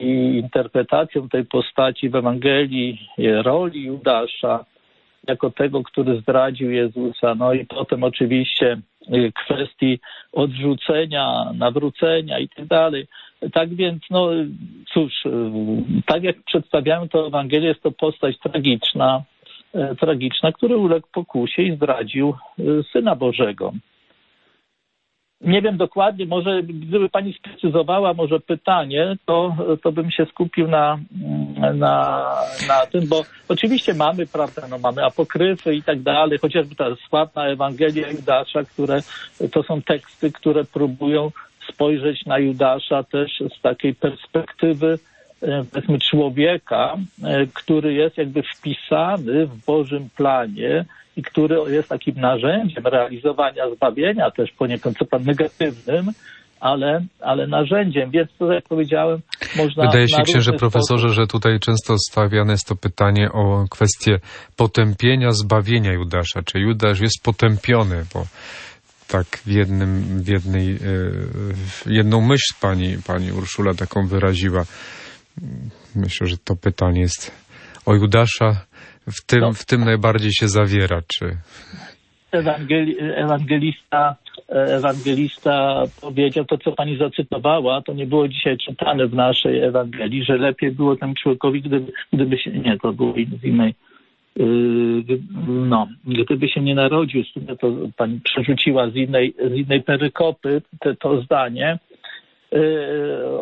i 0.00 0.38
interpretacją 0.38 1.28
tej 1.28 1.44
postaci 1.44 2.08
w 2.08 2.16
Ewangelii, 2.16 2.98
roli 3.44 3.84
Judasza 3.84 4.64
jako 5.26 5.50
tego, 5.50 5.82
który 5.82 6.20
zdradził 6.20 6.70
Jezusa. 6.70 7.34
No 7.34 7.52
i 7.52 7.66
potem 7.66 8.04
oczywiście 8.04 8.80
y, 9.14 9.32
kwestii 9.44 9.98
odrzucenia, 10.32 11.52
nawrócenia 11.54 12.38
i 12.38 12.48
tak 12.48 12.66
dalej. 12.66 13.06
Tak 13.52 13.74
więc, 13.74 14.02
no 14.10 14.30
cóż, 14.92 15.26
y, 15.26 15.30
tak 16.06 16.22
jak 16.22 16.36
przedstawiamy 16.42 17.08
to 17.08 17.26
Ewangelię, 17.26 17.68
jest 17.68 17.82
to 17.82 17.90
postać 17.90 18.38
tragiczna, 18.38 19.22
y, 19.74 19.96
tragiczna, 19.96 20.52
który 20.52 20.76
uległ 20.76 21.08
pokusie 21.12 21.62
i 21.62 21.76
zdradził 21.76 22.34
Syna 22.92 23.16
Bożego. 23.16 23.72
Nie 25.40 25.62
wiem 25.62 25.76
dokładnie, 25.76 26.26
może 26.26 26.62
gdyby 26.62 27.08
Pani 27.08 27.32
sprecyzowała 27.32 28.14
może 28.14 28.40
pytanie, 28.40 29.16
to, 29.24 29.56
to 29.82 29.92
bym 29.92 30.10
się 30.10 30.26
skupił 30.26 30.68
na, 30.68 30.98
na, 31.74 32.24
na 32.68 32.86
tym, 32.92 33.08
bo 33.08 33.24
oczywiście 33.48 33.94
mamy, 33.94 34.26
prawda, 34.26 34.62
no 34.70 34.78
mamy 34.78 35.04
apokryfy 35.04 35.74
i 35.74 35.82
tak 35.82 36.02
dalej, 36.02 36.38
chociażby 36.38 36.74
ta 36.74 36.84
sławna 37.08 37.46
Ewangelia 37.46 38.10
Judasza, 38.10 38.64
które 38.64 39.02
to 39.52 39.62
są 39.62 39.82
teksty, 39.82 40.32
które 40.32 40.64
próbują 40.64 41.30
spojrzeć 41.72 42.26
na 42.26 42.38
Judasza 42.38 43.02
też 43.02 43.42
z 43.58 43.62
takiej 43.62 43.94
perspektywy 43.94 44.98
powiedzmy 45.72 45.98
człowieka, 45.98 46.96
e, 47.24 47.46
który 47.54 47.94
jest 47.94 48.18
jakby 48.18 48.42
wpisany 48.42 49.46
w 49.46 49.64
Bożym 49.66 50.08
planie 50.16 50.84
i 51.16 51.22
który 51.22 51.56
jest 51.74 51.88
takim 51.88 52.14
narzędziem 52.14 52.86
realizowania 52.86 53.70
zbawienia, 53.76 54.30
też 54.30 54.50
poniekąd 54.52 54.98
co 54.98 55.04
pan 55.04 55.24
negatywnym, 55.24 56.06
ale, 56.60 57.00
ale 57.20 57.46
narzędziem. 57.46 58.10
Więc 58.10 58.30
tutaj, 58.32 58.54
jak 58.54 58.64
powiedziałem, 58.64 59.20
można. 59.56 59.86
Wydaje 59.86 60.08
się, 60.08 60.22
księże 60.22 60.52
profesorze, 60.52 61.08
że 61.08 61.26
tutaj 61.26 61.60
często 61.60 61.94
stawiane 62.10 62.52
jest 62.52 62.68
to 62.68 62.76
pytanie 62.76 63.28
o 63.32 63.64
kwestię 63.70 64.18
potępienia 64.56 65.30
zbawienia 65.30 65.92
Judasza. 65.92 66.42
Czy 66.42 66.58
Judasz 66.58 67.00
jest 67.00 67.22
potępiony, 67.24 68.04
bo 68.14 68.24
tak 69.08 69.26
w 69.26 69.50
jednym, 69.50 70.22
w 70.22 70.28
jednej, 70.28 70.70
e, 70.70 70.78
jedną 71.86 72.20
myśl 72.20 72.54
pani, 72.60 72.96
pani 73.06 73.32
Urszula 73.32 73.74
taką 73.74 74.06
wyraziła. 74.06 74.64
Myślę, 75.96 76.26
że 76.26 76.36
to 76.44 76.56
pytanie 76.56 77.00
jest 77.00 77.32
o 77.86 77.94
Judasza. 77.94 78.66
W 79.06 79.26
tym, 79.26 79.40
no. 79.40 79.52
w 79.52 79.64
tym 79.64 79.84
najbardziej 79.84 80.32
się 80.32 80.48
zawiera, 80.48 81.02
czy... 81.14 81.36
Ewangeli 82.32 82.96
ewangelista, 83.00 84.16
ewangelista 84.48 85.82
powiedział 86.00 86.44
to, 86.44 86.58
co 86.58 86.72
pani 86.72 86.98
zacytowała, 86.98 87.82
to 87.82 87.92
nie 87.92 88.06
było 88.06 88.28
dzisiaj 88.28 88.58
czytane 88.58 89.06
w 89.06 89.14
naszej 89.14 89.60
Ewangelii, 89.60 90.24
że 90.24 90.36
lepiej 90.36 90.70
było 90.70 90.96
temu 90.96 91.14
człowiekowi, 91.14 91.62
gdyby, 91.62 91.92
gdyby 92.12 92.38
się, 92.38 92.50
nie, 92.50 92.78
to 92.78 92.92
było 92.92 93.14
z 93.40 93.44
innej, 93.44 93.74
yy, 94.36 95.18
no, 95.46 95.88
gdyby 96.04 96.48
się 96.48 96.60
nie 96.60 96.74
narodził, 96.74 97.22
to 97.60 97.72
pani 97.96 98.20
przerzuciła 98.24 98.90
z 98.90 98.96
innej, 98.96 99.34
z 99.50 99.52
innej 99.52 99.82
perykopy 99.82 100.62
te, 100.80 100.96
to 100.96 101.22
zdanie, 101.22 101.78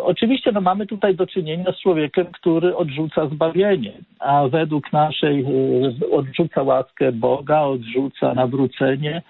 oczywiście 0.02 0.52
no, 0.52 0.60
mamy 0.60 0.86
tutaj 0.86 1.14
do 1.14 1.26
czynienia 1.26 1.72
z 1.72 1.80
człowiekiem, 1.80 2.26
który 2.26 2.76
odrzuca 2.76 3.28
zbawienie, 3.28 3.92
a 4.18 4.48
według 4.48 4.92
naszej 4.92 5.40
e, 5.40 5.46
odrzuca 6.10 6.62
łaskę 6.62 7.12
Boga, 7.12 7.60
odrzuca 7.60 8.34
nawrócenie, 8.34 9.22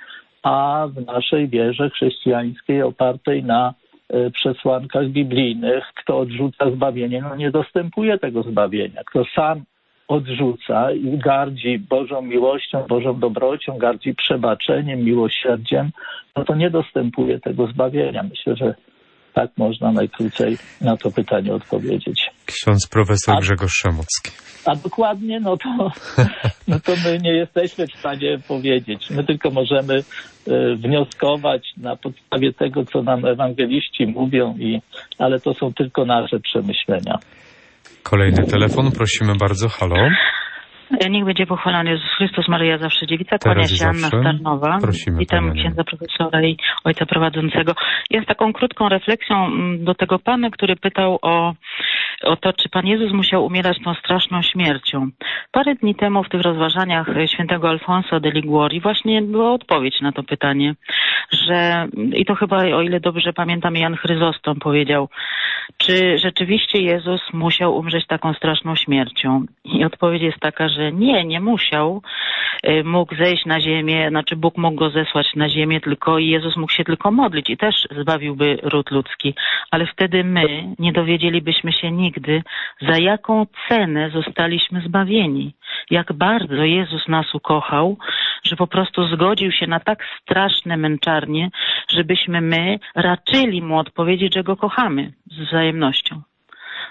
a 0.43 0.87
w 0.91 1.07
naszej 1.07 1.49
wierze 1.49 1.91
chrześcijańskiej 1.91 2.83
opartej 2.83 3.45
na 3.45 3.74
e, 4.09 4.31
przesłankach 4.31 5.09
biblijnych, 5.09 5.85
kto 5.95 6.18
odrzuca 6.18 6.70
zbawienie, 6.70 7.22
no 7.22 7.37
nie 7.37 7.51
dostępuje 7.51 8.18
tego 8.18 8.43
zbawienia. 8.43 9.01
Kto 9.07 9.24
sam 9.35 9.64
odrzuca 10.09 10.93
i 10.93 11.18
gardzi 11.18 11.79
Bożą 11.79 12.22
miłością, 12.22 12.83
Bożą 12.89 13.18
dobrocią, 13.18 13.79
gardzi 13.79 14.14
przebaczeniem, 14.14 15.05
miłosierdziem, 15.05 15.91
no 16.37 16.45
to 16.45 16.55
nie 16.55 16.70
dostępuje 16.70 17.41
tego 17.41 17.66
zbawienia. 17.66 18.22
Myślę, 18.22 18.57
że 18.57 18.74
tak 19.37 19.51
można 19.57 19.93
najkrócej 19.93 20.59
na 20.80 20.97
to 20.97 21.11
pytanie 21.11 21.55
odpowiedzieć. 21.55 22.30
Ksiądz 22.47 22.87
profesor 22.87 23.37
a, 23.37 23.41
Grzegorz 23.41 23.72
Szamocki. 23.72 24.30
A 24.66 24.76
dokładnie, 24.76 25.41
no 25.41 25.57
to, 25.57 25.91
no 26.68 26.80
to 26.80 26.93
my 27.05 27.18
nie 27.18 27.32
jesteśmy 27.32 27.87
w 27.87 27.99
stanie 27.99 28.39
powiedzieć. 28.49 29.11
My 29.11 29.24
tylko 29.24 29.51
możemy 29.51 29.95
y, 29.95 30.03
wnioskować 30.76 31.62
na 31.76 31.97
podstawie 31.97 32.53
tego, 32.53 32.84
co 32.84 33.03
nam 33.03 33.24
ewangeliści 33.24 34.07
mówią, 34.07 34.55
i, 34.59 34.80
ale 35.18 35.41
to 35.41 35.55
są 35.55 35.72
tylko 35.72 36.05
nasze 36.05 36.41
przemyślenia. 36.41 37.18
Kolejny 38.03 38.47
telefon, 38.47 38.93
prosimy 38.93 39.32
bardzo. 39.41 39.68
Halo. 39.68 39.97
Niech 41.11 41.24
będzie 41.24 41.47
pochwalony 41.47 41.91
Jezus 41.91 42.11
Chrystus, 42.18 42.49
Maryja 42.49 42.78
zawsze 42.78 43.07
dziewica, 43.07 43.39
kłania 43.39 43.68
się 43.68 43.87
Anna. 43.87 44.09
Starnowa. 44.09 44.78
Prosimy, 44.82 45.18
Witam 45.18 45.53
księdza 45.55 45.84
profesora 45.84 46.43
i 46.43 46.57
ojca 46.84 47.07
prowadzącego. 47.07 47.74
Ja 48.11 48.22
z 48.22 48.26
taką 48.26 48.53
krótką 48.53 48.89
refleksją 48.89 49.47
mm, 49.47 49.84
do 49.84 49.95
tego 49.95 50.18
pana, 50.18 50.51
który 50.51 50.76
pytał 50.76 51.18
o, 51.22 51.55
o 52.27 52.37
to, 52.37 52.53
czy 52.53 52.68
Pan 52.68 52.87
Jezus 52.87 53.12
musiał 53.12 53.47
umierać 53.47 53.79
tą 53.85 53.95
straszną 53.95 54.43
śmiercią. 54.43 55.11
Parę 55.53 55.74
dni 55.74 55.95
temu 55.95 56.22
w 56.22 56.29
tych 56.29 56.41
rozważaniach 56.43 57.09
e, 57.09 57.29
świętego 57.29 57.68
Alfonso 57.68 58.20
de 58.20 58.31
Liguori 58.31 58.81
właśnie 58.81 59.22
była 59.22 59.53
odpowiedź 59.53 60.01
na 60.01 60.12
to 60.12 60.22
pytanie, 60.22 60.74
że 61.31 61.89
i 62.12 62.24
to 62.24 62.35
chyba, 62.35 62.57
o 62.59 62.83
ile 62.83 63.01
dobrze 63.01 63.33
pamiętam, 63.33 63.77
Jan 63.77 63.97
Chryzostom 63.97 64.59
powiedział, 64.59 65.09
czy 65.79 66.18
rzeczywiście 66.18 66.81
Jezus 66.81 67.20
musiał 67.33 67.77
umrzeć 67.77 68.07
taką 68.07 68.35
straszną 68.35 68.77
śmiercią? 68.77 69.47
I 69.64 69.85
odpowiedź 69.85 70.22
jest 70.22 70.41
taka, 70.41 70.68
że 70.68 70.93
nie, 70.93 71.24
nie 71.24 71.41
musiał. 71.41 72.03
Y, 72.68 72.85
Mógł 72.85 73.14
zejść 73.14 73.47
na 73.47 73.61
ziemię, 73.61 74.07
znaczy 74.11 74.37
Bóg 74.37 74.57
mógł 74.59 74.77
go 74.77 74.91
zesłać 74.91 75.27
na 75.37 75.49
ziemię 75.49 75.81
tylko 75.81 76.18
i 76.18 76.29
Jezus 76.29 76.57
mógł 76.57 76.72
się 76.72 76.85
tylko 76.85 77.11
modlić 77.11 77.51
i 77.51 77.57
też 77.57 77.74
zbawiłby 78.01 78.59
ród 78.62 78.91
ludzki. 78.91 79.35
Ale 79.70 79.87
wtedy 79.87 80.24
my 80.24 80.74
nie 80.79 80.93
dowiedzielibyśmy 80.93 81.72
się 81.72 81.91
nigdy, 82.17 82.43
za 82.89 82.99
jaką 82.99 83.47
cenę 83.69 84.11
zostaliśmy 84.11 84.81
zbawieni. 84.89 85.55
Jak 85.91 86.12
bardzo 86.12 86.64
Jezus 86.64 87.09
nas 87.09 87.35
ukochał, 87.35 87.97
że 88.45 88.57
po 88.57 88.67
prostu 88.67 89.09
zgodził 89.14 89.53
się 89.53 89.67
na 89.67 89.81
tak 89.81 89.99
straszne 90.23 90.77
męczarnie, 90.77 91.51
żebyśmy 91.89 92.41
my 92.41 92.79
raczyli 92.95 93.62
mu 93.62 93.79
odpowiedzieć, 93.79 94.35
że 94.35 94.43
go 94.43 94.57
kochamy 94.57 95.12
z 95.27 95.49
wzajemnością. 95.49 96.23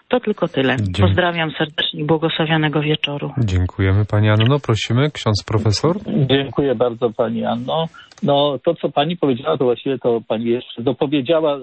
To 0.08 0.20
tylko 0.20 0.48
tyle. 0.48 0.76
Pozdrawiam 1.02 1.52
serdecznie 1.52 2.02
i 2.02 2.06
błogosławionego 2.06 2.82
wieczoru. 2.82 3.32
Dziękujemy 3.38 4.06
Pani 4.06 4.30
Anno. 4.30 4.60
Prosimy, 4.60 5.12
ksiądz 5.12 5.44
profesor. 5.48 5.96
Dziękuję 6.30 6.76
bardzo 6.76 7.10
Pani 7.10 7.46
Anno. 7.46 7.88
No 8.24 8.60
to, 8.64 8.76
co 8.76 8.90
Pani 8.90 9.18
powiedziała, 9.18 9.58
to 9.58 9.64
właściwie 9.64 10.00
to 10.00 10.22
Pani 10.28 10.46
jeszcze 10.46 10.82
dopowiedziała 10.82 11.56
e, 11.56 11.60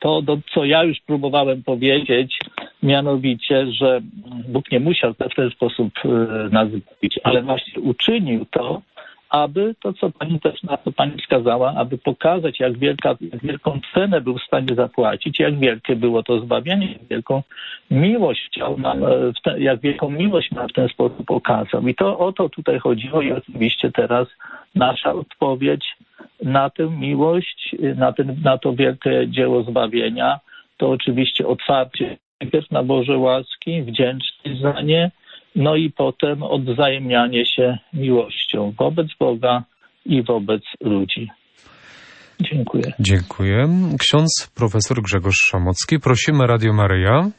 to, 0.00 0.22
do, 0.22 0.38
co 0.54 0.64
ja 0.64 0.84
już 0.84 1.00
próbowałem 1.00 1.62
powiedzieć, 1.62 2.38
mianowicie, 2.82 3.66
że 3.72 4.00
Bóg 4.48 4.72
nie 4.72 4.80
musiał 4.80 5.14
w 5.14 5.34
ten 5.36 5.50
sposób 5.50 5.92
e, 6.04 6.08
nas 6.52 6.68
zbawić, 6.68 7.20
ale 7.24 7.42
właśnie 7.42 7.82
uczynił 7.82 8.46
to, 8.50 8.82
aby 9.30 9.74
to, 9.82 9.92
co 9.92 10.10
Pani 10.10 10.40
też 10.40 10.62
na 10.62 10.76
to 10.76 10.92
Pani 10.92 11.22
wskazała, 11.22 11.74
aby 11.76 11.98
pokazać, 11.98 12.60
jak, 12.60 12.78
wielka, 12.78 13.16
jak 13.20 13.42
wielką 13.42 13.80
cenę 13.94 14.20
był 14.20 14.38
w 14.38 14.42
stanie 14.42 14.74
zapłacić, 14.74 15.38
jak 15.38 15.58
wielkie 15.58 15.96
było 15.96 16.22
to 16.22 16.40
zbawienie, 16.40 16.92
jak 16.92 17.04
wielką 17.10 17.42
miłość 17.90 18.46
chciał 18.46 18.78
nam, 18.78 19.04
e, 19.04 19.60
jak 19.60 19.80
wielką 19.80 20.10
miłość 20.10 20.50
nam 20.50 20.68
w 20.68 20.72
ten 20.72 20.88
sposób 20.88 21.30
okazał. 21.30 21.88
I 21.88 21.94
to 21.94 22.18
o 22.18 22.32
to 22.32 22.48
tutaj 22.48 22.78
chodziło 22.78 23.22
i 23.22 23.32
oczywiście 23.32 23.92
teraz 23.92 24.28
nasza 24.76 25.12
odpowiedź 25.12 25.84
na 26.42 26.70
tę 26.70 26.90
miłość, 26.90 27.76
na, 27.96 28.12
ten, 28.12 28.36
na 28.44 28.58
to 28.58 28.72
wielkie 28.72 29.26
dzieło 29.28 29.62
zbawienia, 29.62 30.40
to 30.76 30.90
oczywiście 30.90 31.46
otwarcie 31.46 32.16
najpierw 32.40 32.70
na 32.70 32.82
Boże 32.82 33.18
łaski, 33.18 33.82
wdzięczność 33.82 34.60
za 34.62 34.80
nie, 34.82 35.10
no 35.56 35.76
i 35.76 35.90
potem 35.90 36.42
odwzajemnianie 36.42 37.46
się 37.46 37.78
miłością 37.92 38.72
wobec 38.78 39.06
Boga 39.20 39.64
i 40.06 40.22
wobec 40.22 40.62
ludzi. 40.80 41.28
Dziękuję. 42.40 42.92
Dziękuję. 43.00 43.68
Ksiądz 43.98 44.52
profesor 44.56 45.02
Grzegorz 45.02 45.36
Szamocki. 45.36 45.98
Prosimy 46.00 46.46
Radio 46.46 46.72
Maryja. 46.72 47.30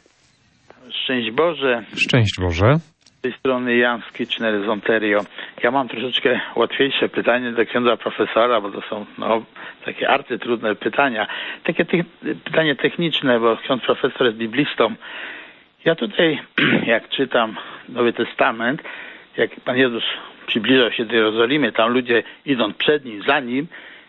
Szczęść 0.90 1.32
Boże, 1.32 1.84
Szczęść 1.96 2.34
Boże. 2.40 2.74
Tej 3.28 3.40
strony 3.40 3.78
Jan 3.78 4.02
Skitchner 4.10 4.66
z 4.66 4.70
Ontario. 4.70 5.20
Ja 5.64 5.72
mam 5.72 5.88
troszeczkę 5.88 6.40
łatwiejsze 6.56 7.10
pytanie 7.10 7.52
do 7.52 7.66
księdza 7.66 7.98
profesora, 7.98 8.62
bo 8.62 8.72
to 8.72 8.82
są 8.82 9.06
no, 9.18 9.44
takie 9.86 10.10
arcytrudne 10.10 10.76
pytania. 10.76 11.28
Takie 11.64 11.86
te, 11.86 11.98
pytanie 12.44 12.76
techniczne, 12.76 13.40
bo 13.40 13.58
ksiądz 13.58 13.84
profesor 13.84 14.28
jest 14.28 14.38
biblistą. 14.38 14.96
Ja 15.86 15.96
tutaj, 15.96 16.40
jak 16.94 17.10
czytam 17.10 17.56
Nowy 17.90 18.14
Testament, 18.14 18.82
jak 19.38 19.52
Pan 19.66 19.78
Jezus 19.78 20.04
przybliżał 20.48 20.92
się 20.92 21.06
do 21.06 21.16
Jerozolimy, 21.16 21.72
tam 21.72 21.94
ludzie 21.94 22.24
idąc 22.46 22.78
przed 22.78 23.06
Nim, 23.06 23.24
za 23.24 23.40
Nim, 23.40 23.68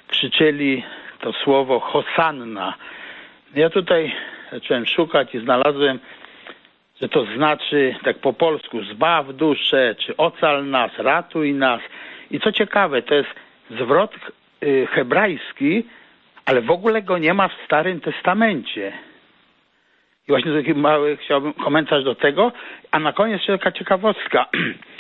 krzyczeli 0.09 0.83
to 1.21 1.33
słowo 1.33 1.81
Hosanna. 1.81 2.75
Ja 3.55 3.71
tutaj 3.71 4.13
zacząłem 4.53 4.87
szukać 4.87 5.35
i 5.35 5.39
znalazłem 5.39 5.99
że 7.03 7.09
to 7.09 7.25
znaczy 7.37 7.95
tak 8.05 8.19
po 8.19 8.33
polsku 8.33 8.83
zbaw 8.83 9.27
duszę, 9.35 9.95
czy 9.99 10.17
ocal 10.17 10.67
nas, 10.67 10.91
ratuj 10.99 11.55
nas. 11.55 11.81
I 12.31 12.41
co 12.41 12.53
ciekawe, 12.53 13.03
to 13.03 13.15
jest 13.15 13.29
zwrot 13.71 14.15
y, 14.63 14.87
hebrajski, 14.91 15.85
ale 16.45 16.63
w 16.63 16.71
ogóle 16.71 17.03
go 17.03 17.19
nie 17.19 17.35
ma 17.35 17.49
w 17.49 17.55
Starym 17.65 18.01
Testamencie. 18.01 18.93
I 20.29 20.31
właśnie 20.31 20.53
taki 20.53 20.75
mały 20.75 21.17
chciałbym 21.17 21.53
komentarz 21.53 22.05
do 22.05 22.15
tego. 22.15 22.53
A 22.91 22.99
na 22.99 23.13
koniec 23.13 23.39
jeszcze 23.39 23.59
taka 23.59 23.73
ciekawostka, 23.73 24.47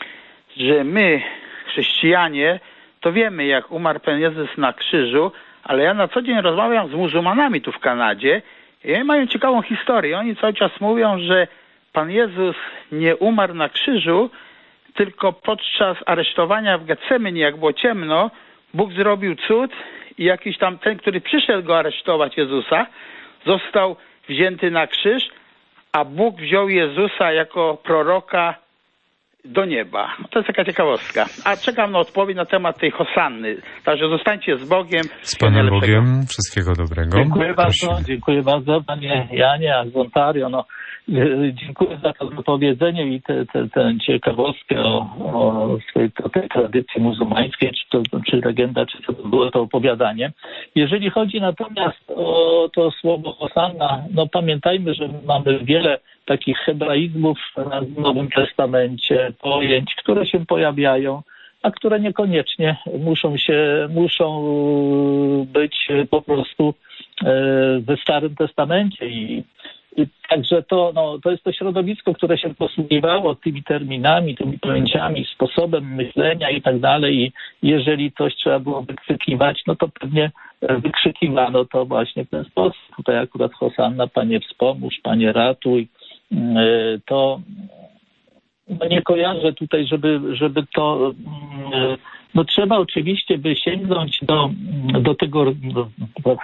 że 0.56 0.84
my, 0.84 1.22
chrześcijanie, 1.66 2.60
to 3.00 3.12
wiemy, 3.12 3.46
jak 3.46 3.70
umarł 3.70 4.00
Pan 4.00 4.20
Jezus 4.20 4.48
na 4.56 4.72
krzyżu, 4.72 5.32
ale 5.64 5.82
ja 5.82 5.94
na 5.94 6.08
co 6.08 6.22
dzień 6.22 6.40
rozmawiam 6.40 6.88
z 6.88 6.92
muzułmanami 6.92 7.60
tu 7.60 7.72
w 7.72 7.78
Kanadzie 7.78 8.42
i 8.84 8.94
oni 8.94 9.04
mają 9.04 9.26
ciekawą 9.26 9.62
historię. 9.62 10.18
Oni 10.18 10.36
cały 10.36 10.54
czas 10.54 10.80
mówią, 10.80 11.18
że 11.18 11.46
Pan 11.92 12.10
Jezus 12.10 12.56
nie 12.92 13.16
umarł 13.16 13.54
na 13.54 13.68
krzyżu, 13.68 14.30
tylko 14.94 15.32
podczas 15.32 15.96
aresztowania 16.06 16.78
w 16.78 16.84
Getsemanie, 16.84 17.40
jak 17.40 17.56
było 17.56 17.72
ciemno, 17.72 18.30
Bóg 18.74 18.92
zrobił 18.92 19.36
cud 19.36 19.70
i 20.18 20.24
jakiś 20.24 20.58
tam 20.58 20.78
ten, 20.78 20.96
który 20.96 21.20
przyszedł 21.20 21.62
go 21.62 21.78
aresztować 21.78 22.36
Jezusa, 22.36 22.86
został 23.46 23.96
wzięty 24.28 24.70
na 24.70 24.86
krzyż, 24.86 25.28
a 25.92 26.04
Bóg 26.04 26.36
wziął 26.36 26.68
Jezusa 26.68 27.32
jako 27.32 27.78
proroka 27.82 28.54
do 29.44 29.64
nieba. 29.64 30.16
To 30.30 30.38
jest 30.38 30.46
taka 30.46 30.64
ciekawostka. 30.64 31.26
A 31.44 31.56
czekam 31.56 31.92
na 31.92 31.98
odpowiedź 31.98 32.36
na 32.36 32.44
temat 32.44 32.78
tej 32.78 32.90
Hosanny. 32.90 33.56
Także 33.84 34.08
zostańcie 34.08 34.58
z 34.58 34.68
Bogiem. 34.68 35.02
Z 35.22 35.38
Panem. 35.38 35.70
Bogiem. 35.70 36.26
Wszystkiego 36.28 36.72
dobrego. 36.74 37.18
Dziękuję 37.18 37.54
bardzo, 37.54 37.98
dziękuję 38.06 38.42
bardzo 38.42 38.82
panie 38.86 39.28
Janie 39.32 39.74
z 39.92 39.96
Ontario. 39.96 40.48
No, 40.48 40.64
e, 41.08 41.52
dziękuję 41.52 41.98
za 42.02 42.12
to 42.12 42.26
wypowiedzenie 42.26 43.06
i 43.06 43.22
tę 43.22 43.46
te, 43.52 43.68
te, 43.68 43.94
ciekawostkę 44.06 44.80
o, 44.82 44.98
o 45.24 45.78
swojej 45.90 46.10
o 46.22 46.28
tej 46.28 46.48
tradycji 46.48 47.00
muzułmańskiej, 47.00 47.70
czy 47.70 47.90
to 47.90 48.20
czy 48.30 48.36
legenda, 48.36 48.86
czy 48.86 49.02
to 49.02 49.12
było 49.12 49.50
to 49.50 49.60
opowiadanie. 49.60 50.32
Jeżeli 50.74 51.10
chodzi 51.10 51.40
natomiast 51.40 52.10
o 52.16 52.68
to 52.74 52.90
słowo 52.90 53.32
Hosanna, 53.32 54.04
no 54.14 54.26
pamiętajmy, 54.26 54.94
że 54.94 55.08
mamy 55.26 55.58
wiele 55.58 55.98
takich 56.28 56.58
hebraizmów 56.58 57.38
w 57.96 58.00
Nowym 58.00 58.28
Testamencie, 58.30 59.32
pojęć, 59.42 59.94
które 59.94 60.26
się 60.26 60.46
pojawiają 60.46 61.22
a 61.62 61.70
które 61.70 62.00
niekoniecznie 62.00 62.76
muszą 62.98 63.36
się, 63.36 63.88
muszą 63.90 64.26
być 65.52 65.88
po 66.10 66.22
prostu 66.22 66.74
e, 67.24 67.24
w 67.80 68.00
Starym 68.02 68.34
Testamencie. 68.36 69.08
I, 69.08 69.44
i 69.96 70.06
także 70.28 70.62
to, 70.62 70.92
no, 70.94 71.18
to 71.18 71.30
jest 71.30 71.42
to 71.42 71.52
środowisko, 71.52 72.14
które 72.14 72.38
się 72.38 72.54
posługiwało 72.54 73.34
tymi 73.34 73.62
terminami, 73.62 74.36
tymi 74.36 74.58
pojęciami, 74.58 75.26
sposobem 75.34 75.94
myślenia 75.94 76.50
i 76.50 76.62
tak 76.62 76.78
dalej. 76.78 77.16
I 77.16 77.32
jeżeli 77.62 78.12
coś 78.12 78.34
trzeba 78.34 78.58
było 78.58 78.82
wykrzykiwać, 78.82 79.62
no 79.66 79.76
to 79.76 79.88
pewnie 80.00 80.30
wykrzykiwano 80.62 81.64
to 81.64 81.84
właśnie 81.84 82.24
w 82.24 82.30
ten 82.30 82.44
sposób. 82.44 82.96
Tutaj 82.96 83.18
akurat 83.18 83.52
Hosanna, 83.52 84.06
Panie 84.06 84.40
wspomóż, 84.40 84.94
Panie 85.02 85.32
ratuj, 85.32 85.88
to 87.06 87.40
no 88.68 88.86
nie 88.86 89.02
kojarzę 89.02 89.52
tutaj, 89.52 89.86
żeby, 89.86 90.20
żeby 90.36 90.62
to. 90.74 91.12
mm, 91.74 91.98
No 92.34 92.44
trzeba 92.44 92.78
oczywiście 92.78 93.38
by 93.38 93.56
sięgnąć 93.56 94.20
do, 94.22 94.50
do 95.00 95.14
tego, 95.14 95.44
bo, 96.22 96.36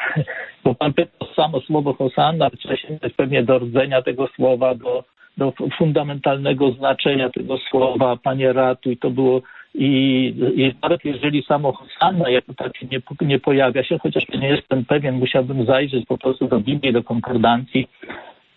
bo 0.64 0.74
pan 0.74 0.93
pytał 0.93 1.28
samo 1.37 1.61
słowo 1.61 1.95
Hosanna, 1.95 2.51
trzeba 2.51 2.76
sięgnąć 2.76 3.14
pewnie 3.14 3.43
do 3.43 3.59
rdzenia 3.59 4.03
tego 4.03 4.28
słowa, 4.37 4.74
do, 4.74 5.05
do 5.37 5.53
fundamentalnego 5.78 6.70
znaczenia 6.70 7.30
tego 7.30 7.59
słowa, 7.59 8.16
panie 8.16 8.53
ratuj, 8.53 8.97
to 8.97 9.11
było 9.11 9.43
i, 9.74 9.89
i 10.57 10.74
nawet 10.82 11.05
jeżeli 11.05 11.43
samo 11.43 11.72
Hosanna 11.72 12.30
jako 12.30 12.55
takie 12.55 12.87
nie, 12.87 13.01
nie 13.20 13.39
pojawia 13.39 13.85
się, 13.85 13.99
chociaż 13.99 14.28
nie 14.28 14.49
jestem 14.49 14.85
pewien, 14.85 15.14
musiałbym 15.14 15.66
zajrzeć 15.66 16.07
po 16.07 16.18
prostu 16.18 16.49
do 16.49 16.61
Biblii, 16.61 16.93
do 16.93 17.03
konkordancji, 17.03 17.89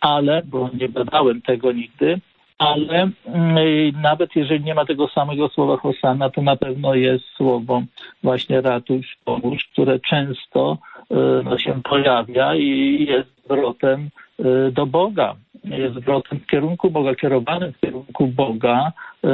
ale, 0.02 0.42
bo 0.46 0.70
nie 0.74 0.90
badałem 0.90 1.42
tego 1.42 1.72
nigdy, 1.72 2.20
ale 2.58 3.10
mm, 3.26 4.02
nawet 4.02 4.36
jeżeli 4.36 4.64
nie 4.64 4.76
ma 4.76 4.86
tego 4.86 5.08
samego 5.08 5.50
słowa 5.50 5.78
Hosanna, 5.78 6.30
to 6.30 6.42
na 6.42 6.56
pewno 6.56 6.96
jest 6.96 7.26
słowo 7.26 7.84
właśnie 8.24 8.62
ratuj, 8.62 9.02
pomóż, 9.26 9.66
które 9.74 10.00
często 10.00 10.78
y, 11.12 11.16
no, 11.44 11.58
się 11.58 11.82
pojawia 11.84 12.56
i 12.56 13.06
jest 13.10 13.30
zwrotem 13.46 14.10
y, 14.40 14.72
do 14.72 14.86
Boga. 14.86 15.36
jest 15.64 15.96
zwrotem 15.96 16.40
w 16.40 16.46
kierunku 16.46 16.90
Boga, 16.90 17.16
kierowanym 17.16 17.74
w 17.74 17.80
kierunku 17.80 18.28
Boga 18.28 18.92
e, 19.24 19.30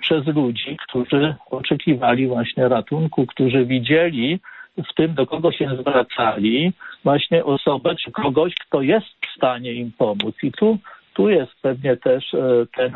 przez 0.00 0.26
ludzi, 0.26 0.76
którzy 0.88 1.34
oczekiwali 1.50 2.26
właśnie 2.26 2.68
ratunku, 2.68 3.26
którzy 3.26 3.64
widzieli 3.66 4.40
w 4.78 4.94
tym, 4.94 5.14
do 5.14 5.26
kogo 5.26 5.52
się 5.52 5.76
zwracali, 5.80 6.72
właśnie 7.04 7.44
osobę 7.44 7.94
czy 7.96 8.10
kogoś, 8.10 8.54
kto 8.54 8.82
jest 8.82 9.06
w 9.06 9.36
stanie 9.36 9.72
im 9.72 9.92
pomóc. 9.98 10.34
I 10.42 10.52
tu, 10.52 10.78
tu 11.14 11.28
jest 11.28 11.52
pewnie 11.62 11.96
też 11.96 12.34
e, 12.34 12.66
ten, 12.76 12.92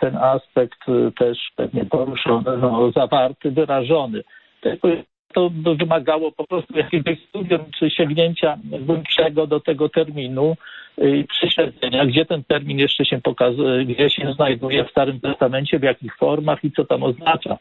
ten 0.00 0.16
aspekt 0.16 0.88
e, 0.88 1.10
też 1.12 1.38
pewnie 1.56 1.84
poruszony, 1.84 2.56
no, 2.56 2.90
zawarty, 2.90 3.50
wyrażony. 3.50 4.22
Tylko 4.60 4.88
to 5.34 5.50
wymagało 5.78 6.32
po 6.32 6.46
prostu 6.46 6.78
jakiegoś 6.78 7.18
studium 7.28 7.60
czy 7.78 7.90
sięgnięcia 7.90 8.58
głębszego 8.80 9.46
do 9.46 9.60
tego 9.60 9.88
terminu 9.88 10.56
i 10.98 11.24
prześledzenia, 11.24 12.06
gdzie 12.06 12.24
ten 12.24 12.44
termin 12.44 12.78
jeszcze 12.78 13.04
się 13.04 13.20
pokazuje, 13.20 13.84
gdzie 13.84 14.10
się 14.10 14.32
znajduje 14.32 14.84
w 14.84 14.90
Starym 14.90 15.20
Testamencie, 15.20 15.78
w 15.78 15.82
jakich 15.82 16.16
formach 16.16 16.64
i 16.64 16.70
co 16.70 16.84
tam 16.84 17.02
oznacza. 17.02 17.58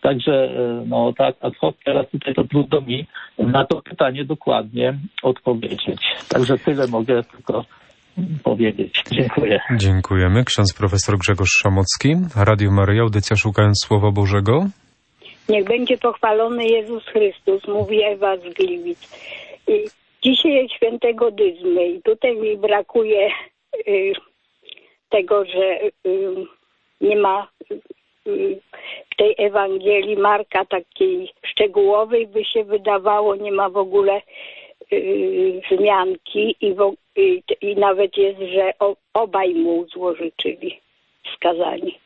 Także 0.00 0.50
no 0.86 1.12
tak 1.18 1.34
ad 1.40 1.56
hoc 1.56 1.74
teraz 1.84 2.10
tutaj 2.10 2.34
to 2.34 2.44
trudno 2.44 2.80
mi 2.80 3.06
na 3.38 3.64
to 3.64 3.82
pytanie 3.82 4.24
dokładnie 4.24 4.98
odpowiedzieć. 5.22 6.02
Także 6.28 6.58
tyle 6.58 6.86
mogę 6.86 7.22
tylko 7.22 7.64
powiedzieć. 8.42 9.02
Dziękuję. 9.12 9.60
Dziękujemy. 9.76 10.44
Ksiądz 10.44 10.74
profesor 10.78 11.18
Grzegorz 11.18 11.50
Szamocki, 11.62 12.14
Radio 12.36 12.70
Maryja, 12.70 13.02
audycja 13.02 13.36
Szukając 13.36 13.84
Słowa 13.86 14.10
Bożego. 14.10 14.66
Niech 15.52 15.64
będzie 15.64 15.98
pochwalony 15.98 16.66
Jezus 16.66 17.04
Chrystus, 17.04 17.68
mówi 17.68 18.02
Ewa 18.02 18.36
z 18.36 18.40
Gliwic. 18.40 18.98
I 19.68 19.84
dzisiaj 20.22 20.52
jest 20.52 20.74
świętego 20.74 21.30
Dyzmy 21.30 21.88
i 21.88 22.02
tutaj 22.02 22.36
mi 22.36 22.56
brakuje 22.56 23.30
y, 23.88 24.12
tego, 25.08 25.44
że 25.44 25.80
y, 25.84 25.90
nie 27.00 27.16
ma 27.16 27.48
y, 28.26 28.60
w 29.12 29.16
tej 29.16 29.34
Ewangelii 29.38 30.16
Marka 30.16 30.64
takiej 30.64 31.32
szczegółowej, 31.42 32.26
by 32.26 32.44
się 32.44 32.64
wydawało, 32.64 33.36
nie 33.36 33.52
ma 33.52 33.68
w 33.68 33.76
ogóle 33.76 34.22
y, 34.92 35.60
wzmianki 35.70 36.56
i, 36.60 36.74
i, 37.60 37.76
nawet 37.76 38.16
jest, 38.16 38.40
że 38.40 38.72
obaj 39.14 39.54
mu 39.54 39.86
złożyczyli 39.86 40.80
skazani. 41.34 42.01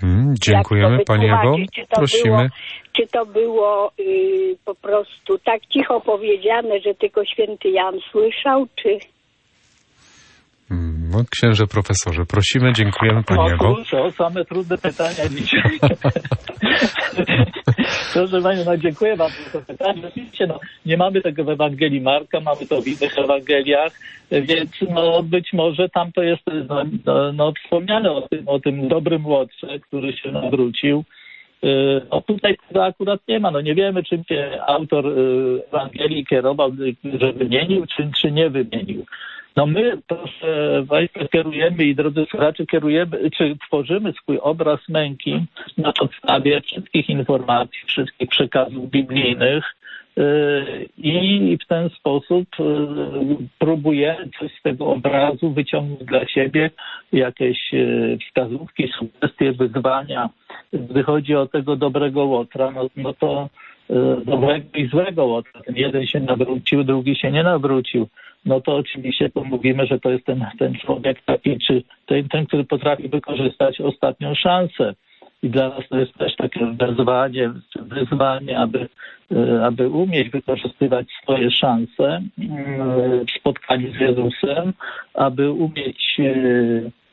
Hmm, 0.00 0.34
dziękujemy 0.40 1.04
Pani 1.04 1.26
Ewo. 1.26 1.36
wytłumaczyć? 1.36 1.70
Czy 1.74 1.86
to 1.86 1.96
Prosimy. 1.96 2.36
Było, 2.36 2.48
czy 2.92 3.06
to 3.06 3.26
było 3.26 3.92
y, 4.00 4.56
po 4.64 4.74
prostu 4.74 5.38
tak 5.38 5.66
cicho 5.66 6.00
powiedziane, 6.00 6.80
że 6.80 6.94
tylko 6.94 7.24
święty 7.24 7.68
Jan 7.70 8.00
słyszał, 8.10 8.66
czy... 8.76 8.98
No, 11.14 11.24
księże 11.30 11.66
profesorze, 11.66 12.26
prosimy, 12.26 12.72
dziękujemy 12.72 13.22
Pani 13.22 13.40
O 13.40 13.52
Ewo. 13.52 13.74
kurczę, 13.74 14.02
o 14.02 14.10
same 14.10 14.44
trudne 14.44 14.78
pytania 14.78 15.28
dzisiaj. 15.30 15.78
Proszę 18.12 18.40
Pani, 18.42 18.64
no 18.66 18.76
dziękuję 18.76 19.16
Wam 19.16 19.30
za 19.30 19.60
to 19.60 19.66
pytanie. 19.66 20.02
Oczywiście 20.08 20.46
no, 20.46 20.60
nie 20.86 20.96
mamy 20.96 21.20
tego 21.20 21.44
w 21.44 21.48
Ewangelii 21.48 22.00
Marka, 22.00 22.40
mamy 22.40 22.66
to 22.66 22.82
w 22.82 22.86
innych 22.86 23.18
Ewangeliach, 23.18 23.92
więc 24.30 24.70
no, 24.90 25.22
być 25.22 25.52
może 25.52 25.88
tam 25.88 26.12
to 26.12 26.22
jest 26.22 26.42
no, 26.68 26.84
no, 27.06 27.32
no, 27.32 27.52
wspomniane 27.64 28.12
o 28.12 28.28
tym, 28.28 28.48
o 28.48 28.60
tym 28.60 28.88
dobrym 28.88 29.22
młodsze, 29.22 29.78
który 29.80 30.12
się 30.12 30.32
nawrócił. 30.32 31.04
Y, 31.64 32.00
No 32.10 32.20
tutaj 32.20 32.56
tego 32.68 32.84
akurat 32.84 33.20
nie 33.28 33.40
ma. 33.40 33.50
No 33.50 33.60
nie 33.60 33.74
wiemy, 33.74 34.02
czym 34.02 34.24
się 34.24 34.58
autor 34.66 35.06
y, 35.06 35.62
Ewangelii 35.72 36.26
kierował, 36.26 36.72
że 37.20 37.32
wymienił, 37.32 37.86
czy, 37.86 38.10
czy 38.20 38.32
nie 38.32 38.50
wymienił. 38.50 39.04
No 39.56 39.66
my, 39.66 39.98
proszę 40.06 40.84
Państwa, 40.88 41.28
kierujemy 41.28 41.84
i 41.84 41.94
drodzy 41.94 42.26
słuchacze, 42.30 42.66
kierujemy, 42.66 43.30
czy 43.30 43.56
tworzymy 43.66 44.12
swój 44.12 44.38
obraz 44.38 44.88
męki 44.88 45.44
na 45.78 45.92
podstawie 45.92 46.60
wszystkich 46.60 47.08
informacji, 47.08 47.80
wszystkich 47.86 48.28
przekazów 48.28 48.90
biblijnych 48.90 49.64
yy, 50.16 50.88
i 50.96 51.58
w 51.64 51.66
ten 51.66 51.90
sposób 51.90 52.48
yy, 52.58 53.36
próbujemy 53.58 54.28
coś 54.40 54.52
z 54.58 54.62
tego 54.62 54.86
obrazu 54.86 55.50
wyciągnąć 55.50 56.04
dla 56.04 56.28
siebie, 56.28 56.70
jakieś 57.12 57.72
yy, 57.72 58.18
wskazówki, 58.18 58.88
sugestie, 58.88 59.52
wyzwania. 59.52 60.30
Gdy 60.72 61.02
chodzi 61.02 61.34
o 61.34 61.46
tego 61.46 61.76
dobrego 61.76 62.24
łotra, 62.24 62.70
no, 62.70 62.86
no 62.96 63.12
to 63.12 63.48
dobrego 64.24 64.66
i 64.74 64.86
złego 64.86 65.26
łotra. 65.26 65.60
Ten 65.62 65.76
jeden 65.76 66.06
się 66.06 66.20
nawrócił, 66.20 66.84
drugi 66.84 67.16
się 67.16 67.32
nie 67.32 67.42
nawrócił 67.42 68.08
no 68.44 68.60
to 68.60 68.76
oczywiście 68.76 69.30
to 69.30 69.44
mówimy, 69.44 69.86
że 69.86 70.00
to 70.00 70.10
jest 70.10 70.24
ten, 70.26 70.46
ten 70.58 70.74
człowiek 70.74 71.22
taki, 71.22 71.58
czy 71.58 71.82
ten, 72.06 72.28
ten, 72.28 72.46
który 72.46 72.64
potrafi 72.64 73.08
wykorzystać 73.08 73.80
ostatnią 73.80 74.34
szansę. 74.34 74.94
I 75.42 75.50
dla 75.50 75.68
nas 75.68 75.88
to 75.88 75.98
jest 75.98 76.14
też 76.14 76.36
takie 76.36 76.66
wezwanie, 76.66 77.50
wyzwanie, 77.76 78.58
aby, 78.58 78.88
e, 79.32 79.64
aby 79.64 79.88
umieć 79.88 80.30
wykorzystywać 80.30 81.06
swoje 81.22 81.50
szanse 81.50 82.22
w 83.28 83.40
spotkaniu 83.40 83.92
z 83.92 84.00
Jezusem, 84.00 84.72
aby 85.14 85.50
umieć 85.50 86.16
e, 86.20 87.03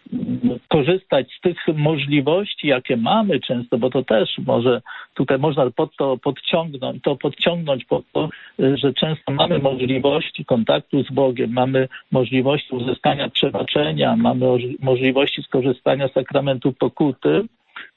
korzystać 0.68 1.34
z 1.38 1.42
tych 1.42 1.58
możliwości, 1.76 2.68
jakie 2.68 2.98
mamy 2.98 3.40
często, 3.40 3.78
bo 3.78 3.90
to 3.90 4.04
też 4.04 4.38
może 4.46 4.82
tutaj 5.14 5.40
można 5.40 5.72
pod 5.72 5.96
to 5.96 6.18
podciągnąć, 6.18 7.04
to 7.04 7.16
podciągnąć 7.16 7.86
pod 7.86 8.12
to, 8.12 8.30
że 8.60 8.94
często 8.94 9.32
mamy 9.32 9.60
możliwości 9.60 10.46
kontaktu 10.46 11.04
z 11.04 11.12
Bogiem, 11.12 11.54
mamy 11.54 11.88
możliwości 12.12 12.76
uzyskania 12.76 13.30
przebaczenia, 13.30 14.16
mamy 14.16 14.46
możliwości 14.80 15.44
skorzystania 15.44 16.08
z 16.08 16.14
sakramentu 16.14 16.74
pokuty, 16.74 17.42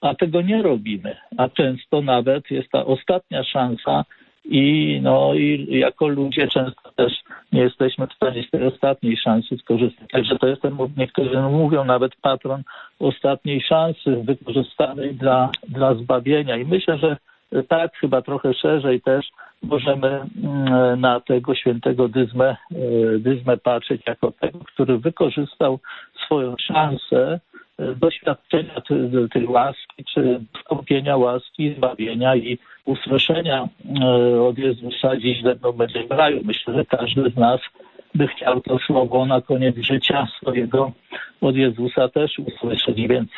a 0.00 0.14
tego 0.14 0.42
nie 0.42 0.62
robimy. 0.62 1.16
A 1.36 1.48
często 1.48 2.02
nawet 2.02 2.50
jest 2.50 2.70
ta 2.70 2.84
ostatnia 2.84 3.44
szansa 3.44 4.04
i 4.44 4.98
no 5.02 5.34
i 5.34 5.66
jako 5.78 6.08
ludzie 6.08 6.48
często 6.48 6.83
też 6.96 7.12
nie 7.52 7.60
jesteśmy 7.60 8.06
w 8.06 8.12
stanie 8.12 8.42
z 8.42 8.50
tej 8.50 8.66
ostatniej 8.66 9.16
szansy 9.16 9.56
skorzystać. 9.58 10.08
Także 10.10 10.38
to 10.38 10.46
jest 10.46 10.62
ten, 10.62 10.76
niektórzy 10.96 11.40
mówią 11.42 11.84
nawet 11.84 12.16
patron 12.16 12.62
ostatniej 12.98 13.60
szansy 13.60 14.16
wykorzystanej 14.16 15.14
dla, 15.14 15.50
dla 15.68 15.94
zbawienia. 15.94 16.56
I 16.56 16.64
myślę, 16.64 16.98
że 16.98 17.16
tak 17.68 17.96
chyba 17.96 18.22
trochę 18.22 18.54
szerzej 18.54 19.00
też 19.00 19.26
możemy 19.62 20.08
mm, 20.08 21.00
na 21.00 21.20
tego 21.20 21.54
świętego 21.54 22.08
dyzmę, 22.08 22.56
dyzmę 23.18 23.56
patrzeć 23.56 24.02
jako 24.06 24.32
tego, 24.32 24.58
który 24.58 24.98
wykorzystał 24.98 25.78
swoją 26.24 26.54
szansę 26.58 27.40
doświadczenia 27.78 28.80
tej, 29.32 29.46
łaski, 29.46 30.04
czy 30.14 30.40
wstąpienia 30.58 31.16
łaski, 31.16 31.74
zbawienia 31.74 32.36
i 32.36 32.58
usłyszenia 32.84 33.68
od 34.48 34.58
Jezusa 34.58 35.16
dziś 35.16 35.42
ze 35.42 35.54
mną 35.54 35.72
będzie 35.72 36.06
w 36.06 36.10
raju. 36.10 36.40
Myślę, 36.44 36.74
że 36.74 36.84
każdy 36.84 37.30
z 37.30 37.36
nas 37.36 37.60
by 38.14 38.28
chciał 38.28 38.60
to 38.60 38.78
słowo 38.78 39.26
na 39.26 39.40
koniec 39.40 39.76
życia 39.76 40.26
swojego 40.40 40.92
od 41.40 41.56
Jezusa 41.56 42.08
też 42.08 42.38
usłyszeć, 42.38 43.08
więc, 43.08 43.30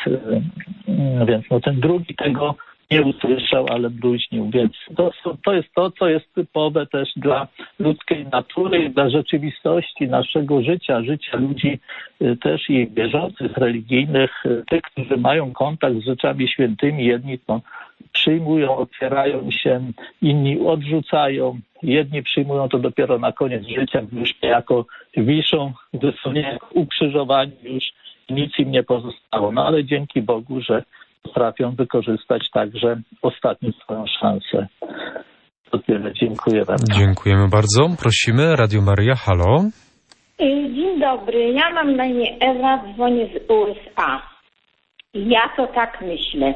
więc 1.26 1.45
no 1.51 1.61
ten 1.61 1.80
drugi 1.80 2.14
tego 2.14 2.55
nie 2.91 3.03
usłyszał, 3.03 3.66
ale 3.70 3.91
bluźnił. 3.91 4.51
Więc 4.51 4.72
to, 4.97 5.11
to 5.45 5.53
jest 5.53 5.68
to, 5.74 5.91
co 5.91 6.09
jest 6.09 6.34
typowe 6.34 6.87
też 6.87 7.09
dla 7.16 7.49
ludzkiej 7.78 8.26
natury 8.26 8.91
dla 8.91 9.11
rzeczywistości 9.11 10.09
naszego 10.09 10.62
życia, 10.62 11.03
życia 11.03 11.37
ludzi 11.37 11.78
też 12.43 12.70
i 12.70 12.87
wierzących, 12.87 13.57
religijnych, 13.57 14.45
tych, 14.70 14.82
którzy 14.82 15.16
mają 15.16 15.53
kontakt 15.53 15.97
z 15.97 16.05
rzeczami 16.05 16.49
świętymi. 16.49 17.05
Jedni 17.05 17.39
to 17.39 17.61
przyjmują, 18.12 18.76
otwierają 18.76 19.51
się, 19.51 19.80
inni 20.22 20.61
odrzucają. 20.61 21.59
Jedni 21.82 22.22
przyjmują 22.22 22.68
to 22.68 22.78
dopiero 22.78 23.18
na 23.18 23.32
koniec 23.32 23.66
życia, 23.68 24.03
gdy 24.03 24.20
już 24.20 24.43
niejako 24.43 24.87
wiszą, 25.16 25.72
niejako 26.32 26.68
ukrzyżowani, 26.74 27.53
już 27.62 27.84
nic 28.30 28.59
im 28.59 28.70
nie 28.70 28.82
pozostało. 28.82 29.53
No 29.53 29.66
ale 29.66 29.84
dzięki 29.84 30.22
Bogu, 30.22 30.61
że 30.61 30.82
potrafią 31.27 31.70
wykorzystać 31.70 32.51
także 32.51 33.01
ostatnią 33.22 33.70
swoją 33.72 34.05
szansę. 34.20 34.66
To 35.70 35.79
tyle. 35.79 36.12
Dziękuję 36.12 36.62
bardzo. 36.66 36.95
Dziękujemy 36.95 37.49
bardzo. 37.49 37.89
Prosimy, 38.03 38.57
Radio 38.57 38.83
Maryja, 38.83 39.14
halo. 39.14 39.64
Dzień 40.41 41.01
dobry, 41.01 41.53
ja 41.53 41.70
mam 41.70 41.97
na 41.97 42.05
imię 42.07 42.37
Ewa, 42.41 42.85
dzwonię 42.95 43.27
z 43.27 43.51
USA. 43.51 44.22
Ja 45.14 45.51
to 45.57 45.66
tak 45.66 46.01
myślę, 46.01 46.55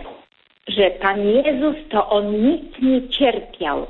że 0.69 0.91
Pan 0.91 1.21
Jezus 1.21 1.77
to 1.91 2.09
On 2.11 2.33
nic 2.33 2.63
nie 2.83 3.09
cierpiał. 3.09 3.87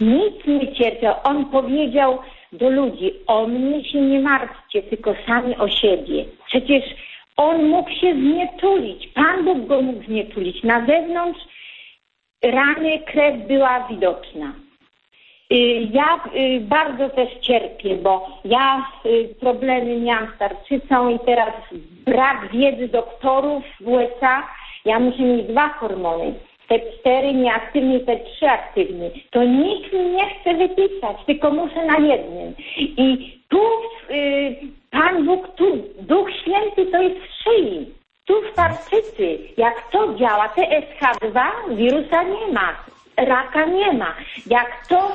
Nic 0.00 0.46
nie 0.46 0.74
cierpiał. 0.74 1.14
On 1.24 1.50
powiedział 1.50 2.18
do 2.52 2.70
ludzi, 2.70 3.12
o 3.26 3.46
mnie 3.46 3.84
się 3.84 4.00
nie 4.00 4.20
martwcie, 4.20 4.82
tylko 4.82 5.14
sami 5.26 5.56
o 5.56 5.68
siebie. 5.68 6.24
Przecież 6.46 6.82
on 7.36 7.68
mógł 7.68 7.90
się 7.90 8.14
znietulić. 8.14 9.08
Pan 9.08 9.44
Bóg 9.44 9.66
go 9.66 9.82
mógł 9.82 10.04
znietulić. 10.04 10.62
Na 10.62 10.86
zewnątrz 10.86 11.40
rany, 12.44 12.98
krew 12.98 13.46
była 13.46 13.86
widoczna. 13.90 14.52
Y, 15.52 15.88
Ja 15.92 16.20
y, 16.36 16.60
bardzo 16.60 17.08
też 17.08 17.28
cierpię, 17.40 17.96
bo 17.96 18.40
ja 18.44 18.86
y, 19.06 19.34
problemy 19.40 20.00
miałam 20.00 20.28
z 20.34 20.38
tarczycą 20.38 21.08
i 21.10 21.18
teraz 21.18 21.54
brak 22.06 22.52
wiedzy 22.52 22.88
doktorów 22.88 23.64
w 23.80 23.88
USA. 23.88 24.48
Ja 24.84 24.98
muszę 25.00 25.22
mieć 25.22 25.46
dwa 25.46 25.68
hormony. 25.68 26.34
Te 26.68 26.78
cztery 26.80 27.34
nieaktywne 27.34 27.96
i 27.96 28.00
te 28.00 28.16
trzy 28.20 28.48
aktywne. 28.48 29.10
To 29.30 29.44
nikt 29.44 29.92
mi 29.92 30.00
nie 30.00 30.24
chce 30.30 30.54
wypisać, 30.54 31.16
tylko 31.26 31.50
muszę 31.50 31.86
na 31.86 31.98
jednym. 31.98 32.54
I 32.78 33.38
tu 33.48 33.60
y, 34.10 34.56
Pan 34.90 35.24
Bóg, 35.26 35.48
tu 35.56 35.64
Duch 36.00 36.30
Święty 36.32 36.86
to 36.92 37.02
jest 37.02 37.16
w 37.20 37.42
szyi. 37.42 37.86
Tu 38.24 38.34
w 38.42 38.54
tarczycy, 38.54 39.38
jak 40.22 40.54
to 40.54 40.60
działa, 40.60 40.78
TSH2, 41.28 41.40
wirusa 41.76 42.22
nie 42.22 42.52
ma, 42.52 42.84
raka 43.16 43.66
nie 43.66 43.92
ma. 43.92 44.14
Jak 44.46 44.86
to 44.88 45.12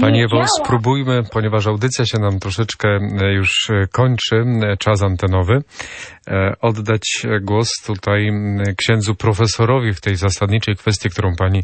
Pani 0.00 0.22
Ewo, 0.22 0.44
spróbujmy, 0.46 1.22
ponieważ 1.32 1.66
audycja 1.66 2.04
się 2.04 2.18
nam 2.18 2.38
troszeczkę 2.40 2.88
e, 2.88 3.32
już 3.32 3.70
e, 3.70 3.86
kończy, 3.92 4.36
e, 4.36 4.76
czas 4.76 5.02
antenowy, 5.02 5.58
oddać 6.62 7.02
głos 7.42 7.68
tutaj 7.86 8.30
księdzu 8.78 9.14
profesorowi 9.14 9.92
w 9.92 10.00
tej 10.00 10.16
zasadniczej 10.16 10.74
kwestii, 10.76 11.08
którą 11.10 11.28
Pani 11.38 11.60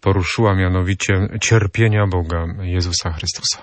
poruszyła, 0.00 0.54
mianowicie 0.54 1.14
cierpienia 1.40 2.06
Boga 2.06 2.44
Jezusa 2.62 3.10
Chrystusa. 3.10 3.62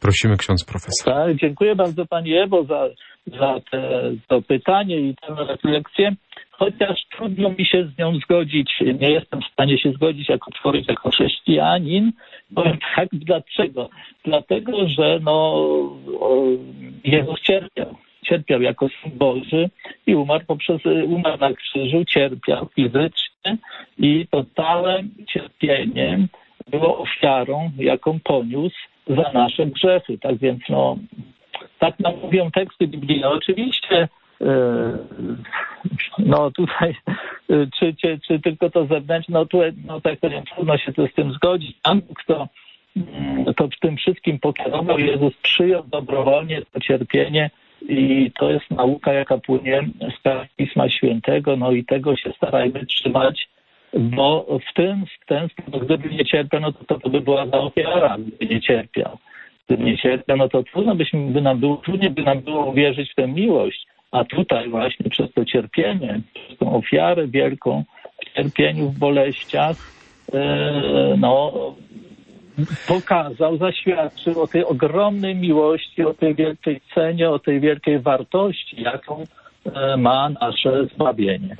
Prosimy 0.00 0.36
ksiądz 0.36 0.64
profesor. 0.64 1.14
Tak, 1.14 1.36
dziękuję 1.36 1.74
bardzo 1.74 2.06
Pani 2.06 2.38
Ewo 2.38 2.64
za, 2.64 2.88
za 3.26 3.54
te, 3.70 4.00
to 4.28 4.42
pytanie 4.42 5.00
i 5.00 5.14
tę 5.14 5.34
refleksję. 5.48 6.16
Chociaż 6.64 7.04
trudno 7.16 7.50
mi 7.50 7.66
się 7.66 7.84
z 7.84 7.98
nią 7.98 8.18
zgodzić, 8.18 8.70
nie 9.00 9.10
jestem 9.10 9.42
w 9.42 9.52
stanie 9.52 9.78
się 9.78 9.92
zgodzić 9.92 10.28
jako 10.28 10.52
człowiek, 10.52 10.88
jako 10.88 11.10
chrześcijanin. 11.10 12.12
Powiem 12.54 12.78
tak, 12.96 13.08
dlaczego? 13.12 13.88
Dlatego, 14.24 14.88
że 14.88 15.20
no, 15.22 15.66
Jezus 17.04 17.40
cierpiał. 17.40 17.96
Cierpiał 18.26 18.62
jako 18.62 18.88
Syn 18.88 19.18
Boży 19.18 19.70
i 20.06 20.14
umarł 20.14 20.44
poprzez, 20.46 20.80
umarł 21.06 21.38
na 21.40 21.52
krzyżu, 21.52 22.04
cierpiał 22.04 22.68
fizycznie 22.74 23.56
i 23.98 24.26
to 24.30 24.44
całe 24.56 25.02
cierpienie 25.28 26.26
było 26.70 26.98
ofiarą, 26.98 27.70
jaką 27.78 28.18
poniósł 28.24 28.76
za 29.06 29.32
nasze 29.34 29.66
grzechy. 29.66 30.18
Tak 30.18 30.38
więc 30.38 30.62
no, 30.68 30.96
tak 31.78 32.00
nam 32.00 32.12
mówią 32.22 32.50
teksty 32.50 32.86
biblijne. 32.86 33.28
Oczywiście 33.28 34.08
no 36.18 36.50
tutaj 36.50 36.96
e, 37.50 37.66
czy, 37.78 37.94
czy, 37.94 38.20
czy 38.26 38.40
tylko 38.40 38.70
to 38.70 38.86
zewnętrzne, 38.86 39.38
no 39.38 39.46
tu 39.46 39.58
no 39.86 40.00
tak 40.00 40.20
powiem, 40.20 40.44
trudno 40.54 40.78
się 40.78 40.92
z 40.92 41.14
tym 41.14 41.32
zgodzić. 41.32 41.76
Pan 41.82 42.00
Bóg 42.00 42.24
to, 42.26 42.48
mm, 42.96 43.54
to 43.54 43.68
w 43.68 43.80
tym 43.80 43.96
wszystkim 43.96 44.38
pokierował. 44.38 44.98
Jezus 44.98 45.34
przyjął 45.42 45.84
dobrowolnie 45.84 46.62
to 46.72 46.80
cierpienie 46.80 47.50
i 47.88 48.32
to 48.38 48.50
jest 48.50 48.70
nauka, 48.70 49.12
jaka 49.12 49.38
płynie 49.38 49.82
z 50.00 50.48
Pisma 50.56 50.88
Świętego, 50.88 51.56
no 51.56 51.72
i 51.72 51.84
tego 51.84 52.16
się 52.16 52.32
starajmy 52.32 52.86
trzymać, 52.86 53.48
bo 53.94 54.58
w 54.70 54.74
tym, 54.74 55.04
w 55.22 55.26
ten 55.26 55.48
sposób, 55.48 55.84
gdyby 55.84 56.08
nie 56.08 56.24
cierpiał, 56.24 56.60
no 56.60 56.72
to, 56.72 56.84
to, 56.84 57.00
to 57.00 57.10
by 57.10 57.20
była 57.20 57.46
za 57.46 57.58
ofiara, 57.58 58.16
gdyby 58.18 58.54
nie 58.54 58.60
cierpiał. 58.60 59.18
Gdyby 59.66 59.84
nie 59.84 59.98
cierpiał, 59.98 60.36
no 60.36 60.48
to 60.48 60.62
trudno 60.62 60.94
byśmy, 60.94 61.20
by 61.20 61.40
nam 61.40 61.58
było, 61.58 61.76
trudniej 61.76 62.10
by 62.10 62.22
nam 62.22 62.40
było 62.40 62.66
uwierzyć 62.66 63.12
w 63.12 63.14
tę 63.14 63.28
miłość. 63.28 63.86
A 64.14 64.24
tutaj 64.24 64.70
właśnie 64.70 65.10
przez 65.10 65.32
to 65.32 65.44
cierpienie, 65.44 66.20
przez 66.34 66.58
tą 66.58 66.76
ofiarę 66.76 67.26
wielką 67.26 67.84
w 68.20 68.34
cierpieniu, 68.34 68.88
w 68.88 68.98
boleściach, 68.98 69.76
e, 70.32 71.16
no, 71.18 71.52
pokazał, 72.88 73.56
zaświadczył 73.56 74.42
o 74.42 74.46
tej 74.46 74.64
ogromnej 74.64 75.34
miłości, 75.34 76.04
o 76.04 76.14
tej 76.14 76.34
wielkiej 76.34 76.80
cenie, 76.94 77.30
o 77.30 77.38
tej 77.38 77.60
wielkiej 77.60 77.98
wartości, 77.98 78.82
jaką 78.82 79.24
e, 79.64 79.96
ma 79.96 80.28
nasze 80.28 80.86
zbawienie. 80.94 81.56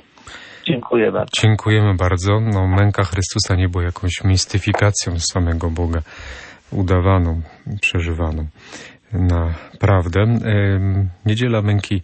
Dziękuję 0.65 1.11
bardzo. 1.11 1.41
Dziękujemy 1.41 1.93
bardzo. 1.95 2.39
No, 2.39 2.67
męka 2.67 3.03
Chrystusa 3.03 3.55
nie 3.55 3.69
była 3.69 3.83
jakąś 3.83 4.23
mistyfikacją 4.23 5.19
samego 5.19 5.69
Boga, 5.69 5.99
udawaną, 6.71 7.41
przeżywaną. 7.81 8.47
Naprawdę. 9.13 10.21
Em, 10.21 11.09
Niedziela 11.25 11.61
Męki 11.61 12.01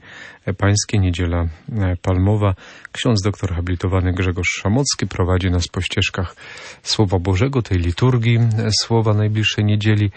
Pańskiej, 0.57 0.99
Niedziela 0.99 1.41
e, 1.41 1.95
Palmowa. 2.01 2.53
Ksiądz 2.91 3.21
doktor 3.23 3.53
habilitowany 3.53 4.13
Grzegorz 4.13 4.47
Szamocki 4.47 5.07
prowadzi 5.07 5.51
nas 5.51 5.67
po 5.67 5.81
ścieżkach 5.81 6.35
Słowa 6.81 7.19
Bożego, 7.19 7.61
tej 7.61 7.77
liturgii 7.77 8.35
e, 8.37 8.69
Słowa 8.81 9.13
najbliższej 9.13 9.65
niedzieli. 9.65 10.09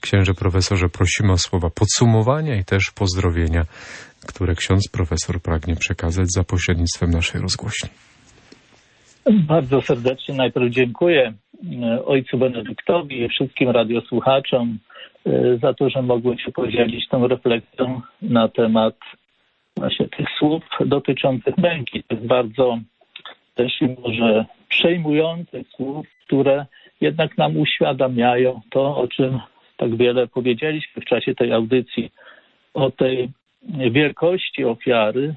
Księże 0.00 0.34
profesorze, 0.34 0.88
prosimy 0.88 1.32
o 1.32 1.38
słowa 1.38 1.70
podsumowania 1.70 2.56
i 2.56 2.64
też 2.64 2.90
pozdrowienia, 2.94 3.62
które 4.26 4.54
ksiądz 4.54 4.88
profesor 4.92 5.40
pragnie 5.40 5.76
przekazać 5.76 6.26
za 6.32 6.44
pośrednictwem 6.44 7.10
naszej 7.10 7.40
rozgłośni. 7.40 7.88
Bardzo 9.32 9.80
serdecznie 9.80 10.34
najpierw 10.34 10.70
dziękuję 10.70 11.32
e, 11.82 12.04
ojcu 12.04 12.38
Benedyktowi 12.38 13.22
i 13.22 13.28
wszystkim 13.28 13.70
radiosłuchaczom 13.70 14.78
za 15.62 15.74
to, 15.74 15.90
że 15.90 16.02
mogłem 16.02 16.38
się 16.38 16.52
podzielić 16.52 17.08
tą 17.08 17.28
refleksją 17.28 18.00
na 18.22 18.48
temat 18.48 18.94
właśnie 19.76 20.08
tych 20.08 20.26
słów 20.38 20.62
dotyczących 20.86 21.58
męki. 21.58 22.02
Jest 22.10 22.26
bardzo 22.26 22.78
też 23.54 23.72
może 24.02 24.44
przejmujących 24.68 25.66
słów, 25.76 26.06
które 26.26 26.66
jednak 27.00 27.38
nam 27.38 27.56
uświadamiają 27.56 28.60
to, 28.70 28.96
o 28.96 29.08
czym 29.08 29.40
tak 29.76 29.96
wiele 29.96 30.26
powiedzieliśmy 30.26 31.02
w 31.02 31.04
czasie 31.04 31.34
tej 31.34 31.52
audycji, 31.52 32.10
o 32.74 32.90
tej 32.90 33.30
wielkości 33.90 34.64
ofiary 34.64 35.34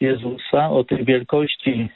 Jezusa, 0.00 0.70
o 0.70 0.84
tej 0.84 1.04
wielkości 1.04 1.88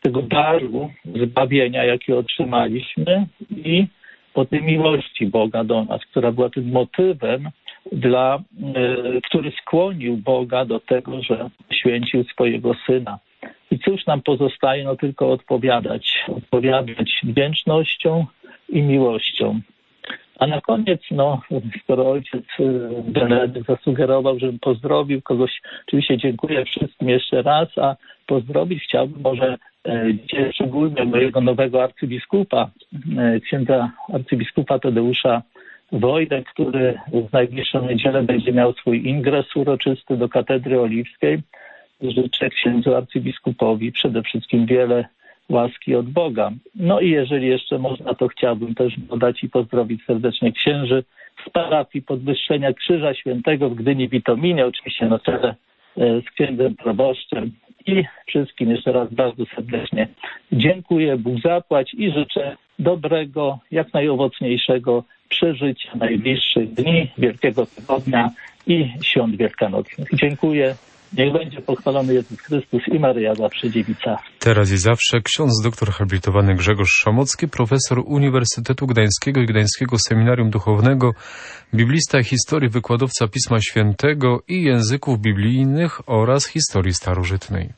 tego 0.00 0.22
daru 0.22 0.90
zbawienia, 1.26 1.84
jaki 1.84 2.12
otrzymaliśmy 2.12 3.26
i 3.50 3.86
o 4.34 4.44
tej 4.44 4.62
miłości 4.62 5.26
Boga 5.26 5.64
do 5.64 5.84
nas, 5.84 6.00
która 6.10 6.32
była 6.32 6.50
tym 6.50 6.70
motywem, 6.70 7.50
dla, 7.92 8.42
e, 8.74 9.20
który 9.20 9.52
skłonił 9.62 10.16
Boga 10.16 10.64
do 10.64 10.80
tego, 10.80 11.22
że 11.22 11.50
święcił 11.72 12.24
swojego 12.24 12.74
Syna. 12.86 13.18
I 13.70 13.78
cóż 13.78 14.06
nam 14.06 14.22
pozostaje, 14.22 14.84
no 14.84 14.96
tylko 14.96 15.30
odpowiadać. 15.30 16.24
Odpowiadać 16.28 17.20
wdzięcznością 17.22 18.26
i 18.68 18.82
miłością. 18.82 19.60
A 20.38 20.46
na 20.46 20.60
koniec, 20.60 21.00
no, 21.10 21.40
skoro 21.82 22.10
ojciec 22.10 22.44
e, 22.60 22.62
Benedykt 23.02 23.66
zasugerował, 23.66 24.38
żebym 24.38 24.58
pozdrowił 24.58 25.22
kogoś, 25.22 25.60
oczywiście 25.88 26.18
dziękuję 26.18 26.64
wszystkim 26.64 27.08
jeszcze 27.08 27.42
raz, 27.42 27.68
a 27.78 27.96
pozdrowić 28.26 28.84
chciałbym 28.84 29.20
może 29.22 29.58
dzisiaj 30.12 30.52
szczególnie 30.52 31.04
mojego 31.04 31.40
nowego 31.40 31.82
arcybiskupa, 31.84 32.70
e, 33.18 33.40
księdza 33.40 33.90
arcybiskupa 34.12 34.78
Tadeusza 34.78 35.42
Wojdę, 35.92 36.42
który 36.42 36.98
w 37.28 37.32
najbliższą 37.32 37.88
niedzielę 37.88 38.22
będzie 38.22 38.52
miał 38.52 38.72
swój 38.72 39.08
ingres 39.08 39.56
uroczysty 39.56 40.16
do 40.16 40.28
katedry 40.28 40.80
oliwskiej. 40.80 41.40
Życzę 42.02 42.50
księdzu 42.50 42.94
arcybiskupowi 42.94 43.92
przede 43.92 44.22
wszystkim 44.22 44.66
wiele 44.66 45.04
łaski 45.48 45.94
od 45.94 46.10
Boga. 46.10 46.50
No 46.74 47.00
i 47.00 47.10
jeżeli 47.10 47.46
jeszcze 47.46 47.78
można, 47.78 48.14
to 48.14 48.28
chciałbym 48.28 48.74
też 48.74 49.00
dodać 49.00 49.44
i 49.44 49.48
pozdrowić 49.48 50.04
serdecznie 50.04 50.52
księży 50.52 51.04
z 51.46 51.50
parafii 51.50 52.02
Podwyższenia 52.02 52.72
Krzyża 52.72 53.14
Świętego 53.14 53.70
w 53.70 53.74
Gdyni 53.74 54.08
Witominie, 54.08 54.66
oczywiście 54.66 55.06
na 55.06 55.18
czele 55.18 55.54
e, 55.96 56.20
z 56.20 56.24
księdzem 56.24 56.74
proboszczem 56.76 57.52
i 57.86 58.04
wszystkim 58.26 58.70
jeszcze 58.70 58.92
raz 58.92 59.14
bardzo 59.14 59.44
serdecznie 59.54 60.08
dziękuję, 60.52 61.16
Bóg 61.16 61.40
zapłać 61.40 61.94
i 61.94 62.10
życzę 62.10 62.56
dobrego, 62.78 63.58
jak 63.70 63.94
najowocniejszego 63.94 65.04
przeżycia 65.28 65.96
najbliższych 65.96 66.74
dni, 66.74 67.10
Wielkiego 67.18 67.66
Tygodnia 67.66 68.30
i 68.66 68.90
Świąt 69.02 69.36
Wielkanocnych. 69.36 70.08
Dziękuję. 70.12 70.74
Niech 71.18 71.32
będzie 71.32 71.60
pochwalony 71.60 72.14
Jezus 72.14 72.40
Chrystus 72.40 72.82
i 72.88 72.98
Maryja 72.98 73.34
zawsze 73.34 73.70
dziewica. 73.70 74.18
Teraz 74.38 74.72
i 74.72 74.76
zawsze 74.76 75.20
ksiądz 75.20 75.62
doktor 75.64 75.88
habilitowany 75.90 76.54
Grzegorz 76.54 76.90
Szamocki, 76.90 77.48
profesor 77.48 77.98
Uniwersytetu 78.06 78.86
Gdańskiego 78.86 79.40
i 79.40 79.46
Gdańskiego 79.46 79.96
Seminarium 79.98 80.50
Duchownego, 80.50 81.14
biblista 81.74 82.22
historii, 82.22 82.70
wykładowca 82.70 83.28
Pisma 83.28 83.60
Świętego 83.60 84.40
i 84.48 84.62
języków 84.62 85.20
biblijnych 85.20 86.08
oraz 86.08 86.46
historii 86.46 86.94
starożytnej. 86.94 87.68